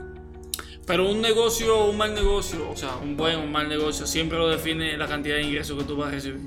Pero 0.87 1.11
un 1.11 1.21
negocio, 1.21 1.87
un 1.87 1.97
mal 1.97 2.15
negocio, 2.15 2.71
o 2.71 2.77
sea, 2.77 2.97
un 2.97 3.17
buen 3.17 3.37
o 3.37 3.43
un 3.45 3.53
mal 3.53 3.69
negocio, 3.69 4.07
siempre 4.07 4.39
lo 4.39 4.49
define 4.49 4.97
la 4.97 5.07
cantidad 5.09 5.37
de 5.37 5.43
ingresos 5.43 5.79
que 5.79 5.85
tú 5.85 5.97
vas 5.97 6.09
a 6.09 6.11
recibir. 6.13 6.41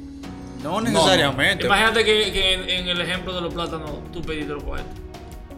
No 0.63 0.81
necesariamente. 0.81 1.65
Imagínate 1.65 2.03
que, 2.03 2.31
que 2.31 2.53
en, 2.53 2.69
en 2.69 2.87
el 2.89 3.01
ejemplo 3.01 3.33
de 3.33 3.41
los 3.41 3.53
plátanos 3.53 3.91
tú 4.11 4.21
pediste 4.21 4.53
los 4.53 4.63
cuartos. 4.63 4.87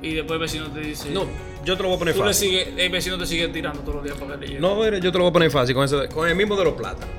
Y 0.01 0.13
después 0.13 0.33
el 0.35 0.39
vecino 0.39 0.67
te 0.67 0.79
dice. 0.79 1.09
No, 1.09 1.25
yo 1.65 1.75
te 1.75 1.83
lo 1.83 1.89
voy 1.89 1.95
a 1.97 1.99
poner 1.99 2.13
Tú 2.13 2.21
le 2.21 2.27
fácil. 2.27 2.49
sigue, 2.49 2.85
el 2.85 2.91
vecino 2.91 3.17
te 3.17 3.25
sigue 3.25 3.47
tirando 3.49 3.81
todos 3.81 3.95
los 3.95 4.03
días 4.03 4.17
para 4.17 4.35
que 4.35 4.41
le 4.41 4.47
llegue. 4.47 4.59
No, 4.59 4.85
yo 4.97 5.11
te 5.11 5.17
lo 5.17 5.23
voy 5.25 5.29
a 5.29 5.33
poner 5.33 5.51
fácil 5.51 5.75
con, 5.75 5.83
ese- 5.85 6.07
con 6.09 6.27
el 6.27 6.35
mismo 6.35 6.55
de 6.55 6.63
los 6.63 6.73
plátanos. 6.73 7.09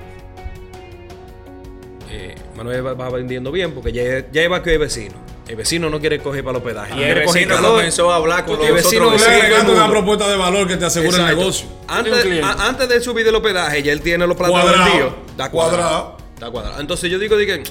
Eh, 2.10 2.34
Manuel 2.56 2.86
va, 2.86 2.94
va 2.94 3.10
vendiendo 3.10 3.52
bien 3.52 3.72
porque 3.72 3.92
ya, 3.92 4.02
ya 4.32 4.42
iba 4.42 4.62
que 4.62 4.72
el 4.74 4.78
vecino. 4.78 5.14
El 5.46 5.56
vecino 5.56 5.90
no 5.90 5.98
quiere 6.00 6.20
coger 6.20 6.44
para 6.44 6.54
los 6.54 6.62
pedajes. 6.62 6.94
Y 6.96 6.98
el 7.00 7.04
quiere 7.06 7.24
coger 7.24 7.48
vecino 7.48 7.68
comenzó 7.70 8.12
a 8.12 8.16
hablar 8.16 8.44
con 8.46 8.60
El 8.60 8.66
los 8.68 8.74
vecino 8.76 9.06
otros 9.08 9.20
le 9.26 9.40
vecinos. 9.50 9.74
una 9.74 9.88
propuesta 9.88 10.28
de 10.28 10.36
valor 10.36 10.68
que 10.68 10.76
te 10.76 10.84
asegura 10.86 11.16
el 11.16 11.22
Exacto. 11.22 11.38
negocio. 11.40 11.68
Antes, 11.88 12.42
a- 12.44 12.68
antes 12.68 12.88
de 12.88 13.00
subir 13.00 13.26
el 13.26 13.34
hospedaje, 13.34 13.82
ya 13.82 13.92
él 13.92 14.00
tiene 14.00 14.26
los 14.26 14.36
plátanos 14.36 14.62
Cuadrado. 14.62 14.84
vendidos. 14.90 15.12
Cuadrado. 15.36 15.50
Cuadrado. 15.50 16.19
Está 16.40 16.50
cuadrado. 16.50 16.80
Entonces 16.80 17.10
yo 17.10 17.18
digo, 17.18 17.36
dije, 17.36 17.62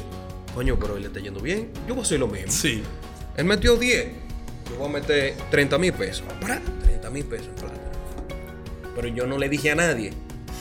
coño, 0.54 0.78
pero 0.80 0.96
él 0.96 1.02
le 1.02 1.08
está 1.08 1.20
yendo 1.20 1.40
bien. 1.40 1.72
Yo 1.88 1.96
voy 1.96 2.04
a 2.04 2.06
hacer 2.06 2.20
lo 2.20 2.28
mismo. 2.28 2.52
Sí. 2.52 2.84
Él 3.36 3.46
metió 3.46 3.76
10. 3.76 4.08
Yo 4.70 4.76
voy 4.78 4.90
a 4.90 4.92
meter 4.92 5.34
30 5.50 5.78
mil 5.80 5.92
pesos. 5.94 6.24
Para, 6.40 6.62
30 6.84 7.10
mil 7.10 7.26
pesos 7.26 7.48
en 7.48 7.56
plátano. 7.56 7.82
Pero 8.96 9.08
yo 9.08 9.26
no 9.26 9.40
le 9.40 9.50
dije 9.50 9.72
a 9.72 9.76
nadie. 9.76 10.14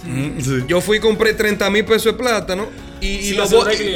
sí. 0.04 0.64
Yo 0.66 0.80
fui 0.80 0.96
y 0.96 1.00
compré 1.00 1.34
30 1.34 1.68
mil 1.68 1.84
pesos 1.84 2.06
de 2.06 2.12
plátano 2.14 2.68
y, 2.98 3.08
y 3.08 3.22
Sin 3.24 3.36
lo 3.36 3.42
asegurar 3.42 3.76
voy, 3.76 3.84
y, 3.86 3.88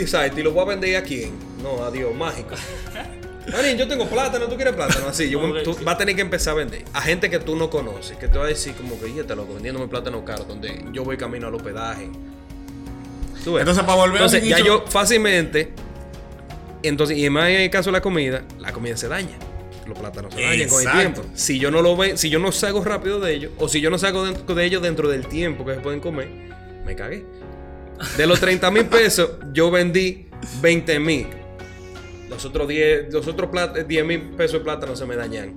y- 0.00 0.40
y 0.40 0.42
lo 0.42 0.50
voy 0.50 0.62
a 0.62 0.66
vender 0.66 0.96
a 0.96 1.02
quién. 1.04 1.30
No, 1.62 1.84
adiós, 1.84 2.12
mágico. 2.16 2.56
Marín, 3.52 3.76
yo 3.76 3.86
tengo 3.86 4.08
plátano, 4.08 4.46
¿tú 4.48 4.56
quieres 4.56 4.74
plátano? 4.74 5.06
Así, 5.06 5.30
yo 5.30 5.40
tú 5.62 5.74
sí. 5.74 5.84
vas 5.84 5.94
a 5.94 5.98
tener 5.98 6.16
que 6.16 6.22
empezar 6.22 6.54
a 6.54 6.56
vender 6.56 6.84
a 6.92 7.00
gente 7.00 7.30
que 7.30 7.38
tú 7.38 7.54
no 7.54 7.70
conoces, 7.70 8.16
que 8.16 8.26
te 8.26 8.38
va 8.38 8.44
a 8.44 8.48
decir 8.48 8.74
como 8.74 8.98
que, 9.00 9.08
te 9.22 9.36
loco, 9.36 9.54
vendiéndome 9.54 9.86
plátano 9.88 10.24
caro, 10.24 10.44
donde 10.44 10.84
yo 10.92 11.04
voy 11.04 11.16
camino 11.16 11.46
al 11.46 11.54
hospedaje. 11.54 12.08
¿Tú 13.44 13.54
ves? 13.54 13.60
Entonces, 13.62 13.84
para 13.84 13.96
volver 13.96 14.16
Entonces, 14.16 14.42
al 14.42 14.48
ya 14.48 14.58
yo 14.60 14.84
fácilmente, 14.88 15.72
entonces, 16.82 17.18
y 17.18 17.28
más 17.30 17.48
en 17.50 17.60
el 17.62 17.70
caso 17.70 17.90
de 17.90 17.92
la 17.92 18.00
comida, 18.00 18.42
la 18.58 18.72
comida 18.72 18.96
se 18.96 19.08
daña. 19.08 19.36
Los 19.86 19.98
plátanos 19.98 20.32
se 20.32 20.40
dañan 20.40 20.68
con 20.68 20.80
el 20.80 20.92
tiempo. 20.92 21.22
Si 21.34 21.58
yo 21.58 21.70
no 21.70 21.82
lo 21.82 21.96
ve, 21.96 22.16
si 22.16 22.30
yo 22.30 22.38
no 22.38 22.52
salgo 22.52 22.84
rápido 22.84 23.18
de 23.20 23.34
ellos, 23.34 23.52
o 23.58 23.68
si 23.68 23.80
yo 23.80 23.90
no 23.90 23.98
salgo 23.98 24.24
dentro 24.24 24.54
de 24.54 24.64
ellos 24.64 24.82
dentro 24.82 25.08
del 25.08 25.26
tiempo 25.26 25.64
que 25.64 25.74
se 25.74 25.80
pueden 25.80 26.00
comer, 26.00 26.28
me 26.84 26.94
cagué. 26.94 27.24
De 28.16 28.26
los 28.26 28.40
30 28.40 28.70
mil 28.70 28.86
pesos, 28.86 29.30
yo 29.52 29.70
vendí 29.70 30.26
20 30.60 30.98
mil. 30.98 31.26
Los 32.28 32.44
otros 32.44 32.66
10, 32.68 33.12
los 33.12 33.26
otros 33.26 33.50
plat- 33.50 33.86
10 33.86 34.04
mil 34.04 34.20
pesos 34.30 34.60
de 34.60 34.64
plátano 34.64 34.96
se 34.96 35.04
me 35.04 35.14
dañan. 35.16 35.54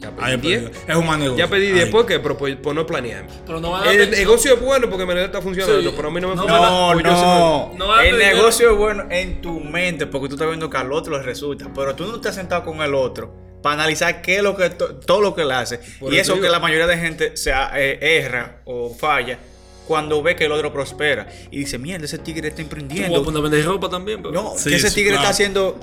Ya 0.00 0.10
pedí 0.10 0.24
Ahí 0.24 0.36
10. 0.38 0.62
perdió. 0.62 0.80
Es 0.88 0.96
un 0.96 1.06
mal 1.06 1.18
negocio. 1.20 1.44
Ya 1.44 1.50
pedí 1.50 1.70
10 1.72 1.84
Ahí. 1.84 1.90
¿por 1.92 2.06
qué? 2.06 2.18
Pero 2.20 2.36
por, 2.38 2.56
por 2.62 2.74
no 2.74 2.86
planear. 2.86 3.26
Pero 3.46 3.60
no 3.60 3.76
a 3.76 3.92
El 3.92 4.10
negocio 4.10 4.54
es 4.54 4.60
bueno 4.60 4.88
porque 4.88 5.04
me 5.06 5.24
está 5.24 5.42
funcionando, 5.42 5.82
Sí. 5.90 5.94
pero 5.94 6.08
a 6.08 6.10
mí 6.10 6.20
no 6.20 6.28
me 6.28 6.34
No, 6.36 6.42
funciona. 6.42 6.70
No, 6.70 6.92
pues 6.94 7.04
no. 7.04 7.72
No 7.76 8.00
el 8.00 8.18
negocio 8.18 8.70
es 8.72 8.76
bueno 8.78 9.04
en 9.10 9.42
tu 9.42 9.60
mente 9.60 10.06
porque 10.06 10.28
tú 10.28 10.34
estás 10.36 10.48
viendo 10.48 10.70
que 10.70 10.76
al 10.78 10.90
otro 10.92 11.16
le 11.18 11.22
resulta, 11.22 11.70
pero 11.74 11.94
tú 11.94 12.06
no 12.06 12.20
te 12.20 12.28
has 12.30 12.34
sentado 12.34 12.64
con 12.64 12.80
el 12.80 12.94
otro 12.94 13.34
para 13.62 13.74
analizar 13.74 14.22
qué 14.22 14.36
es 14.36 14.42
lo 14.42 14.56
que 14.56 14.70
to- 14.70 14.96
todo 14.96 15.20
lo 15.20 15.34
que 15.34 15.42
él 15.42 15.50
hace. 15.52 15.78
Por 15.98 16.14
y 16.14 16.18
eso 16.18 16.32
digo. 16.32 16.44
que 16.46 16.50
la 16.50 16.60
mayoría 16.60 16.86
de 16.86 16.96
gente 16.96 17.36
se 17.36 17.50
eh, 17.74 17.98
erra 18.24 18.62
o 18.64 18.94
falla 18.94 19.38
cuando 19.86 20.22
ve 20.22 20.34
que 20.34 20.46
el 20.46 20.52
otro 20.52 20.72
prospera 20.72 21.28
y 21.50 21.58
dice, 21.58 21.76
"Mierda, 21.76 22.06
ese 22.06 22.16
tigre 22.18 22.48
está 22.48 22.62
Tú 22.62 22.68
vas 22.68 22.72
a 22.72 22.80
emprendiendo." 22.80 23.22
poner 23.22 23.38
a 23.40 23.42
vender 23.42 23.64
ropa 23.66 23.90
también, 23.90 24.22
pero. 24.22 24.32
No, 24.32 24.54
Sí, 24.56 24.70
que 24.70 24.76
ese 24.76 24.88
sí, 24.88 24.94
tigre 24.94 25.10
claro. 25.10 25.22
está 25.24 25.30
haciendo 25.32 25.78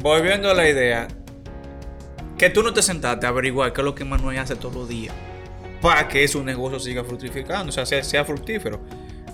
volviendo 0.00 0.50
a 0.50 0.54
la 0.54 0.68
idea 0.68 1.06
que 2.38 2.50
tú 2.50 2.62
no 2.62 2.72
te 2.72 2.82
sentaste 2.82 3.26
a 3.26 3.30
averiguar 3.30 3.72
qué 3.72 3.80
es 3.80 3.84
lo 3.84 3.94
que 3.94 4.04
Manuel 4.04 4.38
hace 4.38 4.56
todos 4.56 4.74
los 4.74 4.88
días. 4.88 5.14
para 5.82 6.08
que 6.08 6.26
su 6.26 6.42
negocio 6.42 6.80
siga 6.80 7.04
fructificando, 7.04 7.68
o 7.68 7.72
sea, 7.72 7.84
sea, 7.86 8.02
sea 8.02 8.24
fructífero. 8.24 8.80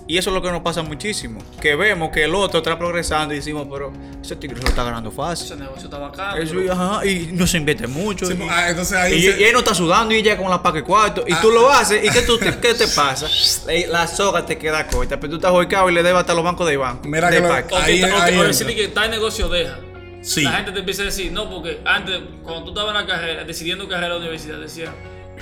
Y 0.05 0.17
eso 0.17 0.29
es 0.29 0.33
lo 0.35 0.41
que 0.41 0.51
nos 0.51 0.61
pasa 0.61 0.83
muchísimo. 0.83 1.39
Que 1.61 1.75
vemos 1.75 2.11
que 2.11 2.25
el 2.25 2.35
otro 2.35 2.59
está 2.59 2.77
progresando 2.77 3.33
y 3.33 3.37
decimos, 3.37 3.65
pero 3.71 3.93
ese 4.21 4.35
tigre 4.35 4.57
se 4.57 4.63
lo 4.63 4.69
está 4.69 4.83
ganando 4.83 5.07
Ese 5.09 5.15
fácil. 5.17 5.59
negocio 5.59 5.85
está 5.85 5.97
bacano. 5.97 6.35
Eso, 6.35 6.51
pero- 6.55 6.65
y, 6.65 6.69
ajá, 6.69 7.05
y 7.05 7.29
no 7.31 7.47
se 7.47 7.57
invierte 7.57 7.87
mucho. 7.87 8.25
Sí, 8.25 8.33
y, 8.37 8.47
ah, 8.49 8.69
entonces 8.69 8.97
ahí 8.97 9.13
y- 9.13 9.21
se- 9.31 9.39
y 9.39 9.43
él 9.45 9.53
no 9.53 9.59
está 9.59 9.73
sudando 9.73 10.13
y 10.13 10.17
ella 10.17 10.37
con 10.37 10.49
la 10.49 10.61
paque 10.61 10.83
cuarto. 10.83 11.23
Y 11.25 11.33
tú 11.35 11.49
lo 11.49 11.71
haces. 11.71 12.03
¿Y 12.03 12.09
qué, 12.09 12.21
tú, 12.23 12.37
te- 12.37 12.59
qué 12.59 12.73
te 12.73 12.87
pasa? 12.89 13.27
La, 13.65 13.87
la 14.01 14.07
soga 14.07 14.45
te 14.45 14.57
queda 14.57 14.85
corta. 14.85 15.17
Pero 15.17 15.29
tú 15.31 15.35
estás 15.37 15.51
hoicado 15.53 15.89
y 15.89 15.93
le 15.93 16.03
debes 16.03 16.19
hasta 16.19 16.33
los 16.33 16.43
bancos 16.43 16.67
de 16.67 16.75
banco. 16.75 17.07
Mira 17.07 17.29
de 17.29 17.37
que 17.37 17.41
lo-. 17.41 17.47
O 17.47 17.53
Ahí- 17.53 17.63
o 17.63 17.71
que- 17.71 18.11
ahí 18.13 18.37
o 18.39 18.75
que 18.75 18.87
tal 18.89 19.09
negocio 19.09 19.47
deja. 19.47 19.79
Sí. 20.23 20.41
La 20.41 20.53
gente 20.53 20.71
te 20.71 20.79
empieza 20.79 21.01
a 21.01 21.05
decir, 21.05 21.31
no, 21.31 21.49
porque 21.49 21.81
antes, 21.85 22.17
cuando 22.43 22.63
tú 22.63 22.69
estabas 22.69 22.95
en 22.95 23.01
la 23.01 23.13
carrera, 23.13 23.43
decidiendo 23.43 23.87
carrera 23.87 24.07
de 24.07 24.13
la 24.13 24.19
universidad, 24.19 24.57
decía, 24.57 24.93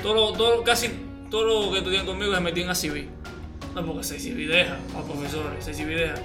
todo, 0.01 0.33
todo, 0.33 0.63
casi 0.63 0.89
todo 1.29 1.65
lo 1.67 1.71
que 1.71 1.77
estudian 1.77 2.05
conmigo 2.05 2.33
se 2.33 2.41
metían 2.41 2.69
a 2.69 2.75
civil. 2.75 3.07
No, 3.75 3.85
porque 3.85 4.03
se 4.03 4.19
civil 4.19 4.49
deja, 4.49 4.77
a 4.97 5.03
profesores, 5.03 5.63
se 5.63 5.73
civil 5.73 5.97
deja. 5.97 6.15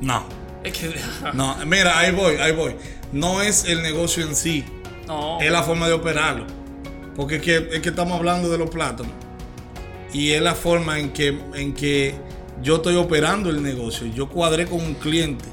No. 0.00 0.26
Es 0.64 0.72
que 0.72 0.88
deja. 0.88 1.32
No, 1.34 1.56
mira, 1.66 1.98
ahí 1.98 2.10
voy, 2.10 2.36
ahí 2.36 2.52
voy. 2.52 2.74
No 3.12 3.42
es 3.42 3.64
el 3.64 3.82
negocio 3.82 4.24
en 4.26 4.34
sí, 4.34 4.64
No. 5.06 5.38
es 5.40 5.50
la 5.52 5.62
forma 5.62 5.86
de 5.86 5.92
operarlo. 5.92 6.46
Porque 7.14 7.36
es 7.36 7.42
que, 7.42 7.56
es 7.72 7.80
que 7.80 7.90
estamos 7.90 8.18
hablando 8.18 8.48
de 8.48 8.58
los 8.58 8.70
plátanos. 8.70 9.12
Y 10.12 10.30
es 10.32 10.40
la 10.40 10.54
forma 10.54 10.98
en 10.98 11.10
que, 11.12 11.38
en 11.54 11.74
que 11.74 12.14
yo 12.62 12.76
estoy 12.76 12.96
operando 12.96 13.50
el 13.50 13.62
negocio. 13.62 14.06
Yo 14.06 14.28
cuadré 14.28 14.66
con 14.66 14.80
un 14.80 14.94
cliente. 14.94 15.44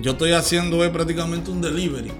Yo 0.00 0.12
estoy 0.12 0.32
haciendo 0.32 0.84
eh, 0.84 0.90
prácticamente 0.90 1.50
un 1.50 1.60
delivery. 1.60 2.12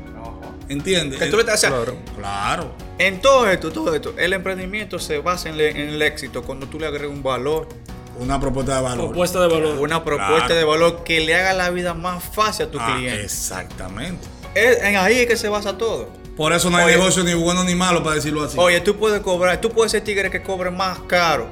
¿Entiendes? 0.69 1.19
Que 1.19 1.27
tú 1.27 1.37
le 1.37 1.43
estás- 1.43 1.61
Claro. 1.61 1.97
Claro. 2.17 2.73
En 2.99 3.21
todo 3.23 3.49
esto, 3.49 3.71
todo 3.73 3.95
esto, 3.95 4.13
el 4.19 4.33
emprendimiento 4.35 4.99
se 4.99 5.19
basa 5.19 5.49
en, 5.49 5.57
le- 5.57 5.71
en 5.71 5.89
el 5.89 6.03
éxito 6.03 6.43
cuando 6.43 6.67
tú 6.67 6.79
le 6.79 6.87
agregas 6.87 7.09
un 7.11 7.23
valor, 7.23 7.69
Una 8.21 8.39
propuesta 8.41 8.75
de 8.77 8.83
valor. 8.83 9.07
Propuesta 9.07 9.41
de 9.41 9.47
valor. 9.47 9.79
una 9.79 10.05
propuesta 10.05 10.47
Claro. 10.47 10.55
de 10.57 10.65
valor 10.65 11.05
que 11.05 11.21
le 11.21 11.35
haga 11.37 11.53
la 11.55 11.71
vida 11.71 11.95
más 11.95 12.23
fácil 12.23 12.67
a 12.67 12.71
tu 12.71 12.79
Ah, 12.81 12.95
cliente. 12.97 13.23
exactamente. 13.25 14.27
Es- 14.55 14.83
en 14.83 14.97
ahí 14.97 15.21
es 15.21 15.27
que 15.27 15.37
se 15.37 15.49
basa 15.49 15.79
todo. 15.79 16.09
Por 16.37 16.53
eso 16.53 16.69
no 16.69 16.77
hay 16.79 16.87
Oye. 16.87 16.97
negocio 16.97 17.23
ni 17.25 17.35
bueno 17.35 17.65
ni 17.65 17.75
malo, 17.77 18.03
para 18.03 18.17
decirlo 18.17 18.43
así. 18.45 18.57
Oye, 18.59 18.81
tú 18.81 18.97
puedes 18.97 19.21
cobrar, 19.21 19.61
tú 19.61 19.71
puedes 19.71 19.93
ser 19.93 20.03
tigre 20.03 20.31
que 20.31 20.43
cobre 20.43 20.71
más 20.71 20.99
caro, 21.07 21.49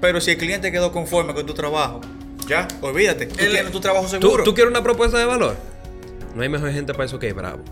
pero 0.00 0.20
si 0.20 0.30
el 0.30 0.38
cliente 0.38 0.70
quedó 0.72 0.90
conforme 0.92 1.34
con 1.34 1.44
tu 1.44 1.52
trabajo, 1.52 2.00
ya, 2.48 2.68
olvídate, 2.80 3.26
tú 3.26 3.34
El- 3.44 3.50
tienes 3.52 3.72
tu 3.72 3.80
trabajo 3.80 4.04
¿Tú, 4.04 4.10
seguro. 4.10 4.44
tú 4.44 4.54
quieres 4.54 4.70
una 4.70 4.82
propuesta 4.82 5.18
de 5.18 5.24
valor? 5.24 5.56
No 6.34 6.42
hay 6.42 6.48
mejor 6.48 6.72
gente 6.72 6.92
para 6.92 7.04
eso 7.04 7.18
que 7.18 7.32
Bravo. 7.32 7.62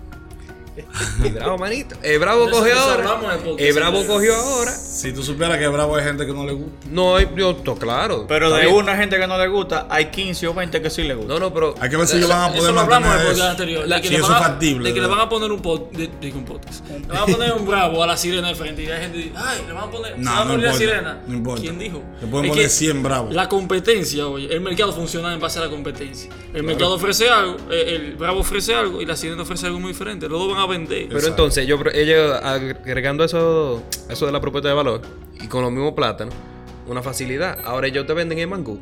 Y 1.23 1.29
Bravo, 1.31 1.59
manito. 1.59 1.97
El 2.03 2.19
Bravo 2.19 2.47
De 2.47 2.51
eso- 2.51 2.59
cogió 2.61 2.75
de 2.75 2.81
ahora. 2.81 2.95
el 3.35 3.61
El 3.67 3.75
Bravo 3.75 3.97
señores. 4.03 4.07
cogió 4.17 4.37
ahora. 4.37 4.71
Si 4.73 5.13
tú 5.13 5.23
supieras 5.23 5.59
que 5.59 5.69
bravo 5.69 5.97
hay 5.97 6.05
gente 6.05 6.25
que 6.27 6.33
no 6.33 6.45
le 6.47 6.53
gusta. 6.53 6.87
No, 6.91 7.17
hay- 7.17 7.29
yo, 7.37 7.57
to- 7.57 7.75
claro. 7.77 8.27
pero 8.29 8.51
de 8.53 8.63
bien. 8.63 8.75
una 8.75 8.97
gente 8.97 9.19
que 9.19 9.27
no 9.27 9.37
le 9.37 9.49
gusta, 9.49 9.87
hay 9.91 10.07
15 10.07 10.47
o 10.49 10.55
20 10.55 10.81
que 10.81 10.91
sí 10.91 11.03
le 11.03 11.15
gusta. 11.15 11.33
No, 11.35 11.41
no, 11.41 11.53
pero. 11.53 11.75
Hay 11.81 11.91
que 11.91 11.97
ver 11.97 12.07
si 12.07 12.17
ellos 12.19 12.29
van 12.29 12.45
a 12.45 12.49
poder 12.49 12.63
Eso 12.63 12.73
lo 12.73 12.81
hablamos 12.81 13.09
en 13.09 13.13
el 13.15 13.19
podcast 13.19 13.39
eso. 13.41 13.49
anterior. 13.51 13.89
La- 13.89 13.97
de 13.97 14.03
que 14.03 14.09
si 14.09 14.15
le 14.15 14.21
eso 14.21 14.33
es 14.33 14.39
factible, 14.39 14.89
De 14.89 14.95
que 14.95 15.01
le 15.01 15.07
van 15.07 15.21
a 15.21 15.29
poner 15.29 15.53
un 15.53 15.61
podcast. 15.63 15.93
De, 15.97 16.11
digo, 16.21 16.39
un 16.39 16.45
podcast. 16.45 16.87
Le 16.91 17.07
van 17.09 17.17
a 17.19 17.27
poner 17.27 17.53
un 17.53 17.67
bravo 17.67 18.03
a 18.03 18.07
la 18.07 18.17
sirena 18.17 18.49
de 18.49 18.55
frente. 18.55 18.83
Y 18.83 18.87
hay 18.91 19.01
gente 19.03 19.19
que 19.19 19.25
dice, 19.25 19.35
ay, 19.37 19.63
le 19.67 19.73
van 19.73 19.85
a 19.85 19.91
poner. 19.91 20.19
No, 20.19 20.31
se 20.31 20.37
va 20.37 20.43
a 20.43 20.45
no 20.45 20.57
la 20.57 20.73
sirena. 20.75 21.21
no 21.27 21.35
importa. 21.35 21.63
¿Quién 21.63 21.79
dijo? 21.79 22.03
Le 22.21 22.27
pueden 22.29 22.49
poner 22.51 22.65
que 22.65 22.69
100 22.71 23.03
bravos. 23.03 23.35
La 23.35 23.49
competencia, 23.49 24.27
oye. 24.27 24.53
El 24.55 24.61
mercado 24.61 24.93
funciona 24.93 25.33
en 25.35 25.41
base 25.41 25.59
a 25.59 25.63
la 25.63 25.69
competencia. 25.71 26.31
El 26.55 26.63
mercado 26.63 26.95
ofrece 26.95 27.29
algo, 27.29 27.57
eh, 27.71 27.95
el 27.97 28.17
bravo 28.17 28.41
ofrece 28.41 28.75
algo 28.75 29.01
y 29.03 29.07
la 29.07 29.17
sirena 29.17 29.43
ofrece 29.43 29.67
algo 29.67 29.81
muy 29.81 29.93
diferente. 29.93 30.29
Los 30.29 30.39
dos 30.39 30.53
van 30.53 30.61
a 30.61 30.62
vender. 30.67 31.07
Pero 31.09 31.27
entonces, 31.27 31.67
yo, 31.67 31.79
ellos 31.93 32.39
agregando 32.43 33.25
eso, 33.25 33.83
eso 34.09 34.27
de 34.27 34.33
la 34.33 34.41
propuesta 34.41 34.69
de 34.69 34.75
valor 34.75 35.03
y 35.41 35.47
con 35.49 35.63
los 35.63 35.71
mismos 35.73 35.93
plátanos, 35.95 36.35
una 36.87 37.03
facilidad. 37.03 37.59
Ahora 37.65 37.87
ellos 37.87 38.07
te 38.07 38.13
venden 38.15 38.39
en 38.39 38.49
mangú. 38.49 38.79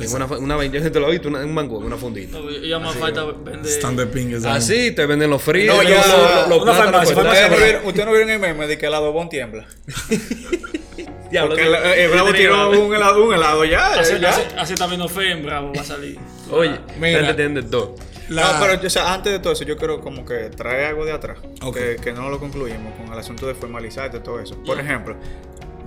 En 0.00 0.10
una, 0.14 0.24
una 0.26 0.64
yo 0.66 0.90
te 0.90 0.98
lo 1.00 1.08
he 1.08 1.12
visto, 1.12 1.28
una- 1.28 1.42
en 1.42 1.52
mangú, 1.52 1.78
en 1.80 1.86
una 1.86 1.96
fundita. 1.96 2.38
No, 2.38 2.50
ya 2.50 2.78
más 2.78 2.96
falta 2.96 3.24
vender. 3.24 3.66
Stand 3.70 4.00
de 4.00 4.06
ping. 4.06 4.34
Así, 4.46 4.92
te 4.92 5.06
venden 5.06 5.30
los 5.30 5.42
fríos. 5.42 5.76
No, 5.76 5.82
los, 5.82 5.90
ya, 5.90 5.96
los- 6.06 6.48
los 6.48 6.62
una 6.62 6.72
plátanos 6.72 7.12
farmacia, 7.12 7.14
cortados. 7.14 7.38
farmacia. 7.38 7.46
Ustedes 7.46 7.50
no 7.50 7.82
vieron- 7.82 8.06
no 8.06 8.12
vieron 8.12 8.30
el 8.30 8.38
meme 8.40 8.66
de 8.66 8.78
que 8.78 8.86
el 8.86 8.94
adobón 8.94 9.28
tiembla. 9.28 9.66
Diablo, 11.30 11.50
Porque 11.54 11.64
tú- 11.64 11.74
el, 11.74 11.84
el 11.98 12.06
tú 12.08 12.12
Bravo 12.12 12.32
tiró 12.32 12.70
un 12.70 12.94
helado, 12.94 13.24
un 13.24 13.34
helado 13.34 13.64
ya. 13.64 13.94
Hace, 14.00 14.20
ya. 14.20 14.30
hace, 14.30 14.46
hace 14.56 14.74
también 14.74 15.08
fe 15.08 15.30
en 15.32 15.42
bravo 15.42 15.72
va 15.74 15.80
a 15.80 15.84
salir. 15.84 16.18
Oye, 16.50 16.78
Mira. 17.00 17.34
todo. 17.70 17.94
La- 18.34 18.52
No, 18.54 18.60
pero 18.66 18.86
o 18.86 18.90
sea, 18.90 19.12
antes 19.14 19.32
de 19.32 19.38
todo 19.38 19.52
eso, 19.52 19.64
yo 19.64 19.76
quiero 19.76 20.00
como 20.00 20.24
que 20.24 20.50
traer 20.50 20.86
algo 20.86 21.04
de 21.04 21.12
atrás. 21.12 21.38
Que, 21.72 21.96
que 21.96 22.12
no 22.12 22.28
lo 22.30 22.38
concluimos 22.38 22.92
con 22.94 23.12
el 23.12 23.18
asunto 23.18 23.46
de 23.46 23.54
formalizarte 23.54 24.20
todo 24.20 24.40
eso. 24.40 24.56
Por 24.64 24.78
ejemplo, 24.80 25.16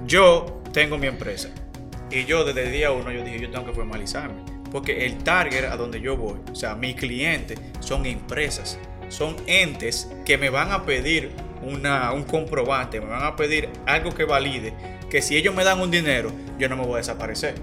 yo 0.06 0.62
tengo 0.74 0.98
mi 0.98 1.08
empresa. 1.08 1.50
Y 2.12 2.26
yo 2.26 2.44
desde 2.46 2.66
el 2.66 2.72
día 2.72 2.92
uno 2.92 3.12
yo 3.12 3.24
dije, 3.24 3.40
yo 3.40 3.50
tengo 3.50 3.66
que 3.66 3.74
formalizarme. 3.74 4.42
Porque 4.72 5.06
el 5.06 5.18
target 5.24 5.66
a 5.66 5.78
donde 5.78 6.02
yo 6.02 6.18
voy, 6.18 6.40
o 6.52 6.56
sea, 6.56 6.76
mis 6.76 6.96
clientes 6.96 7.60
son 7.80 8.06
empresas. 8.06 8.78
Son 9.10 9.36
entes 9.48 10.10
que 10.26 10.38
me 10.38 10.50
van 10.50 10.72
a 10.72 10.84
pedir 10.86 11.32
una, 11.62 12.12
un 12.12 12.24
comprobante, 12.24 13.00
me 13.00 13.08
van 13.08 13.24
a 13.24 13.36
pedir 13.36 13.70
algo 13.86 14.14
que 14.14 14.26
valide 14.26 14.74
que 15.10 15.22
si 15.22 15.38
ellos 15.38 15.54
me 15.56 15.64
dan 15.64 15.80
un 15.80 15.92
dinero, 15.92 16.32
yo 16.60 16.68
no 16.68 16.76
me 16.76 16.84
voy 16.84 16.96
a 16.96 16.98
desaparecer. 16.98 17.56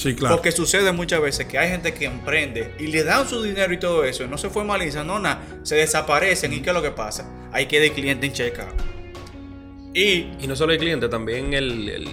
Sí, 0.00 0.14
claro. 0.14 0.36
Porque 0.36 0.50
sucede 0.50 0.90
muchas 0.92 1.20
veces 1.20 1.44
que 1.46 1.58
hay 1.58 1.68
gente 1.68 1.92
que 1.92 2.06
emprende 2.06 2.72
y 2.78 2.86
le 2.86 3.04
dan 3.04 3.28
su 3.28 3.42
dinero 3.42 3.70
y 3.74 3.78
todo 3.78 4.02
eso, 4.04 4.24
y 4.24 4.28
no 4.28 4.38
se 4.38 4.48
formalizan, 4.48 5.06
no 5.06 5.18
nada, 5.18 5.42
se 5.62 5.74
desaparecen. 5.74 6.52
¿Y 6.54 6.60
qué 6.60 6.70
es 6.70 6.74
lo 6.74 6.80
que 6.82 6.90
pasa? 6.90 7.28
Ahí 7.52 7.66
queda 7.66 7.84
el 7.84 7.92
cliente 7.92 8.26
en 8.26 8.32
checa. 8.32 8.68
Y 9.92 10.28
Y 10.40 10.46
no 10.46 10.56
solo 10.56 10.72
el 10.72 10.78
cliente, 10.78 11.08
también 11.08 11.52
el, 11.52 11.88
el- 11.88 12.08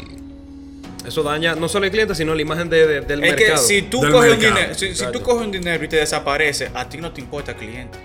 Eso 1.06 1.24
daña 1.24 1.56
no 1.56 1.70
solo 1.70 1.86
el 1.86 1.92
cliente, 1.92 2.14
sino 2.16 2.36
la 2.36 2.42
imagen 2.42 2.70
de- 2.70 2.86
de- 2.86 3.02
del 3.02 3.24
es 3.24 3.36
que 3.36 3.44
mercado. 3.46 3.64
si 3.66 3.84
tú 3.84 4.02
Del 4.02 4.12
coges 4.12 4.34
un 4.34 4.40
mercado. 4.40 4.56
dinero, 4.60 4.76
si, 4.78 4.94
si 4.94 5.06
tú 5.14 5.22
coges 5.22 5.46
un 5.46 5.52
dinero 5.54 5.86
y 5.86 5.88
te 5.88 5.96
desapareces, 5.96 6.70
a 6.74 6.90
ti 6.90 6.98
no 6.98 7.14
te 7.14 7.22
importa 7.22 7.52
el 7.52 7.58
cliente. 7.58 7.98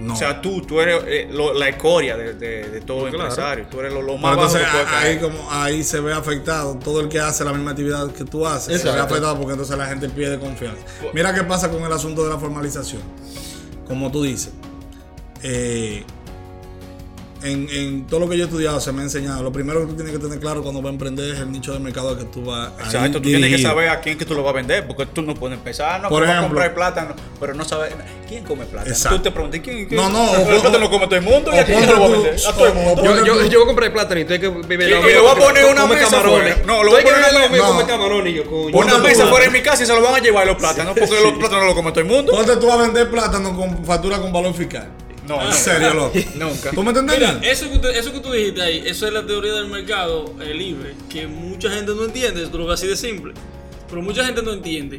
No. 0.00 0.14
O 0.14 0.16
sea, 0.16 0.40
tú, 0.40 0.62
tú 0.62 0.80
eres 0.80 1.02
eh, 1.06 1.28
lo- 1.30 1.52
la 1.52 1.68
escoria 1.68 2.16
de, 2.16 2.32
de- 2.34 2.70
de 2.70 2.80
todo 2.80 3.00
Claro. 3.08 3.18
empresario. 3.24 3.66
Tú 3.70 3.80
eres 3.80 3.92
lo, 3.92 4.00
lo 4.00 4.16
más 4.16 4.34
bajo 4.34 4.56
entonces 4.56 4.68
que 4.70 4.78
a- 4.78 4.98
ahí, 5.00 5.18
como, 5.18 5.50
ahí 5.50 5.84
se 5.84 6.00
ve 6.00 6.12
afectado 6.14 6.76
todo 6.82 7.00
el 7.00 7.08
que 7.08 7.20
hace 7.20 7.44
la 7.44 7.52
misma 7.52 7.72
actividad 7.72 8.10
que 8.12 8.24
tú 8.24 8.46
haces. 8.46 8.80
Se 8.80 8.90
ve 8.90 8.98
afectado 8.98 9.36
porque 9.36 9.52
entonces 9.52 9.76
la 9.76 9.86
gente 9.86 10.08
pierde 10.08 10.38
confianza. 10.38 10.82
Mira 11.12 11.34
qué 11.34 11.42
pasa 11.44 11.70
con 11.70 11.82
el 11.82 11.92
asunto 11.92 12.24
de 12.24 12.30
la 12.30 12.38
formalización. 12.38 13.02
Como 13.86 14.10
tú 14.10 14.22
dices, 14.22 14.52
eh, 15.42 16.04
en, 17.42 17.68
en 17.70 18.06
todo 18.06 18.20
lo 18.20 18.28
que 18.28 18.36
yo 18.36 18.44
he 18.44 18.46
estudiado 18.46 18.80
se 18.80 18.92
me 18.92 19.00
ha 19.00 19.04
enseñado. 19.04 19.42
Lo 19.42 19.52
primero 19.52 19.80
que 19.80 19.86
tú 19.86 19.94
tienes 19.94 20.12
que 20.12 20.18
tener 20.18 20.38
claro 20.40 20.62
cuando 20.62 20.80
vas 20.82 20.90
a 20.90 20.92
emprender 20.92 21.34
es 21.34 21.40
el 21.40 21.50
nicho 21.50 21.72
de 21.72 21.78
mercado 21.78 22.16
que 22.18 22.24
tú 22.24 22.44
vas 22.44 22.70
a 22.78 22.84
Exacto, 22.84 23.18
tú 23.20 23.28
tienes 23.28 23.50
que 23.54 23.62
saber 23.62 23.88
a 23.88 24.00
quién 24.00 24.18
que 24.18 24.24
tú 24.24 24.34
lo 24.34 24.42
vas 24.42 24.50
a 24.52 24.56
vender, 24.56 24.86
porque 24.86 25.06
tú 25.06 25.22
no 25.22 25.34
puedes 25.34 25.56
empezar, 25.58 26.00
no 26.02 26.08
Por 26.08 26.20
vas 26.22 26.30
a 26.30 26.32
ejemplo. 26.34 26.48
comprar 26.48 26.74
plátano, 26.74 27.14
pero 27.38 27.54
no 27.54 27.64
sabes 27.64 27.94
quién 28.28 28.44
come 28.44 28.64
plátano. 28.66 28.92
Exacto. 28.92 29.16
Tú 29.18 29.22
te 29.24 29.30
preguntas, 29.30 29.60
¿quién, 29.62 29.86
quién? 29.86 30.00
No, 30.00 30.08
no, 30.08 30.36
el 30.36 30.60
plátano 30.60 30.86
o- 30.86 30.90
come 30.90 31.06
todo 31.06 31.16
el 31.16 31.22
mundo 31.22 31.50
y 31.54 31.58
a 31.58 31.64
quién 31.64 31.80
se 31.80 31.86
lo 31.86 32.00
va 32.00 32.06
a 32.06 32.08
vender. 32.10 32.34
A 32.46 32.52
todo 32.52 32.66
el 32.66 32.72
o- 32.72 32.74
mundo. 32.74 33.02
o 33.02 33.04
Yo, 33.04 33.24
yo, 33.24 33.46
yo 33.46 33.58
voy 33.58 33.62
a 33.64 33.66
comprar 33.66 33.92
plátano 33.92 34.20
y 34.20 34.24
tú 34.24 34.32
hay 34.34 34.38
que 34.40 34.48
vivir 34.48 34.86
Sí, 34.88 34.92
al 34.94 35.00
lado 35.00 35.08
y 35.08 35.12
le 35.12 35.20
mío 35.20 35.22
voy 35.22 35.30
a 35.42 35.46
poner 35.46 35.64
una 35.66 35.86
mesa 35.86 36.10
camarones. 36.10 36.66
No, 36.66 36.82
lo 36.84 36.90
voy 36.92 37.00
a 37.00 37.04
poner 37.04 37.20
y 37.52 37.56
no. 37.58 37.66
come 37.66 37.84
camarones 37.86 38.32
y 38.32 38.36
yo, 38.36 38.44
coño. 38.44 38.76
Una 38.76 38.98
mesa 38.98 39.26
fuera 39.26 39.46
en 39.46 39.52
mi 39.52 39.62
casa 39.62 39.82
y 39.82 39.86
se 39.86 39.94
lo 39.94 40.02
van 40.02 40.14
a 40.14 40.18
llevar 40.18 40.46
los 40.46 40.56
plátanos, 40.56 40.94
porque 40.98 41.20
los 41.22 41.32
plátanos 41.34 41.64
lo 41.66 41.74
come 41.74 41.90
todo 41.90 42.00
el 42.00 42.06
mundo. 42.06 42.32
Ponte 42.32 42.56
tú 42.56 42.70
a 42.70 42.76
vender 42.76 43.10
plátano 43.10 43.56
con 43.56 43.84
factura 43.84 44.18
con 44.18 44.32
valor 44.32 44.54
fiscal. 44.54 44.88
No, 45.26 45.40
En 45.42 45.52
serio, 45.52 45.94
loco. 45.94 46.18
Nunca. 46.36 46.70
¿Tú 46.70 46.82
me 46.82 46.90
entiendes? 46.90 47.18
Mira, 47.18 47.40
eso 47.42 47.70
que, 47.70 47.78
tú, 47.78 47.88
eso 47.88 48.12
que 48.12 48.20
tú 48.20 48.32
dijiste 48.32 48.62
ahí, 48.62 48.82
eso 48.86 49.06
es 49.06 49.12
la 49.12 49.26
teoría 49.26 49.52
del 49.52 49.68
mercado 49.68 50.34
eh, 50.40 50.54
libre, 50.54 50.94
que 51.08 51.26
mucha 51.26 51.70
gente 51.70 51.92
no 51.94 52.04
entiende, 52.04 52.42
esto 52.42 52.58
lo 52.58 52.70
así 52.70 52.86
de 52.86 52.96
simple. 52.96 53.34
Pero 53.88 54.02
mucha 54.02 54.24
gente 54.24 54.42
no 54.42 54.52
entiende 54.52 54.98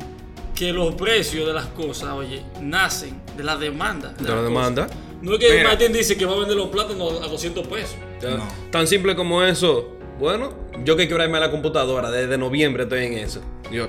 que 0.53 0.71
los 0.71 0.93
precios 0.95 1.47
de 1.47 1.53
las 1.53 1.65
cosas, 1.67 2.09
oye, 2.11 2.43
nacen 2.61 3.19
de 3.35 3.43
la 3.43 3.57
demanda. 3.57 4.13
De 4.13 4.29
la 4.29 4.41
demanda. 4.41 4.85
cosas. 4.87 5.01
No 5.21 5.33
es 5.33 5.39
que 5.39 5.51
Mira. 5.51 5.69
Martín 5.69 5.93
dice 5.93 6.17
que 6.17 6.25
va 6.25 6.33
a 6.33 6.39
vender 6.39 6.57
los 6.57 6.69
plátanos 6.69 7.21
a 7.21 7.27
200 7.27 7.67
pesos. 7.67 7.95
No. 8.21 8.47
Tan 8.71 8.87
simple 8.87 9.15
como 9.15 9.43
eso. 9.43 9.97
Bueno, 10.19 10.53
yo 10.83 10.95
que 10.95 11.07
quiero 11.07 11.23
irme 11.23 11.37
a 11.37 11.41
la 11.41 11.51
computadora, 11.51 12.11
desde 12.11 12.37
noviembre 12.37 12.83
estoy 12.83 13.05
en 13.05 13.13
eso. 13.13 13.41
Yo, 13.71 13.87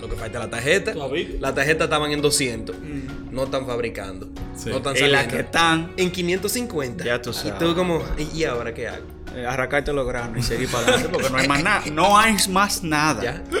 lo 0.00 0.08
que 0.08 0.16
falta 0.16 0.38
es 0.38 0.44
la 0.44 0.50
tarjeta. 0.50 0.94
La 1.40 1.54
tarjeta 1.54 1.84
estaban 1.84 2.12
en 2.12 2.22
200. 2.22 2.76
Mm. 2.76 3.06
No 3.34 3.44
están 3.44 3.66
fabricando. 3.66 4.28
Sí. 4.56 4.70
No 4.70 4.76
están 4.76 4.96
Y 4.96 5.00
las 5.00 5.10
saliendo. 5.24 5.34
que 5.36 5.40
están, 5.42 5.92
En 5.96 6.10
550. 6.12 7.04
Ya 7.04 7.20
tú 7.20 7.30
Y 7.30 7.34
sabes. 7.34 7.58
tú 7.58 7.74
como, 7.74 8.02
¿y 8.34 8.44
ahora 8.44 8.72
qué 8.72 8.88
hago? 8.88 9.04
eh, 9.34 9.44
arrancarte 9.46 9.92
los 9.92 10.06
granos 10.06 10.38
y 10.38 10.42
seguir 10.42 10.70
para 10.70 10.84
adelante, 10.84 11.08
porque 11.12 11.28
no 11.28 11.36
hay 11.38 11.48
más 11.48 11.62
nada. 11.64 11.82
No 11.92 12.16
hay 12.16 12.36
más 12.50 12.82
nada. 12.84 13.22
¿Ya? 13.22 13.42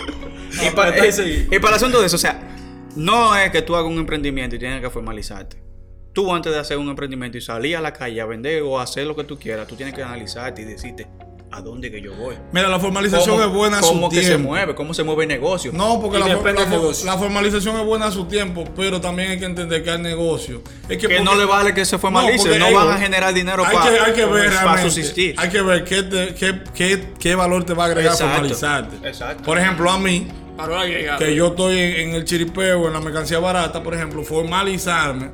Y, 0.54 0.70
pa- 0.70 0.86
Apretar 0.86 1.26
y 1.26 1.48
y 1.50 1.58
para 1.58 1.70
el 1.70 1.74
asunto 1.74 2.00
de 2.00 2.06
eso, 2.06 2.14
o 2.14 2.18
sea, 2.18 2.40
no 2.94 3.34
es 3.34 3.50
que 3.50 3.60
tú 3.62 3.74
hagas 3.74 3.90
un 3.90 3.98
emprendimiento 3.98 4.54
y 4.54 4.60
tienes 4.60 4.80
que 4.80 4.88
formalizarte. 4.88 5.60
Tú 6.12 6.32
antes 6.32 6.52
de 6.52 6.60
hacer 6.60 6.78
un 6.78 6.88
emprendimiento 6.88 7.36
y 7.36 7.40
salir 7.40 7.76
a 7.76 7.80
la 7.80 7.92
calle 7.92 8.20
a 8.20 8.24
vender 8.26 8.62
o 8.62 8.78
a 8.78 8.84
hacer 8.84 9.04
lo 9.04 9.16
que 9.16 9.24
tú 9.24 9.36
quieras, 9.36 9.66
tú 9.66 9.74
tienes 9.74 9.92
que 9.96 10.04
analizarte 10.04 10.62
y 10.62 10.64
decirte, 10.64 11.08
¿a 11.54 11.60
dónde 11.60 11.90
que 11.90 12.00
yo 12.00 12.14
voy? 12.14 12.34
Mira, 12.52 12.68
la 12.68 12.80
formalización 12.80 13.40
es 13.40 13.48
buena 13.48 13.78
a 13.78 13.82
su 13.82 13.88
¿Cómo 13.90 14.10
que 14.10 14.16
se 14.22 14.28
tiempo. 14.30 14.48
mueve? 14.48 14.74
¿Cómo 14.74 14.92
se 14.94 15.02
mueve 15.04 15.22
el 15.22 15.28
negocio? 15.28 15.70
No, 15.72 16.00
porque 16.00 16.18
la, 16.18 16.26
depende 16.26 16.54
la- 16.54 16.60
del 16.62 16.70
negocio. 16.70 17.06
la 17.06 17.16
formalización 17.16 17.76
es 17.78 17.84
buena 17.86 18.06
a 18.06 18.10
su 18.10 18.24
tiempo, 18.26 18.64
pero 18.76 19.00
también 19.00 19.30
hay 19.30 19.38
que 19.38 19.44
entender 19.44 19.82
que 19.84 19.90
al 19.90 20.02
negocio. 20.02 20.62
Es 20.88 20.98
que 20.98 21.08
porque- 21.08 21.20
no 21.20 21.34
le 21.34 21.44
vale 21.44 21.72
que 21.74 21.84
se 21.84 21.96
formalice, 21.98 22.38
porque, 22.38 22.58
no, 22.58 22.66
ey, 22.66 22.74
van 22.74 22.88
a 22.90 22.98
generar 22.98 23.32
dinero 23.32 23.64
hay 23.64 23.76
para, 23.76 23.90
que, 23.90 24.00
hay 24.00 24.12
que 24.12 24.24
ver 24.26 24.46
para 24.50 24.60
realmente, 24.62 24.82
subsistir. 24.90 25.34
Hay 25.38 25.48
que 25.48 25.62
ver 25.62 25.84
qué, 25.84 26.02
te- 26.02 26.34
qué, 26.34 26.60
qué, 26.74 27.04
qué 27.18 27.34
valor 27.34 27.64
te 27.64 27.74
va 27.74 27.84
a 27.84 27.86
agregar 27.86 28.12
Exacto, 28.12 28.32
formalizarte. 28.34 29.08
exacto. 29.08 29.42
Por 29.44 29.58
ejemplo, 29.58 29.90
a 29.90 29.98
mí, 29.98 30.26
que 31.18 31.34
yo 31.34 31.48
estoy 31.48 31.78
en, 31.78 32.08
en 32.10 32.14
el 32.14 32.24
chiripeo, 32.24 32.86
en 32.86 32.92
la 32.92 33.00
mercancía 33.00 33.38
barata, 33.38 33.82
por 33.82 33.94
ejemplo, 33.94 34.22
formalizarme 34.22 35.30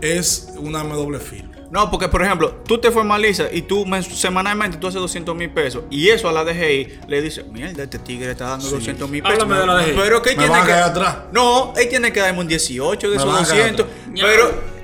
es 0.00 0.52
una 0.58 0.82
doble 0.82 1.18
filo. 1.20 1.55
No, 1.70 1.90
porque 1.90 2.08
por 2.08 2.22
ejemplo, 2.22 2.62
tú 2.66 2.78
te 2.78 2.90
formalizas 2.92 3.48
y 3.52 3.62
tú 3.62 3.84
semanalmente 4.14 4.76
tú 4.78 4.86
haces 4.86 5.00
200 5.00 5.34
mil 5.34 5.50
pesos 5.50 5.82
y 5.90 6.08
eso 6.08 6.28
a 6.28 6.32
la 6.32 6.44
DGI 6.44 7.00
le 7.08 7.20
dice, 7.22 7.42
mierda, 7.44 7.82
este 7.82 7.98
tigre 7.98 8.30
está 8.30 8.48
dando 8.50 8.68
200 8.70 9.08
mil 9.10 9.22
pesos. 9.22 9.40
Háblame 9.42 9.60
de 9.60 9.66
la 9.66 9.76
DGI. 9.82 9.92
Pero 9.96 10.22
que 10.22 10.36
Me 10.36 10.46
tiene 10.46 10.64
que... 10.64 10.72
atrás. 10.72 11.16
No, 11.32 11.74
él 11.76 11.88
tiene 11.88 12.12
que 12.12 12.20
darme 12.20 12.40
un 12.40 12.48
18 12.48 13.10
de 13.10 13.16
Me 13.16 13.22
esos 13.22 13.32
van 13.34 13.44
a 13.44 13.48
caer 13.48 13.76
200. 13.76 13.86
atrás. 13.86 14.14
Pero 14.14 14.76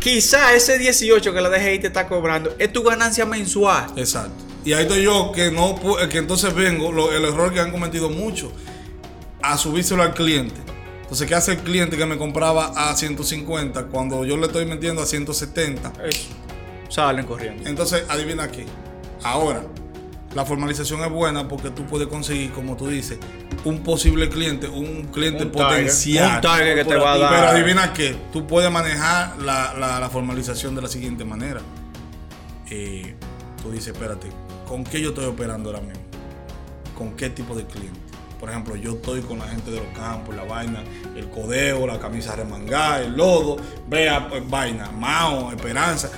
quizá 0.00 0.54
ese 0.54 0.78
18 0.78 1.32
que 1.32 1.40
la 1.40 1.48
DGI 1.50 1.78
te 1.80 1.86
está 1.88 2.06
cobrando 2.08 2.54
es 2.58 2.72
tu 2.72 2.82
ganancia 2.82 3.24
mensual. 3.26 3.86
Exacto. 3.96 4.44
Y 4.64 4.72
ahí 4.74 4.82
estoy 4.82 5.02
yo 5.02 5.32
que 5.34 5.50
no 5.50 5.74
que 6.08 6.18
entonces 6.18 6.54
vengo, 6.54 6.92
lo- 6.92 7.12
el 7.12 7.24
error 7.24 7.52
que 7.52 7.58
han 7.60 7.72
cometido 7.72 8.08
mucho, 8.10 8.52
a 9.42 9.58
subírselo 9.58 10.02
al 10.04 10.14
cliente. 10.14 10.54
Entonces, 11.12 11.28
¿qué 11.28 11.34
hace 11.34 11.52
el 11.52 11.58
cliente 11.58 11.98
que 11.98 12.06
me 12.06 12.16
compraba 12.16 12.72
a 12.74 12.96
150 12.96 13.88
cuando 13.88 14.24
yo 14.24 14.38
le 14.38 14.46
estoy 14.46 14.64
metiendo 14.64 15.02
a 15.02 15.04
170? 15.06 15.92
Eso. 16.08 16.28
Salen 16.88 17.26
corriendo. 17.26 17.68
Entonces, 17.68 18.04
adivina 18.08 18.50
qué. 18.50 18.64
Ahora, 19.22 19.62
la 20.34 20.46
formalización 20.46 21.02
es 21.02 21.10
buena 21.10 21.48
porque 21.48 21.68
tú 21.68 21.84
puedes 21.84 22.08
conseguir, 22.08 22.50
como 22.52 22.78
tú 22.78 22.88
dices, 22.88 23.18
un 23.66 23.80
posible 23.82 24.30
cliente, 24.30 24.68
un 24.68 25.02
cliente 25.12 25.42
Un 25.44 25.52
target, 25.52 25.80
potencial. 25.82 26.36
un 26.36 26.40
target 26.40 26.74
que 26.76 26.84
te 26.86 26.96
va 26.96 27.12
a 27.12 27.18
dar. 27.18 27.30
Pero 27.34 27.46
adivina 27.48 27.92
qué. 27.92 28.16
Tú 28.32 28.46
puedes 28.46 28.70
manejar 28.70 29.36
la, 29.42 29.74
la- 29.74 30.00
la 30.00 30.08
formalización 30.08 30.74
de 30.74 30.80
la 30.80 30.88
siguiente 30.88 31.26
manera. 31.26 31.60
Eh, 32.70 33.14
tú 33.62 33.70
dices, 33.70 33.88
espérate, 33.88 34.28
¿con 34.66 34.82
qué 34.82 34.98
yo 35.02 35.10
estoy 35.10 35.26
operando 35.26 35.68
ahora 35.68 35.82
mismo? 35.82 36.00
¿Con 36.96 37.12
qué 37.16 37.28
tipo 37.28 37.54
de 37.54 37.66
cliente? 37.66 38.00
Por 38.42 38.50
ejemplo, 38.50 38.74
yo 38.74 38.94
estoy 38.94 39.20
con 39.20 39.38
la 39.38 39.46
gente 39.46 39.70
de 39.70 39.76
los 39.76 39.86
campos, 39.96 40.34
la 40.34 40.42
vaina, 40.42 40.82
el 41.14 41.28
codeo, 41.28 41.86
la 41.86 42.00
camisa 42.00 42.34
remangada, 42.34 43.00
el 43.02 43.16
lodo, 43.16 43.56
vea, 43.86 44.26
pues, 44.28 44.42
vaina, 44.50 44.90
Mao, 44.90 45.52
Esperanza. 45.52 46.10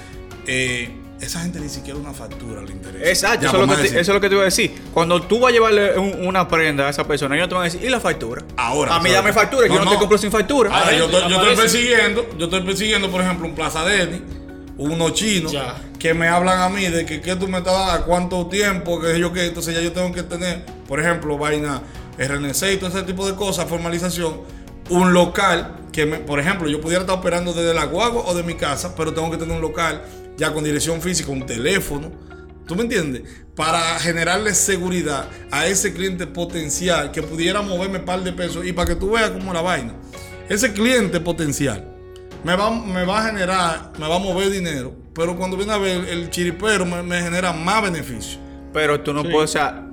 Eh, 0.47 0.89
esa 1.21 1.41
gente 1.41 1.61
ni 1.61 1.69
siquiera 1.69 1.99
una 1.99 2.15
factura 2.15 2.63
le 2.63 2.73
interesa. 2.73 3.07
Exacto, 3.11 3.43
Ya, 3.43 3.49
eso, 3.51 3.61
es 3.61 3.61
lo 3.61 3.69
que 3.69 3.77
te, 3.77 3.83
decir. 3.83 3.99
eso 3.99 4.11
es 4.11 4.15
lo 4.15 4.21
que 4.23 4.29
te 4.31 4.35
iba 4.37 4.41
a 4.43 4.47
decir. 4.47 4.75
Cuando 4.95 5.21
tú 5.21 5.39
vas 5.41 5.51
a 5.51 5.53
llevarle 5.53 5.99
un- 5.99 6.27
una 6.27 6.49
prenda 6.49 6.87
a 6.87 6.91
esa 6.91 7.07
persona, 7.07 7.37
ellos 7.37 7.47
te 7.51 7.55
van 7.57 7.61
a 7.61 7.65
decir, 7.67 7.85
¿y 7.85 7.91
la 7.91 8.01
factura? 8.01 8.43
Ahora. 8.57 8.95
A 8.97 9.01
mí 9.03 9.11
dame 9.11 9.31
factura, 9.35 9.67
yo 9.69 9.85
no, 9.85 9.91
te 9.91 9.99
compro 9.99 10.17
sin 10.17 10.31
factura. 10.31 10.75
Ahora, 10.75 10.97
yo, 10.97 11.05
estoy, 11.05 11.29
yo 11.31 11.37
estoy 11.43 11.57
persiguiendo, 11.57 12.27
yo 12.39 12.47
estoy 12.47 12.63
persiguiendo, 12.63 13.11
por 13.11 13.21
ejemplo, 13.21 13.47
un 13.47 13.55
Plaza 13.55 13.85
Denny, 13.85 14.23
unos 14.79 15.13
chinos 15.13 15.53
Ya. 15.53 15.75
que 15.99 16.15
me 16.15 16.27
hablan 16.29 16.63
a 16.63 16.71
mí 16.71 16.87
de 16.87 17.05
que, 17.05 17.21
qué 17.21 17.37
tú 17.37 17.49
me 17.49 17.59
estás 17.59 17.75
dando, 17.87 18.07
cuánto 18.07 18.47
tiempo, 18.47 18.99
que 18.99 19.21
yo 19.21 19.31
qué, 19.31 19.45
entonces 19.45 19.75
ya 19.75 19.83
yo 19.83 19.93
tengo 19.93 20.11
que 20.11 20.23
tener, 20.23 20.65
por 20.89 21.01
ejemplo, 21.01 21.37
vaina 21.37 21.83
RNC 22.19 22.75
y 22.75 22.77
todo 22.77 22.89
ese 22.89 23.03
tipo 23.03 23.27
de 23.27 23.35
cosas, 23.35 23.69
formalización, 23.69 24.41
un 24.91 25.13
local 25.13 25.87
que, 25.93 26.07
me, 26.07 26.19
por 26.19 26.41
ejemplo, 26.41 26.69
yo 26.69 26.81
pudiera 26.81 27.03
estar 27.03 27.19
operando 27.19 27.53
desde 27.53 27.75
la 27.75 27.87
guagua 27.87 28.25
o 28.27 28.35
de 28.35 28.43
mi 28.43 28.55
casa, 28.55 28.95
pero 28.95 29.13
tengo 29.13 29.31
que 29.31 29.37
tener 29.37 29.55
un 29.55 29.63
local 29.63 30.03
ya 30.37 30.53
con 30.53 30.65
dirección 30.65 31.01
física, 31.01 31.31
un 31.31 31.47
teléfono. 31.47 32.11
¿Tú 32.67 32.75
me 32.75 32.83
entiendes? 32.83 33.23
Para 33.55 33.81
generarle 33.99 34.55
seguridad 34.55 35.29
a 35.51 35.67
ese 35.67 35.93
cliente 35.93 36.27
potencial 36.27 37.13
que 37.13 37.23
pudiera 37.23 37.61
moverme 37.63 37.99
un 37.99 38.05
par 38.05 38.23
de 38.23 38.33
pesos 38.33 38.65
y 38.65 38.73
para 38.73 38.89
que 38.89 38.97
tú 38.97 39.13
veas 39.13 39.31
cómo 39.31 39.51
es 39.51 39.55
la 39.55 39.61
vaina. 39.61 39.95
Ese 40.49 40.73
cliente 40.73 41.21
potencial 41.21 41.85
me 42.43 42.57
va, 42.57 42.71
me 42.71 43.05
va 43.05 43.21
a 43.21 43.27
generar, 43.27 43.93
me 43.99 44.09
va 44.09 44.17
a 44.17 44.19
mover 44.19 44.51
dinero, 44.51 44.95
pero 45.15 45.37
cuando 45.37 45.57
viene 45.57 45.73
a 45.73 45.79
ver 45.79 46.09
el 46.09 46.31
chiripero 46.31 46.85
me, 46.85 47.03
me 47.03 47.23
genera 47.23 47.53
más 47.53 47.83
beneficio. 47.83 48.39
Pero 48.73 49.01
tú 49.01 49.13
no 49.13 49.23
puedes, 49.23 49.51
o 49.51 49.53
sea, 49.53 49.89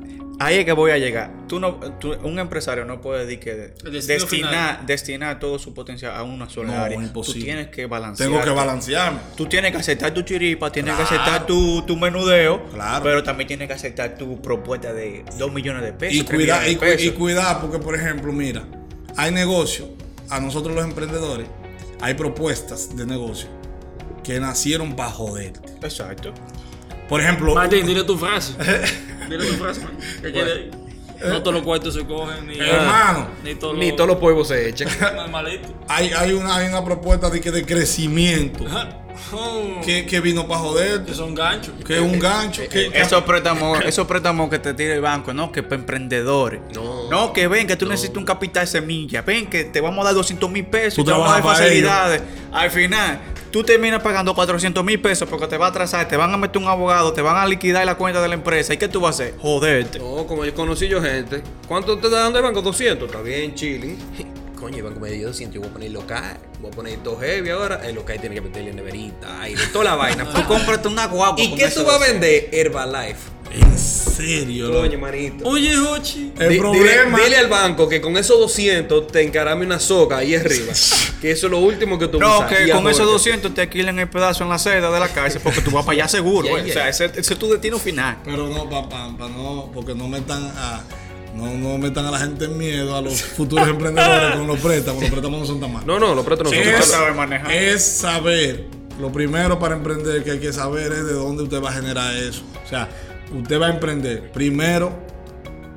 ahí 0.45 0.57
es 0.57 0.65
que 0.65 0.71
voy 0.71 0.91
a 0.91 0.97
llegar. 0.97 1.31
Tú 1.47 1.59
no, 1.59 1.75
tú- 1.99 2.13
un 2.23 2.39
empresario 2.39 2.85
no 2.85 2.99
puede 3.01 3.25
decir 3.25 3.39
que 3.39 3.73
destinar, 4.01 4.85
destinar 4.85 5.39
todo 5.39 5.59
su 5.59 5.73
potencial 5.73 6.15
a 6.15 6.23
una 6.23 6.49
sola 6.49 6.73
No, 6.75 6.83
área. 6.83 6.97
imposible. 7.01 7.39
Tú 7.39 7.45
tienes 7.45 7.67
que 7.67 7.85
balancear. 7.85 8.29
Tengo 8.29 8.43
que 8.43 8.49
balancearme. 8.49 9.19
Tú 9.35 9.45
tienes 9.45 9.71
que 9.71 9.77
aceptar 9.77 10.13
tu 10.13 10.21
chiripa, 10.23 10.71
tienes 10.71 10.95
que 10.95 11.03
aceptar 11.03 11.45
tu, 11.45 11.81
tu 11.83 11.95
menudeo, 11.97 12.67
Claro. 12.69 13.03
pero 13.03 13.23
también 13.23 13.47
tienes 13.47 13.67
que 13.67 13.73
aceptar 13.73 14.17
tu 14.17 14.41
propuesta 14.41 14.93
de 14.93 15.23
2 15.37 15.51
millones 15.53 15.83
de 15.83 15.93
pesos. 15.93 16.15
Y 16.17 16.23
3 16.23 16.37
cuidar, 16.37 16.67
y, 16.69 16.75
cu- 16.75 17.17
cuidar, 17.17 17.61
porque 17.61 17.79
por 17.79 17.95
ejemplo, 17.95 18.31
mira, 18.33 18.63
hay 19.17 19.31
negocios, 19.31 19.89
a 20.29 20.39
nosotros 20.39 20.75
los 20.75 20.85
emprendedores, 20.85 21.47
hay 21.99 22.13
propuestas 22.15 22.95
de 22.95 23.05
negocio 23.05 23.49
que 24.23 24.39
nacieron 24.39 24.95
para 24.95 25.09
joderte. 25.11 25.59
Exacto. 25.85 26.33
Por 27.11 27.19
ejemplo, 27.19 27.53
Martín, 27.53 27.85
dile 27.85 28.05
tu 28.05 28.17
frase. 28.17 28.53
dile 29.29 29.45
tu 29.45 29.55
frase, 29.55 29.81
man. 29.81 29.97
Que 30.21 30.71
No 31.27 31.43
todos 31.43 31.55
los 31.55 31.63
cuartos 31.63 31.93
se 31.93 32.05
cogen, 32.05 32.47
ni, 32.47 32.57
hermano, 32.57 33.27
ni 33.43 33.53
todos 33.53 33.77
Ni 33.77 33.91
todos 33.91 34.07
los 34.11 34.17
polvos 34.17 34.47
se 34.47 34.69
echan. 34.69 34.87
Hay, 35.89 36.11
hay, 36.13 36.31
una, 36.31 36.55
hay 36.55 36.69
una 36.69 36.85
propuesta 36.85 37.29
de, 37.29 37.41
que 37.41 37.51
de 37.51 37.65
crecimiento 37.65 38.63
Oh, 39.33 39.81
que, 39.85 40.05
que 40.05 40.19
vino 40.21 40.47
para 40.47 40.59
joderte, 40.59 41.11
que 41.11 41.13
son 41.17 41.33
ganchos. 41.35 41.73
que 41.85 41.95
es 41.95 42.01
un 42.01 42.19
gancho. 42.19 42.61
Que, 42.63 42.89
que- 42.91 43.01
Esos 43.01 43.23
préstamos, 43.23 43.79
esos 43.85 44.05
préstamos 44.07 44.49
que 44.49 44.59
te 44.59 44.73
tira 44.73 44.93
el 44.93 45.01
banco, 45.01 45.33
no, 45.33 45.51
que 45.51 45.63
para 45.63 45.75
emprendedores. 45.75 46.61
No. 46.73 47.09
No, 47.09 47.33
que 47.33 47.47
ven, 47.47 47.67
que 47.67 47.75
tú 47.75 47.85
necesitas 47.87 48.17
un 48.17 48.25
capital 48.25 48.67
semilla. 48.67 49.21
Ven, 49.21 49.47
que 49.47 49.63
te 49.65 49.81
vamos 49.81 50.01
a 50.01 50.05
dar 50.05 50.13
200 50.13 50.49
mil 50.49 50.65
pesos 50.65 50.95
Tú 50.95 51.03
te 51.05 51.11
vamos 51.11 51.29
a 51.29 51.33
dar 51.35 51.43
facilidades. 51.43 52.21
Al 52.51 52.69
final, 52.71 53.19
tú 53.51 53.63
terminas 53.63 54.01
pagando 54.01 54.33
400 54.35 54.83
mil 54.83 54.99
pesos 55.01 55.27
porque 55.29 55.47
te 55.47 55.57
va 55.57 55.67
a 55.67 55.69
atrasar, 55.69 56.07
te 56.07 56.17
van 56.17 56.33
a 56.33 56.37
meter 56.37 56.61
un 56.61 56.67
abogado, 56.67 57.13
te 57.13 57.21
van 57.21 57.37
a 57.37 57.45
liquidar 57.45 57.85
la 57.85 57.95
cuenta 57.95 58.21
de 58.21 58.27
la 58.27 58.33
empresa. 58.33 58.73
¿Y 58.73 58.77
qué 58.77 58.87
tú 58.89 58.99
vas 58.99 59.19
a 59.19 59.23
hacer? 59.23 59.37
Joderte. 59.39 59.99
No, 59.99 60.25
como 60.27 60.45
yo 60.45 60.53
conocí 60.53 60.87
yo 60.87 61.01
gente. 61.01 61.41
¿Cuánto 61.67 61.97
te 61.97 62.07
está 62.07 62.19
dando 62.21 62.39
el 62.39 62.43
banco? 62.43 62.61
200. 62.61 63.07
Está 63.07 63.21
bien, 63.21 63.55
chilling. 63.55 63.97
Coño, 64.61 64.77
el 64.77 64.83
banco 64.83 64.99
me 64.99 65.09
dio 65.09 65.27
200. 65.27 65.55
Yo 65.55 65.61
voy 65.61 65.69
a 65.69 65.73
poner 65.73 65.91
local. 65.91 66.37
Voy 66.61 66.71
a 66.71 66.75
poner 66.75 67.03
dos 67.03 67.19
heavy 67.19 67.49
ahora. 67.49 67.81
El 67.83 67.95
local 67.95 68.19
tiene 68.21 68.35
que 68.35 68.41
meterle 68.41 68.71
neverita, 68.73 69.41
aire, 69.41 69.59
toda 69.73 69.85
la 69.85 69.95
vaina. 69.95 70.31
Tú 70.31 70.45
cómprate 70.47 70.87
una 70.87 71.07
guagua. 71.07 71.41
¿Y 71.43 71.55
qué 71.55 71.67
tú 71.69 71.83
vas 71.83 71.95
a 71.99 72.05
de- 72.05 72.11
vender? 72.13 72.49
Herbalife. 72.51 73.31
en 73.53 73.77
serio. 73.77 74.71
Coño, 74.71 74.97
manito. 74.99 75.43
Oye, 75.49 75.75
Hochi. 75.77 76.31
El 76.39 76.57
problema. 76.59 77.17
Dile, 77.17 77.23
dile 77.25 77.37
al 77.37 77.47
banco 77.49 77.89
que 77.89 77.99
con 77.99 78.15
esos 78.17 78.39
200 78.39 79.07
te 79.07 79.23
encarame 79.23 79.65
una 79.65 79.79
soga 79.79 80.17
ahí 80.19 80.35
arriba. 80.35 80.71
que 81.19 81.31
eso 81.31 81.47
es 81.47 81.51
lo 81.51 81.57
último 81.59 81.97
que 81.99 82.07
tú 82.07 82.19
No, 82.19 82.47
que 82.47 82.69
con 82.71 82.87
esos 82.87 82.99
ahorca. 83.01 83.13
200 83.13 83.53
te 83.55 83.61
alquilan 83.61 83.97
el 83.99 84.07
pedazo 84.09 84.43
en 84.43 84.49
la 84.51 84.59
seda 84.59 84.89
de 84.91 84.99
la 84.99 85.09
cárcel 85.09 85.41
porque 85.43 85.61
tú 85.61 85.71
vas 85.71 85.83
para 85.85 85.95
allá 86.03 86.07
seguro. 86.07 86.47
Yeah, 86.51 86.63
yeah. 86.63 86.69
O 86.71 86.73
sea, 86.73 86.89
ese, 86.89 87.05
ese 87.19 87.33
es 87.33 87.39
tu 87.39 87.49
destino 87.49 87.77
final. 87.79 88.17
Pero 88.23 88.47
no, 88.47 88.69
papá, 88.69 89.09
no, 89.17 89.69
porque 89.73 89.95
no 89.95 90.07
metan 90.07 90.43
a. 90.55 90.83
No, 91.35 91.53
no 91.53 91.77
metan 91.77 92.05
a 92.05 92.11
la 92.11 92.19
gente 92.19 92.45
en 92.45 92.57
miedo 92.57 92.95
a 92.95 93.01
los 93.01 93.21
futuros 93.21 93.67
emprendedores 93.67 94.35
con 94.35 94.47
los 94.47 94.59
préstamos. 94.59 95.01
Los 95.01 95.11
préstamos 95.11 95.39
no 95.39 95.45
son 95.45 95.59
tan 95.59 95.71
malos. 95.71 95.87
No, 95.87 95.99
no, 95.99 96.13
los 96.13 96.25
préstamos 96.25 96.53
no 96.53 96.63
son 96.63 96.73
es, 96.73 96.85
sabes 96.85 97.15
manejar. 97.15 97.51
es 97.51 97.83
saber. 97.83 98.65
Lo 98.99 99.11
primero 99.11 99.57
para 99.57 99.75
emprender 99.75 100.23
que 100.23 100.31
hay 100.31 100.39
que 100.39 100.51
saber 100.53 100.91
es 100.91 101.05
de 101.05 101.13
dónde 101.13 101.43
usted 101.43 101.61
va 101.61 101.69
a 101.69 101.73
generar 101.73 102.15
eso. 102.15 102.43
O 102.63 102.67
sea, 102.67 102.89
usted 103.33 103.59
va 103.59 103.67
a 103.67 103.69
emprender. 103.71 104.31
Primero, 104.31 104.91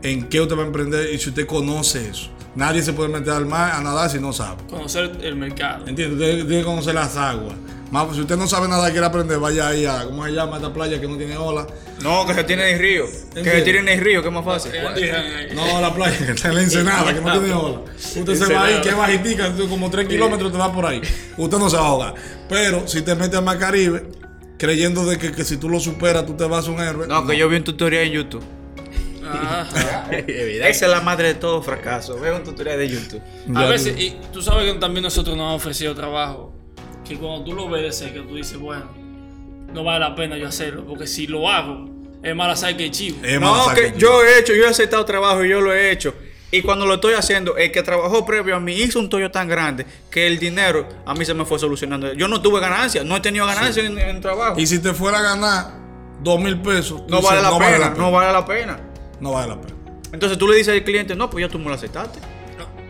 en 0.02 0.28
qué 0.28 0.40
usted 0.40 0.56
va 0.56 0.62
a 0.62 0.66
emprender 0.66 1.12
y 1.12 1.18
si 1.18 1.30
usted 1.30 1.46
conoce 1.46 2.08
eso. 2.08 2.30
Nadie 2.54 2.82
se 2.82 2.92
puede 2.92 3.08
meter 3.08 3.32
al 3.32 3.46
mar 3.46 3.72
a 3.72 3.80
nadar 3.80 4.10
si 4.10 4.20
no 4.20 4.32
sabe. 4.32 4.62
Conocer 4.68 5.10
el 5.22 5.34
mercado. 5.34 5.86
¿Entiende? 5.88 6.14
Usted 6.14 6.46
tiene 6.46 6.62
que 6.62 6.64
conocer 6.64 6.94
las 6.94 7.16
aguas. 7.16 7.54
Más, 7.94 8.12
si 8.12 8.22
usted 8.22 8.36
no 8.36 8.48
sabe 8.48 8.66
nada 8.66 8.88
y 8.88 8.90
quiere 8.90 9.06
aprender, 9.06 9.38
vaya 9.38 9.68
ahí 9.68 9.86
a, 9.86 10.02
¿cómo 10.06 10.24
se 10.24 10.32
llama 10.32 10.56
esta 10.56 10.72
playa 10.72 11.00
que 11.00 11.06
no 11.06 11.16
tiene 11.16 11.36
ola? 11.36 11.64
No, 12.02 12.26
que 12.26 12.34
se 12.34 12.42
tiene 12.42 12.68
en 12.68 12.74
el 12.74 12.80
río. 12.80 13.04
Que 13.32 13.44
se 13.44 13.62
tire 13.62 13.78
en 13.78 13.88
el 13.88 14.00
río, 14.00 14.20
que 14.20 14.26
es 14.26 14.34
más 14.34 14.44
fácil. 14.44 14.72
No, 15.54 15.80
la 15.80 15.94
playa 15.94 16.18
que 16.18 16.32
está 16.32 16.48
en 16.48 16.56
la 16.56 16.62
ensenada, 16.62 17.14
que 17.14 17.20
no 17.20 17.30
tiene 17.38 17.54
ola. 17.54 17.80
Usted 17.94 18.34
se 18.34 18.52
va 18.52 18.64
ahí, 18.64 18.80
que 18.80 18.88
es 18.88 18.96
bajitica, 18.96 19.54
como 19.68 19.90
3 19.90 20.08
kilómetros 20.08 20.50
te 20.50 20.58
va 20.58 20.72
por 20.72 20.86
ahí. 20.86 21.02
Usted 21.36 21.56
no 21.56 21.70
se 21.70 21.76
va 21.76 21.82
a 21.84 21.86
ahogar. 21.86 22.14
Pero 22.48 22.88
si 22.88 23.02
te 23.02 23.14
metes 23.14 23.38
al 23.38 23.44
Mar 23.44 23.60
Caribe, 23.60 24.08
creyendo 24.58 25.06
de 25.06 25.16
que, 25.16 25.30
que 25.30 25.44
si 25.44 25.56
tú 25.56 25.68
lo 25.68 25.78
superas, 25.78 26.26
tú 26.26 26.34
te 26.34 26.46
vas 26.46 26.66
a 26.66 26.72
un 26.72 26.80
héroe. 26.80 27.06
No, 27.06 27.24
que 27.24 27.36
yo 27.38 27.48
vi 27.48 27.58
un 27.58 27.64
tutorial 27.64 28.06
en 28.06 28.12
YouTube. 28.12 28.44
Ajá. 29.24 30.08
Esa 30.26 30.86
es 30.86 30.90
la 30.90 31.00
madre 31.00 31.28
de 31.28 31.34
todo 31.34 31.62
fracaso. 31.62 32.18
Ve 32.18 32.32
un 32.32 32.42
tutorial 32.42 32.76
de 32.76 32.88
YouTube. 32.88 33.22
A 33.54 33.66
veces, 33.66 33.96
y 33.96 34.16
tú 34.32 34.42
sabes 34.42 34.72
que 34.72 34.80
también 34.80 35.04
nosotros 35.04 35.36
nos 35.36 35.48
han 35.48 35.54
ofrecido 35.54 35.94
trabajo. 35.94 36.53
Que 37.06 37.16
cuando 37.16 37.44
tú 37.44 37.52
lo 37.52 37.68
ves 37.68 37.82
de 37.82 37.92
cerca, 37.92 38.22
tú 38.26 38.36
dices, 38.36 38.58
bueno, 38.58 38.86
no 39.72 39.84
vale 39.84 40.00
la 40.00 40.14
pena 40.14 40.36
yo 40.36 40.48
hacerlo. 40.48 40.84
Porque 40.86 41.06
si 41.06 41.26
lo 41.26 41.48
hago, 41.50 41.88
es 42.22 42.34
mala 42.34 42.56
saber 42.56 42.76
que 42.76 42.86
es 42.86 42.90
chivo. 42.92 43.18
Es 43.22 43.40
No, 43.40 43.66
que 43.74 43.94
yo 43.96 44.24
he 44.24 44.38
hecho, 44.38 44.54
yo 44.54 44.64
he 44.64 44.68
aceptado 44.68 45.04
trabajo 45.04 45.44
y 45.44 45.50
yo 45.50 45.60
lo 45.60 45.72
he 45.72 45.90
hecho. 45.90 46.14
Y 46.50 46.62
cuando 46.62 46.86
lo 46.86 46.94
estoy 46.94 47.14
haciendo, 47.14 47.56
el 47.56 47.72
que 47.72 47.82
trabajó 47.82 48.24
previo 48.24 48.54
a 48.54 48.60
mí 48.60 48.74
hizo 48.74 49.00
un 49.00 49.08
tollo 49.08 49.30
tan 49.30 49.48
grande 49.48 49.84
que 50.08 50.26
el 50.26 50.38
dinero 50.38 50.88
a 51.04 51.12
mí 51.12 51.24
se 51.24 51.34
me 51.34 51.44
fue 51.44 51.58
solucionando. 51.58 52.12
Yo 52.12 52.28
no 52.28 52.40
tuve 52.40 52.60
ganancia, 52.60 53.02
no 53.02 53.16
he 53.16 53.20
tenido 53.20 53.44
ganancia 53.44 53.84
en, 53.84 53.98
en 53.98 54.20
trabajo. 54.20 54.58
Y 54.58 54.66
si 54.66 54.78
te 54.78 54.94
fuera 54.94 55.18
a 55.18 55.22
ganar 55.22 55.72
dos 56.22 56.40
mil 56.40 56.56
pesos. 56.60 57.02
No 57.08 57.16
dices, 57.18 57.24
vale 57.24 57.42
la 57.42 57.58
pena, 57.58 57.94
no 57.96 58.12
vale 58.12 58.32
la 58.32 58.46
pena. 58.46 58.80
No 59.20 59.32
vale 59.32 59.48
la 59.48 59.60
pena. 59.60 59.74
Entonces 60.12 60.38
tú 60.38 60.46
le 60.46 60.56
dices 60.56 60.72
al 60.72 60.84
cliente, 60.84 61.16
no, 61.16 61.28
pues 61.28 61.44
ya 61.44 61.50
tú 61.50 61.58
me 61.58 61.66
lo 61.66 61.74
aceptaste. 61.74 62.20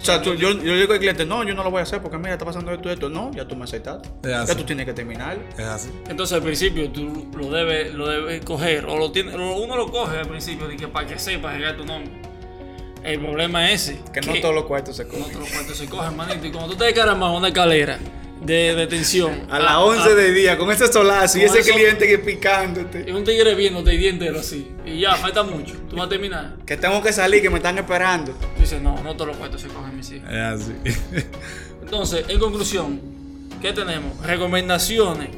O 0.05 0.07
sea, 0.07 0.20
tú- 0.20 0.34
yo, 0.34 0.52
yo 0.52 0.76
digo 0.76 0.92
al 0.92 0.98
cliente, 0.98 1.24
no, 1.24 1.42
yo 1.44 1.55
no 1.55 1.64
lo 1.64 1.70
voy 1.70 1.80
a 1.80 1.82
hacer 1.84 2.02
porque 2.02 2.18
mira, 2.18 2.32
está 2.34 2.44
pasando 2.44 2.70
esto 2.72 2.90
y 2.90 2.92
esto. 2.92 3.09
No, 3.09 3.32
ya 3.32 3.48
tú 3.48 3.57
me 3.57 3.64
aceptaste. 3.64 4.09
Es 4.22 4.34
así. 4.34 4.48
Ya 4.52 4.59
tú 4.59 4.64
tienes 4.64 4.84
que 4.84 4.92
terminar. 4.92 5.38
Es 5.57 5.64
así. 5.64 5.90
Entonces 6.09 6.36
al 6.36 6.42
principio 6.42 6.90
tú 6.90 7.28
lo 7.34 7.50
debes, 7.50 7.94
lo 7.94 8.07
debes 8.07 8.44
coger, 8.44 8.84
o 8.84 8.98
lo 8.98 9.11
tiene, 9.12 9.34
uno 9.34 9.76
lo 9.76 9.90
coge 9.90 10.18
al 10.18 10.28
principio 10.28 10.68
de 10.68 10.76
que 10.76 10.88
para 10.88 11.07
que 11.07 11.18
sepa 11.18 11.55
llegar 11.57 11.76
tu 11.76 11.86
nombre. 11.86 12.12
El 13.02 13.18
problema 13.20 13.70
es 13.70 13.88
ese. 13.88 14.00
Que 14.12 14.20
no 14.20 14.34
todos 14.40 14.55
los 14.55 14.64
cuartos 14.64 14.96
se 14.96 15.05
no 15.05 15.11
cogen. 15.11 15.24
todos 15.32 15.40
los 15.40 15.48
cuartos 15.50 15.76
se 15.78 15.86
cogen, 15.86 16.16
manito. 16.16 16.46
Y 16.46 16.50
cuando 16.50 16.70
tú 16.72 16.76
te 16.76 16.84
descaramas 16.84 17.28
a 17.28 17.32
una 17.32 17.48
escalera 17.48 17.98
de 18.45 18.74
detención. 18.74 19.47
A 19.51 19.59
las 19.59 19.76
11 19.76 20.14
de 20.14 20.32
día, 20.32 20.59
con 20.59 20.70
ese 20.70 20.86
solazo 20.92 21.38
y 21.38 21.42
ese 21.42 21.61
eso- 21.61 21.72
cliente 21.72 22.07
que 22.07 22.18
picándote. 22.18 23.05
Y 23.09 23.12
un 23.12 23.24
tigre 23.24 23.55
viéndote 23.55 23.95
y 23.95 23.99
día 23.99 24.11
entero 24.11 24.40
así. 24.40 24.68
Y 24.84 25.01
ya, 25.01 25.14
falta 25.16 25.42
mucho. 25.42 25.74
Tú 25.88 25.97
vas 25.97 26.07
a 26.07 26.09
terminar. 26.09 26.57
Que 26.66 26.76
tengo 26.76 27.03
que 27.03 27.12
salir, 27.12 27.40
que 27.42 27.51
me 27.51 27.57
están 27.57 27.78
esperando. 27.78 28.32
Tú 28.32 28.61
dices, 28.61 28.80
no, 28.82 29.03
no 29.03 29.14
todos 29.14 29.28
los 29.28 29.36
cuartos 29.36 29.61
se 29.61 29.68
cogen, 29.68 29.97
mis 29.97 30.11
hijos. 30.12 30.28
Es 30.28 30.36
así. 30.36 30.72
Entonces, 31.82 32.24
en 32.28 32.38
conclusión, 32.38 33.01
¿qué 33.62 33.72
tenemos? 33.72 34.18
Recomendaciones. 34.26 35.28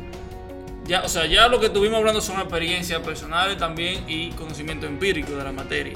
Ya, 0.86 1.02
o 1.02 1.08
sea, 1.08 1.26
ya 1.26 1.48
lo 1.48 1.58
que 1.58 1.66
estuvimos 1.66 1.98
hablando 1.98 2.20
son 2.20 2.38
experiencias 2.40 3.00
personales 3.02 3.56
también 3.58 4.04
y 4.08 4.30
conocimiento 4.30 4.86
empírico 4.86 5.32
de 5.36 5.44
la 5.44 5.52
materia. 5.52 5.94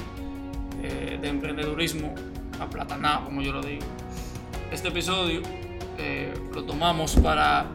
eh, 0.83 1.19
de 1.21 1.29
emprendedurismo 1.29 2.15
aplatanado, 2.59 3.27
como 3.27 3.43
yo 3.43 3.53
lo 3.53 3.61
digo. 3.63 3.83
Este 4.73 4.89
episodio 4.89 5.43
lo 6.55 6.65
tomamos 6.65 7.15
para 7.17 7.67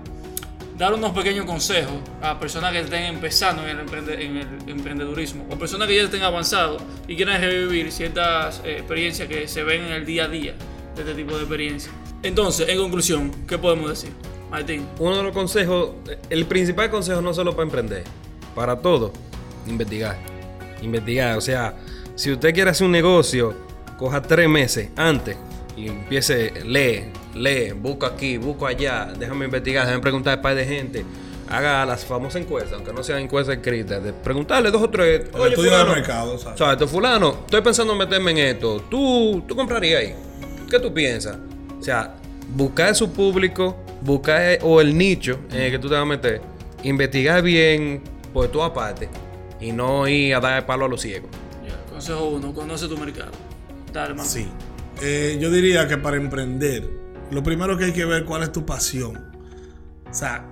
dar 0.77 0.93
unos 0.93 1.11
pequeños 1.11 1.45
consejos 1.45 1.93
a 2.21 2.37
personas 2.39 2.71
que 2.73 2.79
estén 2.81 3.03
empezando 3.03 3.63
en 3.65 3.77
el, 3.79 3.85
emprende- 3.85 4.19
en 4.21 4.37
el 4.37 4.47
emprendedurismo 4.69 5.45
o 5.49 5.55
personas 5.57 5.87
que 5.87 5.95
ya 5.95 6.03
estén 6.03 6.21
avanzados 6.23 6.81
y 7.07 7.15
quieran 7.15 7.39
revivir 7.41 7.91
ciertas 7.91 8.61
eh, 8.65 8.77
experiencias 8.79 9.27
que 9.29 9.47
se 9.47 9.63
ven 9.63 9.83
en 9.85 9.93
el 9.93 10.05
día 10.05 10.25
a 10.25 10.27
día 10.27 10.53
de 10.95 11.01
este 11.01 11.13
tipo 11.15 11.33
de 11.35 11.41
experiencias. 11.43 11.93
Entonces, 12.23 12.67
en 12.67 12.77
conclusión, 12.77 13.31
¿qué 13.47 13.57
podemos 13.57 13.89
decir? 13.89 14.11
Martín, 14.51 14.85
Uno 14.99 15.17
de 15.17 15.23
los 15.23 15.33
consejos, 15.33 15.91
el 16.29 16.45
principal 16.45 16.89
consejo 16.89 17.21
no 17.21 17.33
solo 17.33 17.51
para 17.51 17.63
emprender, 17.63 18.03
para 18.53 18.77
todo, 18.79 19.11
investigar. 19.67 20.17
Investigar, 20.81 21.37
o 21.37 21.41
sea, 21.41 21.75
si 22.15 22.31
usted 22.31 22.53
quiere 22.53 22.69
hacer 22.69 22.85
un 22.85 22.91
negocio, 22.91 23.55
coja 23.97 24.21
tres 24.21 24.47
meses 24.49 24.89
antes 24.95 25.37
y 25.75 25.87
empiece, 25.87 26.53
lee, 26.65 27.11
lee, 27.33 27.71
busca 27.73 28.07
aquí, 28.07 28.37
busca 28.37 28.67
allá, 28.67 29.13
déjame 29.17 29.45
investigar, 29.45 29.85
déjame 29.85 30.01
preguntar 30.01 30.33
a 30.33 30.35
un 30.37 30.41
par 30.41 30.55
de 30.55 30.65
gente. 30.65 31.05
Haga 31.47 31.85
las 31.85 32.03
famosas 32.03 32.41
encuestas, 32.41 32.73
aunque 32.73 32.91
no 32.91 33.03
sean 33.03 33.19
encuestas 33.19 33.57
escritas, 33.57 34.03
de 34.03 34.13
preguntarle 34.13 34.71
dos 34.71 34.81
o 34.81 34.89
tres. 34.89 35.29
El 35.29 35.39
Oye, 35.39 35.49
estudio 35.49 35.71
fulano, 35.71 35.93
mercado, 35.93 36.37
¿sabes? 36.39 36.57
¿Sabes? 36.57 36.77
Tú, 36.79 36.87
fulano, 36.87 37.37
estoy 37.41 37.61
pensando 37.61 37.93
en 37.93 37.99
meterme 37.99 38.31
en 38.31 38.37
esto. 38.39 38.81
¿Tú, 38.89 39.43
tú 39.47 39.55
comprarías 39.55 40.01
ahí? 40.01 40.15
¿Qué 40.69 40.79
tú 40.79 40.91
piensas? 40.91 41.37
O 41.79 41.83
sea, 41.83 42.15
buscar 42.55 42.95
su 42.95 43.11
público, 43.11 43.75
buscar 44.01 44.57
o 44.63 44.81
el 44.81 44.97
nicho 44.97 45.39
en 45.51 45.61
el 45.61 45.71
que 45.71 45.77
tú 45.77 45.87
te 45.87 45.93
vas 45.93 46.01
a 46.01 46.05
meter, 46.05 46.41
investigar 46.81 47.43
bien 47.43 48.01
por 48.33 48.47
tu 48.47 48.63
aparte 48.63 49.07
y 49.59 49.71
no 49.71 50.07
ir 50.07 50.33
a 50.33 50.39
dar 50.39 50.57
el 50.57 50.65
palo 50.65 50.85
a 50.85 50.87
los 50.87 51.01
ciegos. 51.01 51.29
consejo 51.91 52.25
uno, 52.25 52.53
conoce 52.53 52.87
tu 52.87 52.97
mercado. 52.97 53.31
Dale, 53.93 54.15
Martín. 54.15 54.45
Sí. 54.45 54.49
Eh, 55.01 55.37
yo 55.39 55.51
diría 55.51 55.87
que 55.87 55.97
para 55.97 56.17
emprender, 56.17 56.89
lo 57.31 57.43
primero 57.43 57.77
que 57.77 57.85
hay 57.85 57.93
que 57.93 58.05
ver 58.05 58.25
cuál 58.25 58.43
es 58.43 58.51
tu 58.51 58.65
pasión. 58.65 59.31
O 60.09 60.13
sea, 60.13 60.45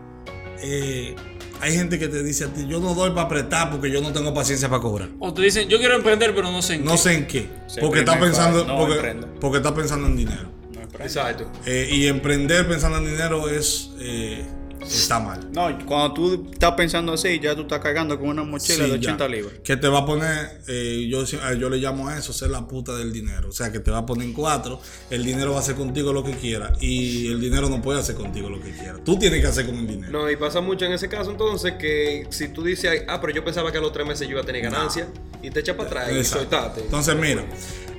eh, 0.61 1.15
hay 1.61 1.73
gente 1.73 1.97
que 1.97 2.07
te 2.09 2.21
dice 2.23 2.45
a 2.45 2.47
ti, 2.47 2.67
yo 2.67 2.79
no 2.79 2.93
doy 2.93 3.11
para 3.11 3.21
apretar 3.23 3.71
porque 3.71 3.89
yo 3.89 4.01
no 4.01 4.11
tengo 4.11 4.33
paciencia 4.33 4.67
para 4.69 4.81
cobrar. 4.81 5.09
O 5.19 5.33
te 5.33 5.41
dicen, 5.41 5.69
yo 5.69 5.77
quiero 5.77 5.95
emprender, 5.95 6.33
pero 6.35 6.51
no 6.51 6.61
sé 6.61 6.75
en 6.75 6.83
No 6.83 6.91
qué. 6.93 6.97
sé 6.97 7.13
en 7.13 7.27
qué. 7.27 7.49
Porque 7.79 7.99
está 7.99 8.13
primer 8.13 8.29
pensando, 8.31 8.65
no 8.65 8.77
porque, 8.77 9.15
porque 9.39 9.57
está 9.57 9.73
pensando 9.73 10.07
en 10.07 10.17
dinero. 10.17 10.49
No 10.73 10.81
Exacto. 11.03 11.49
Eh, 11.65 11.87
y 11.91 12.07
emprender 12.07 12.67
pensando 12.67 12.97
en 12.97 13.05
dinero 13.05 13.49
es 13.49 13.91
eh, 13.99 14.45
está 14.81 15.19
mal. 15.19 15.49
No, 15.53 15.69
cuando 15.85 16.13
tú 16.13 16.49
estás 16.51 16.73
pensando 16.73 17.13
así, 17.13 17.39
ya 17.39 17.55
tú 17.55 17.61
estás 17.61 17.79
cargando 17.79 18.19
con 18.19 18.29
una 18.29 18.43
mochila 18.43 18.85
Sí, 18.85 18.91
de 18.91 18.99
ya. 18.99 19.11
80 19.13 19.27
libras. 19.27 19.53
Que 19.63 19.77
te 19.77 19.87
va 19.87 19.99
a 19.99 20.05
poner, 20.05 20.61
eh, 20.67 21.07
yo, 21.09 21.23
eh, 21.23 21.57
yo 21.59 21.69
le 21.69 21.77
llamo 21.77 22.07
a 22.09 22.17
eso 22.17 22.33
ser 22.33 22.49
la 22.49 22.67
puta 22.67 22.95
del 22.95 23.13
dinero. 23.13 23.49
O 23.49 23.51
sea, 23.51 23.71
que 23.71 23.79
te 23.79 23.91
va 23.91 23.99
a 23.99 24.05
poner 24.05 24.27
en 24.27 24.33
cuatro, 24.33 24.79
el 25.09 25.23
dinero 25.23 25.51
va 25.51 25.57
a 25.57 25.59
hacer 25.61 25.75
contigo 25.75 26.11
lo 26.13 26.23
que 26.23 26.31
quiera 26.31 26.73
y 26.81 27.27
el 27.31 27.39
dinero 27.39 27.69
no 27.69 27.81
puede 27.81 27.99
hacer 27.99 28.15
contigo 28.15 28.49
lo 28.49 28.59
que 28.61 28.71
quiera. 28.71 28.97
Tú 29.03 29.17
tienes 29.17 29.39
que 29.41 29.47
hacer 29.47 29.65
con 29.65 29.75
el 29.75 29.87
dinero. 29.87 30.11
No, 30.11 30.29
y 30.29 30.35
pasa 30.35 30.61
mucho 30.61 30.85
en 30.85 30.93
ese 30.93 31.07
caso 31.09 31.31
entonces 31.31 31.73
que 31.79 32.27
si 32.29 32.49
tú 32.49 32.63
dices, 32.63 33.03
ah, 33.07 33.19
pero 33.21 33.33
yo 33.33 33.43
pensaba 33.45 33.71
que 33.71 33.77
a 33.77 33.81
los 33.81 33.91
tres 33.93 34.05
meses 34.07 34.27
yo 34.27 34.31
iba 34.33 34.41
a 34.41 34.45
tener 34.45 34.61
ganancia 34.61 35.07
y 35.41 35.49
te 35.49 35.59
echas 35.61 35.75
para 35.75 35.87
atrás 35.89 36.11
y 36.11 36.23
soltate. 36.23 36.81
Entonces, 36.81 37.15
mira, 37.15 37.43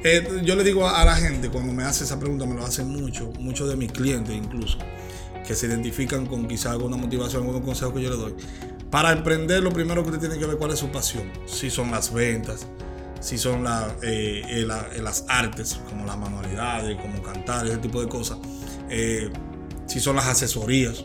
eh, 0.03 0.41
yo 0.45 0.55
le 0.55 0.65
digo 0.65 0.87
a, 0.87 1.01
a 1.01 1.05
la 1.05 1.17
gente 1.17 1.49
cuando 1.49 1.73
me 1.73 1.83
hace 1.85 2.05
esa 2.05 2.19
pregunta, 2.21 2.45
me 2.47 2.55
lo 2.55 2.65
hacen 2.65 2.89
mucho, 2.89 3.31
muchos 3.39 3.69
de 3.69 3.77
mis 3.77 3.91
clientes 3.93 4.35
incluso, 4.35 4.79
que 5.47 5.55
se 5.55 5.67
identifican 5.67 6.27
con 6.27 6.49
quizá 6.49 6.73
alguna 6.73 6.97
motivación, 6.97 7.43
algunos 7.43 7.63
consejos 7.63 7.95
que 7.95 8.03
yo 8.03 8.11
le 8.11 8.17
doy. 8.17 8.35
Para 8.91 9.13
emprender, 9.13 9.63
lo 9.63 9.73
primero 9.73 10.03
que 10.03 10.11
usted 10.11 10.21
tiene 10.21 10.39
que 10.39 10.47
ver 10.47 10.57
cuál 10.57 10.71
es 10.71 10.79
su 10.79 10.89
pasión. 10.91 11.31
Si 11.47 11.71
son 11.71 11.91
las 11.91 12.13
ventas, 12.13 12.67
si 13.21 13.39
son 13.39 13.65
la, 13.65 13.97
eh, 14.03 14.43
eh, 14.49 14.67
eh, 14.95 15.03
las 15.03 15.25
artes, 15.29 15.81
como 15.89 16.07
las 16.07 16.17
manualidades, 16.17 16.97
como 17.01 17.23
cantar, 17.23 17.67
ese 17.67 17.79
tipo 17.79 18.01
de 18.01 18.09
cosas. 18.09 18.39
Si 19.87 20.01
son 20.01 20.17
las 20.17 20.27
asesorías, 20.27 21.05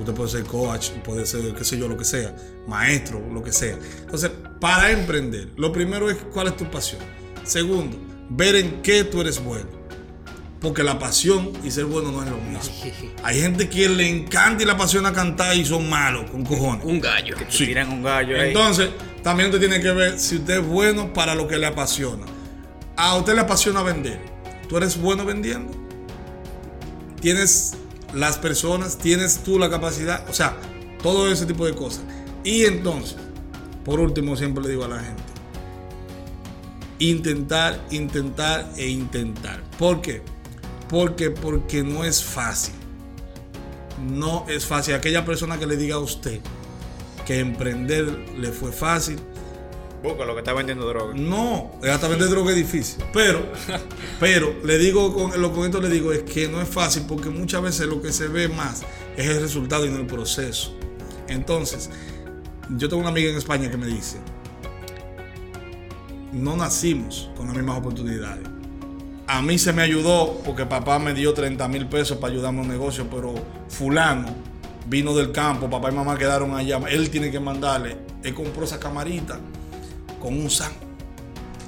Usted 0.00 0.14
puede 0.14 0.30
ser 0.30 0.44
coach, 0.44 0.90
puede 1.04 1.26
ser, 1.26 1.54
qué 1.54 1.64
sé 1.64 1.78
yo, 1.78 1.86
lo 1.86 1.96
que 1.96 2.04
sea, 2.04 2.34
maestro, 2.66 3.20
lo 3.32 3.42
que 3.42 3.52
sea. 3.52 3.78
Entonces, 4.00 4.30
para 4.60 4.90
emprender, 4.90 5.50
lo 5.56 5.70
primero 5.70 6.10
es 6.10 6.16
cuál 6.32 6.48
es 6.48 6.56
tu 6.56 6.68
pasión. 6.70 7.00
Segundo, 7.44 7.96
ver 8.30 8.56
en 8.56 8.82
qué 8.82 9.04
tú 9.04 9.20
eres 9.20 9.42
bueno. 9.42 9.68
Porque 10.62 10.84
la 10.84 10.96
pasión 10.96 11.52
y 11.64 11.72
ser 11.72 11.86
bueno 11.86 12.12
no 12.12 12.22
es 12.22 12.30
lo 12.30 12.36
mismo. 12.36 12.72
Hay 13.24 13.40
gente 13.40 13.68
que 13.68 13.88
le 13.88 14.08
encanta 14.08 14.62
y 14.62 14.66
le 14.66 14.72
apasiona 14.72 15.12
cantar 15.12 15.56
y 15.56 15.64
son 15.64 15.90
malos, 15.90 16.30
con 16.30 16.44
cojones. 16.44 16.84
Un 16.84 17.00
gallo. 17.00 17.36
Te 17.36 17.44
tiran 17.46 17.90
un 17.90 18.02
gallo 18.04 18.40
ahí. 18.40 18.48
Entonces, 18.48 18.90
también 19.24 19.48
usted 19.48 19.58
tiene 19.58 19.82
que 19.82 19.90
ver 19.90 20.20
si 20.20 20.36
usted 20.36 20.60
es 20.60 20.66
bueno 20.66 21.12
para 21.12 21.34
lo 21.34 21.48
que 21.48 21.58
le 21.58 21.66
apasiona. 21.66 22.24
A 22.96 23.16
usted 23.16 23.34
le 23.34 23.40
apasiona 23.40 23.82
vender. 23.82 24.20
¿Tú 24.68 24.76
eres 24.76 24.96
bueno 24.96 25.24
vendiendo? 25.24 25.72
¿Tienes 27.20 27.74
las 28.14 28.38
personas? 28.38 28.98
¿Tienes 28.98 29.42
tú 29.42 29.58
la 29.58 29.68
capacidad? 29.68 30.28
O 30.30 30.32
sea, 30.32 30.56
todo 31.02 31.30
ese 31.30 31.44
tipo 31.44 31.66
de 31.66 31.74
cosas. 31.74 32.04
Y 32.44 32.66
entonces, 32.66 33.16
por 33.84 33.98
último, 33.98 34.36
siempre 34.36 34.62
le 34.62 34.70
digo 34.70 34.84
a 34.84 34.88
la 34.88 35.00
gente, 35.00 35.22
intentar, 37.00 37.80
intentar 37.90 38.70
e 38.76 38.86
intentar. 38.88 39.60
¿Por 39.76 40.00
qué? 40.00 40.22
Porque, 40.92 41.30
porque 41.30 41.82
no 41.82 42.04
es 42.04 42.22
fácil. 42.22 42.74
No 43.98 44.44
es 44.46 44.66
fácil. 44.66 44.92
Aquella 44.92 45.24
persona 45.24 45.58
que 45.58 45.66
le 45.66 45.78
diga 45.78 45.94
a 45.94 46.00
usted 46.00 46.38
que 47.24 47.38
emprender 47.38 48.04
le 48.38 48.52
fue 48.52 48.72
fácil. 48.72 49.18
Busca 50.02 50.26
lo 50.26 50.34
que 50.34 50.40
está 50.40 50.52
vendiendo 50.52 50.86
droga. 50.86 51.14
No, 51.14 51.70
hasta 51.90 52.08
vender 52.08 52.28
droga 52.28 52.50
es 52.50 52.56
difícil. 52.56 53.02
Pero, 53.14 53.40
pero, 54.20 54.54
le 54.64 54.76
digo, 54.76 55.14
con, 55.14 55.40
lo 55.40 55.50
con 55.54 55.64
esto 55.64 55.80
le 55.80 55.88
digo 55.88 56.12
es 56.12 56.24
que 56.24 56.46
no 56.46 56.60
es 56.60 56.68
fácil 56.68 57.04
porque 57.08 57.30
muchas 57.30 57.62
veces 57.62 57.86
lo 57.86 58.02
que 58.02 58.12
se 58.12 58.28
ve 58.28 58.48
más 58.48 58.82
es 59.16 59.26
el 59.26 59.40
resultado 59.40 59.86
y 59.86 59.88
no 59.88 59.96
el 59.96 60.06
proceso. 60.06 60.76
Entonces, 61.26 61.88
yo 62.68 62.90
tengo 62.90 63.00
una 63.00 63.08
amiga 63.08 63.30
en 63.30 63.38
España 63.38 63.70
que 63.70 63.78
me 63.78 63.86
dice, 63.86 64.18
no 66.32 66.54
nacimos 66.54 67.30
con 67.34 67.46
las 67.46 67.56
mismas 67.56 67.78
oportunidades. 67.78 68.51
A 69.32 69.40
mí 69.40 69.56
se 69.56 69.72
me 69.72 69.80
ayudó 69.80 70.42
porque 70.44 70.66
papá 70.66 70.98
me 70.98 71.14
dio 71.14 71.32
30 71.32 71.66
mil 71.66 71.86
pesos 71.86 72.18
para 72.18 72.34
ayudarme 72.34 72.58
a 72.58 72.62
un 72.64 72.68
negocio, 72.68 73.08
pero 73.10 73.32
fulano 73.66 74.26
vino 74.84 75.14
del 75.14 75.32
campo, 75.32 75.70
papá 75.70 75.90
y 75.90 75.94
mamá 75.94 76.18
quedaron 76.18 76.54
allá, 76.54 76.78
él 76.90 77.08
tiene 77.08 77.30
que 77.30 77.40
mandarle, 77.40 77.96
él 78.22 78.34
compró 78.34 78.64
esa 78.64 78.78
camarita 78.78 79.40
con 80.20 80.38
un 80.38 80.50
san. 80.50 80.70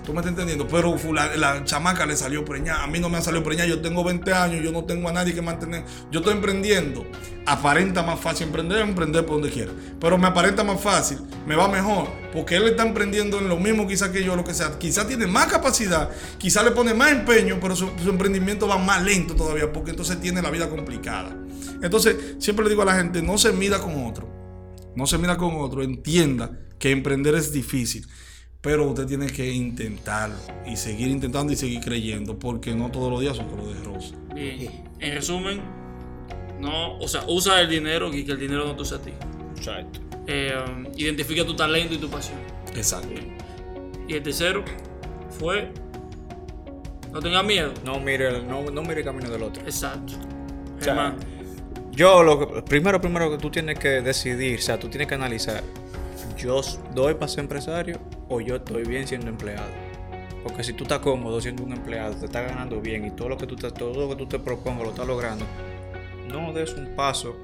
¿Tú 0.05 0.13
me 0.13 0.19
estás 0.21 0.33
entendiendo? 0.33 0.69
Pero 0.69 0.97
fula- 0.99 1.35
la 1.37 1.65
chamaca 1.65 2.05
le 2.05 2.15
salió 2.17 2.45
preñada. 2.45 2.85
A 2.85 2.87
mí 2.87 3.01
no 3.01 3.09
me 3.09 3.17
ha 3.19 3.23
salido 3.23 3.43
preñada. 3.43 3.69
Yo 3.69 3.81
tengo 3.81 4.05
20 4.05 4.33
años, 4.35 4.63
yo 4.63 4.71
no 4.71 4.85
tengo 4.85 5.09
a 5.09 5.13
nadie 5.13 5.35
que 5.35 5.41
mantener. 5.41 5.85
Yo 6.11 6.21
estoy 6.21 6.35
emprendiendo. 6.35 7.07
Aparenta 7.47 8.03
más 8.03 8.21
fácil 8.21 8.47
emprender, 8.49 8.79
emprender 8.81 9.25
por 9.25 9.37
donde 9.37 9.51
quiera. 9.51 9.73
Pero 10.01 10.19
me 10.19 10.27
aparenta 10.27 10.63
más 10.65 10.81
fácil, 10.81 11.19
me 11.47 11.57
va 11.57 11.69
mejor. 11.69 12.09
Porque 12.33 12.57
él 12.57 12.65
está 12.69 12.87
emprendiendo 12.87 13.39
en 13.39 13.49
lo 13.49 13.57
mismo 13.59 13.87
quizás 13.87 14.11
que 14.11 14.23
yo, 14.23 14.37
lo 14.37 14.45
que 14.45 14.53
sea. 14.55 14.79
Quizás 14.79 15.07
tiene 15.09 15.27
más 15.27 15.47
capacidad, 15.47 16.11
quizás 16.39 16.65
le 16.65 16.71
pone 16.73 16.93
más 16.95 17.11
empeño, 17.13 17.59
pero 17.61 17.75
su, 17.75 17.91
su 18.03 18.11
emprendimiento 18.11 18.69
va 18.69 18.77
más 18.79 19.03
lento 19.03 19.35
todavía 19.35 19.73
porque 19.73 19.91
entonces 19.91 20.21
tiene 20.21 20.43
la 20.43 20.51
vida 20.51 20.69
complicada. 20.69 21.35
Entonces, 21.83 22.17
siempre 22.39 22.65
le 22.65 22.71
digo 22.71 22.83
a 22.83 22.87
la 22.87 22.95
gente, 22.97 23.23
no 23.23 23.37
se 23.39 23.53
mida 23.53 23.79
con 23.81 24.07
otro. 24.07 24.29
No 24.97 25.07
se 25.07 25.19
mira 25.19 25.37
con 25.37 25.55
otro, 25.57 25.83
entienda 25.83 26.51
que 26.79 26.91
emprender 26.93 27.35
es 27.35 27.53
difícil, 27.53 28.07
pero 28.65 28.89
usted 28.89 29.07
tiene 29.07 29.27
que 29.27 29.49
intentarlo 29.53 30.37
y 30.67 30.75
seguir 30.77 31.09
intentando 31.09 31.53
y 31.53 31.57
seguir 31.57 31.81
creyendo, 31.81 32.37
porque 32.39 32.75
no 32.75 32.91
todos 32.91 33.13
los 33.13 33.21
días 33.21 33.37
son 33.37 33.47
color 33.49 33.73
de 33.75 33.85
rosa. 33.85 34.15
Bien. 34.35 34.71
En 35.01 35.15
resumen, 35.15 35.61
no, 36.61 36.97
o 36.99 37.07
sea, 37.07 37.25
usa 37.29 37.61
el 37.61 37.69
dinero 37.69 38.13
y 38.13 38.25
que 38.25 38.33
el 38.33 38.39
dinero 38.41 38.65
no 38.65 38.75
te 38.75 38.83
use 38.83 38.95
a 38.95 38.99
ti. 39.03 39.13
Exacto. 39.57 40.01
eh, 40.27 40.55
identifica 40.97 41.45
tu 41.45 41.55
talento 41.55 41.93
y 41.95 41.99
tu 41.99 42.09
pasión. 42.09 42.39
Exacto. 42.75 43.11
Y 44.09 44.15
el 44.15 44.23
tercero 44.23 44.65
fue, 45.39 45.71
no 47.13 47.21
tengas 47.21 47.45
miedo. 47.45 47.73
No 47.85 48.01
mire, 48.01 48.29
el- 48.29 48.49
no, 48.49 48.63
no 48.71 48.81
mire 48.83 49.01
el 49.01 49.05
camino 49.05 49.29
del 49.31 49.43
otro. 49.43 49.63
Exacto. 49.65 50.15
O 50.81 50.83
sea, 50.83 51.15
Yo 51.93 52.23
lo 52.23 52.39
que, 52.55 52.63
primero, 52.63 53.01
primero 53.01 53.31
que 53.31 53.37
tú 53.39 53.51
tienes 53.51 53.79
que 53.79 54.01
decidir, 54.01 54.59
o 54.59 54.63
sea, 54.63 54.79
tú 54.81 54.89
tienes 54.89 55.07
que 55.07 55.15
analizar, 55.15 55.63
yo 56.37 56.61
doy 56.95 57.15
para 57.15 57.29
ser 57.29 57.41
empresario 57.41 57.99
o 58.29 58.41
yo 58.41 58.57
estoy 58.57 58.85
bien 58.85 59.07
siendo 59.07 59.29
empleado. 59.29 59.69
Porque 60.43 60.63
si 60.63 60.75
tú 60.75 60.85
estás 60.85 60.99
cómodo 60.99 61.41
siendo 61.41 61.63
un 61.63 61.73
empleado, 61.73 62.15
te 62.15 62.27
estás 62.27 62.47
ganando 62.47 62.81
bien 62.81 63.07
y 63.07 63.11
todo 63.11 63.31
lo 63.31 63.39
que 63.39 63.47
tú 63.47 63.57
te, 63.57 63.71
todo 63.71 63.99
lo 63.99 64.09
que 64.11 64.17
tú 64.17 64.27
te 64.27 64.39
propongas 64.39 64.85
lo 64.85 64.91
estás 64.91 65.07
logrando, 65.07 65.45
no 66.29 66.53
des 66.53 66.75
un 66.75 66.95
paso 66.95 67.35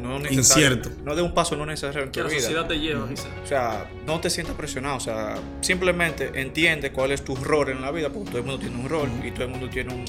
no 0.00 0.18
necesario. 0.18 0.76
Incierto. 0.76 1.02
No 1.04 1.14
des 1.14 1.24
un 1.24 1.34
paso 1.34 1.56
no 1.56 1.66
necesario 1.66 2.02
en 2.02 2.10
que 2.10 2.20
tu 2.20 2.26
la 2.26 2.30
vida. 2.30 2.40
sociedad 2.40 2.66
te 2.66 2.78
lleva, 2.78 3.08
quizás. 3.08 3.28
O 3.42 3.46
sea, 3.46 3.90
no 4.06 4.20
te 4.20 4.30
sientas 4.30 4.56
presionado, 4.56 4.96
o 4.96 5.00
sea, 5.00 5.34
simplemente 5.60 6.30
entiende 6.40 6.92
cuál 6.92 7.12
es 7.12 7.22
tu 7.22 7.36
rol 7.36 7.68
en 7.68 7.82
la 7.82 7.90
vida, 7.90 8.08
porque 8.08 8.30
todo 8.30 8.38
el 8.38 8.44
mundo 8.44 8.60
tiene 8.60 8.76
un 8.76 8.88
rol 8.88 9.08
y 9.24 9.30
todo 9.30 9.44
el 9.44 9.50
mundo 9.50 9.68
tiene 9.68 9.92
un, 9.92 10.04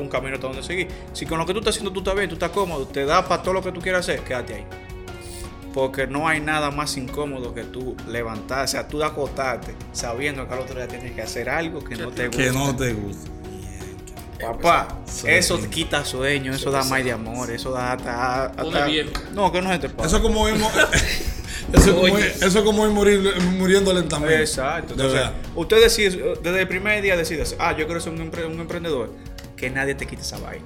un 0.00 0.08
camino 0.08 0.34
hasta 0.34 0.46
donde 0.46 0.62
seguir. 0.62 0.88
Si 1.12 1.26
con 1.26 1.38
lo 1.38 1.46
que 1.46 1.52
tú 1.52 1.58
estás 1.58 1.74
haciendo 1.74 1.92
tú 1.92 2.00
estás 2.00 2.14
bien, 2.14 2.28
tú 2.28 2.34
estás 2.34 2.50
cómodo, 2.50 2.86
te 2.86 3.04
da 3.04 3.26
para 3.26 3.42
todo 3.42 3.54
lo 3.54 3.62
que 3.62 3.72
tú 3.72 3.80
quieras 3.80 4.08
hacer, 4.08 4.20
quédate 4.20 4.54
ahí. 4.54 4.66
Porque 5.76 6.06
no 6.06 6.26
hay 6.26 6.40
nada 6.40 6.70
más 6.70 6.96
incómodo 6.96 7.52
que 7.52 7.62
tú 7.62 7.94
levantar, 8.08 8.64
o 8.64 8.66
sea, 8.66 8.88
tú 8.88 9.04
acostarte 9.04 9.74
sabiendo 9.92 10.48
que 10.48 10.54
al 10.54 10.60
otro 10.60 10.76
día 10.76 10.88
tienes 10.88 11.12
que 11.12 11.20
hacer 11.20 11.50
algo 11.50 11.84
que 11.84 11.96
no 11.96 12.08
te 12.08 12.28
gusta. 12.28 12.42
Que 12.42 12.50
no 12.50 12.74
te 12.74 12.94
gusta. 12.94 13.30
Papá, 14.40 14.88
eso 15.26 15.58
te 15.58 15.68
quita 15.68 16.02
sueño, 16.02 16.54
eso 16.54 16.70
da 16.70 16.82
más 16.84 17.04
de 17.04 17.12
amor, 17.12 17.50
eso 17.50 17.72
da 17.72 17.92
hasta... 17.92 18.46
hasta-. 18.46 18.88
No, 19.34 19.52
que 19.52 19.60
no 19.60 19.70
se 19.70 19.78
te 19.80 19.90
pasa. 19.90 20.06
Eso 20.08 20.16
es 20.16 20.22
como 20.22 20.48
mo- 20.48 20.48
eso 21.74 21.90
es 21.90 21.94
como, 21.94 22.18
eso 22.18 22.46
es 22.58 22.64
como 22.64 22.86
ir 22.86 22.92
morir, 22.92 23.34
muriendo 23.58 23.92
lentamente. 23.92 24.40
Exacto. 24.40 24.94
De 24.94 25.02
Entonces, 25.02 25.20
verdad. 25.26 25.34
usted 25.56 25.80
decide, 25.82 26.34
desde 26.42 26.60
el 26.62 26.68
primer 26.68 27.02
día 27.02 27.18
decides, 27.18 27.54
ah, 27.58 27.76
yo 27.76 27.84
quiero 27.84 28.00
ser 28.00 28.14
un, 28.14 28.30
empre- 28.30 28.46
un 28.46 28.58
emprendedor, 28.60 29.10
que 29.58 29.68
nadie 29.68 29.94
te 29.94 30.06
quite 30.06 30.22
esa 30.22 30.38
vaina. 30.38 30.64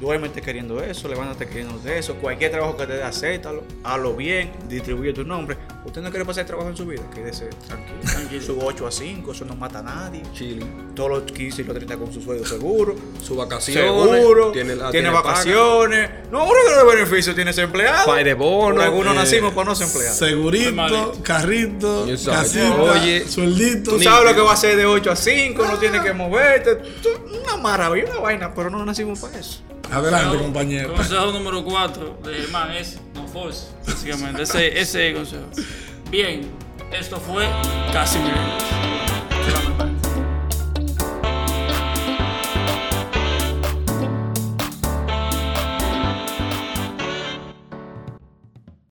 Duérmete 0.00 0.40
queriendo 0.40 0.82
eso, 0.82 1.08
levántate 1.08 1.46
queriendo 1.46 1.80
eso, 1.90 2.14
cualquier 2.16 2.52
trabajo 2.52 2.76
que 2.76 2.86
te 2.86 2.92
dé, 2.94 3.02
acéptalo, 3.02 3.64
hazlo 3.82 4.14
bien, 4.14 4.52
distribuye 4.68 5.12
tu 5.12 5.24
nombre. 5.24 5.56
Usted 5.84 6.02
no 6.02 6.10
quiere 6.10 6.24
pasar 6.26 6.44
trabajo 6.44 6.68
en 6.68 6.76
su 6.76 6.84
vida, 6.84 7.02
quédese 7.14 7.46
tranquilo. 7.66 7.98
Tranquilo. 8.04 8.42
Su 8.42 8.58
8 8.60 8.86
a 8.86 8.90
5, 8.90 9.32
eso 9.32 9.44
no 9.46 9.54
mata 9.56 9.78
a 9.78 9.82
nadie. 9.82 10.22
Chile. 10.34 10.66
Todos 10.94 11.10
los 11.10 11.22
15 11.22 11.62
y 11.62 11.64
los 11.64 11.74
30 11.74 11.96
con 11.96 12.12
su 12.12 12.20
sueldo 12.20 12.44
seguro. 12.44 12.94
Su 13.22 13.36
vacaciones. 13.36 13.84
Seguro, 13.84 14.50
Tiene, 14.52 14.74
la- 14.76 14.90
tiene, 14.90 15.08
paga, 15.10 15.22
vacaciones. 15.22 16.10
No, 16.30 16.44
uno 16.44 16.52
que 16.68 16.74
de 16.74 16.94
beneficio 16.96 17.34
tiene 17.34 17.52
ese 17.52 17.62
empleado. 17.62 18.04
Pague 18.06 18.24
de 18.24 18.34
bono, 18.34 18.82
algunos 18.82 19.14
eh, 19.14 19.16
nacimos 19.16 19.54
para 19.54 19.70
no 19.70 19.74
ser 19.74 19.86
empleados. 19.86 20.18
Segurito, 20.18 20.68
Hermanito. 20.68 21.12
carrito, 21.22 22.06
casita, 22.26 22.74
Oye, 22.82 23.26
sueldito. 23.26 23.92
Tú 23.92 24.02
sabes 24.02 24.28
lo 24.30 24.34
que 24.34 24.42
va 24.42 24.52
a 24.52 24.56
ser 24.56 24.76
de 24.76 24.84
8 24.84 25.10
a 25.10 25.16
5, 25.16 25.64
no 25.64 25.78
tienes 25.78 26.02
que 26.02 26.12
moverte. 26.12 26.76
Tú- 27.02 27.08
Una 27.44 27.56
maravilla, 27.56 28.10
una 28.10 28.20
vaina, 28.20 28.52
pero 28.54 28.68
no 28.68 28.84
nacimos 28.84 29.20
para 29.20 29.38
eso. 29.38 29.60
Adelante, 29.90 30.36
compañero. 30.36 30.92
Consejo 30.92 31.32
número 31.32 31.64
4 31.64 32.18
de 32.24 32.34
Germán 32.34 32.72
es 32.72 32.98
no 33.18 33.28
force, 33.28 33.68
básicamente. 33.86 34.42
Ese, 34.42 34.68
ese 34.68 34.80
es 34.80 34.94
el 34.96 35.14
consejo. 35.14 35.46
Bien, 36.10 36.50
esto 36.92 37.18
fue 37.20 37.46
Casi 37.92 38.18
Millennials. 38.18 39.97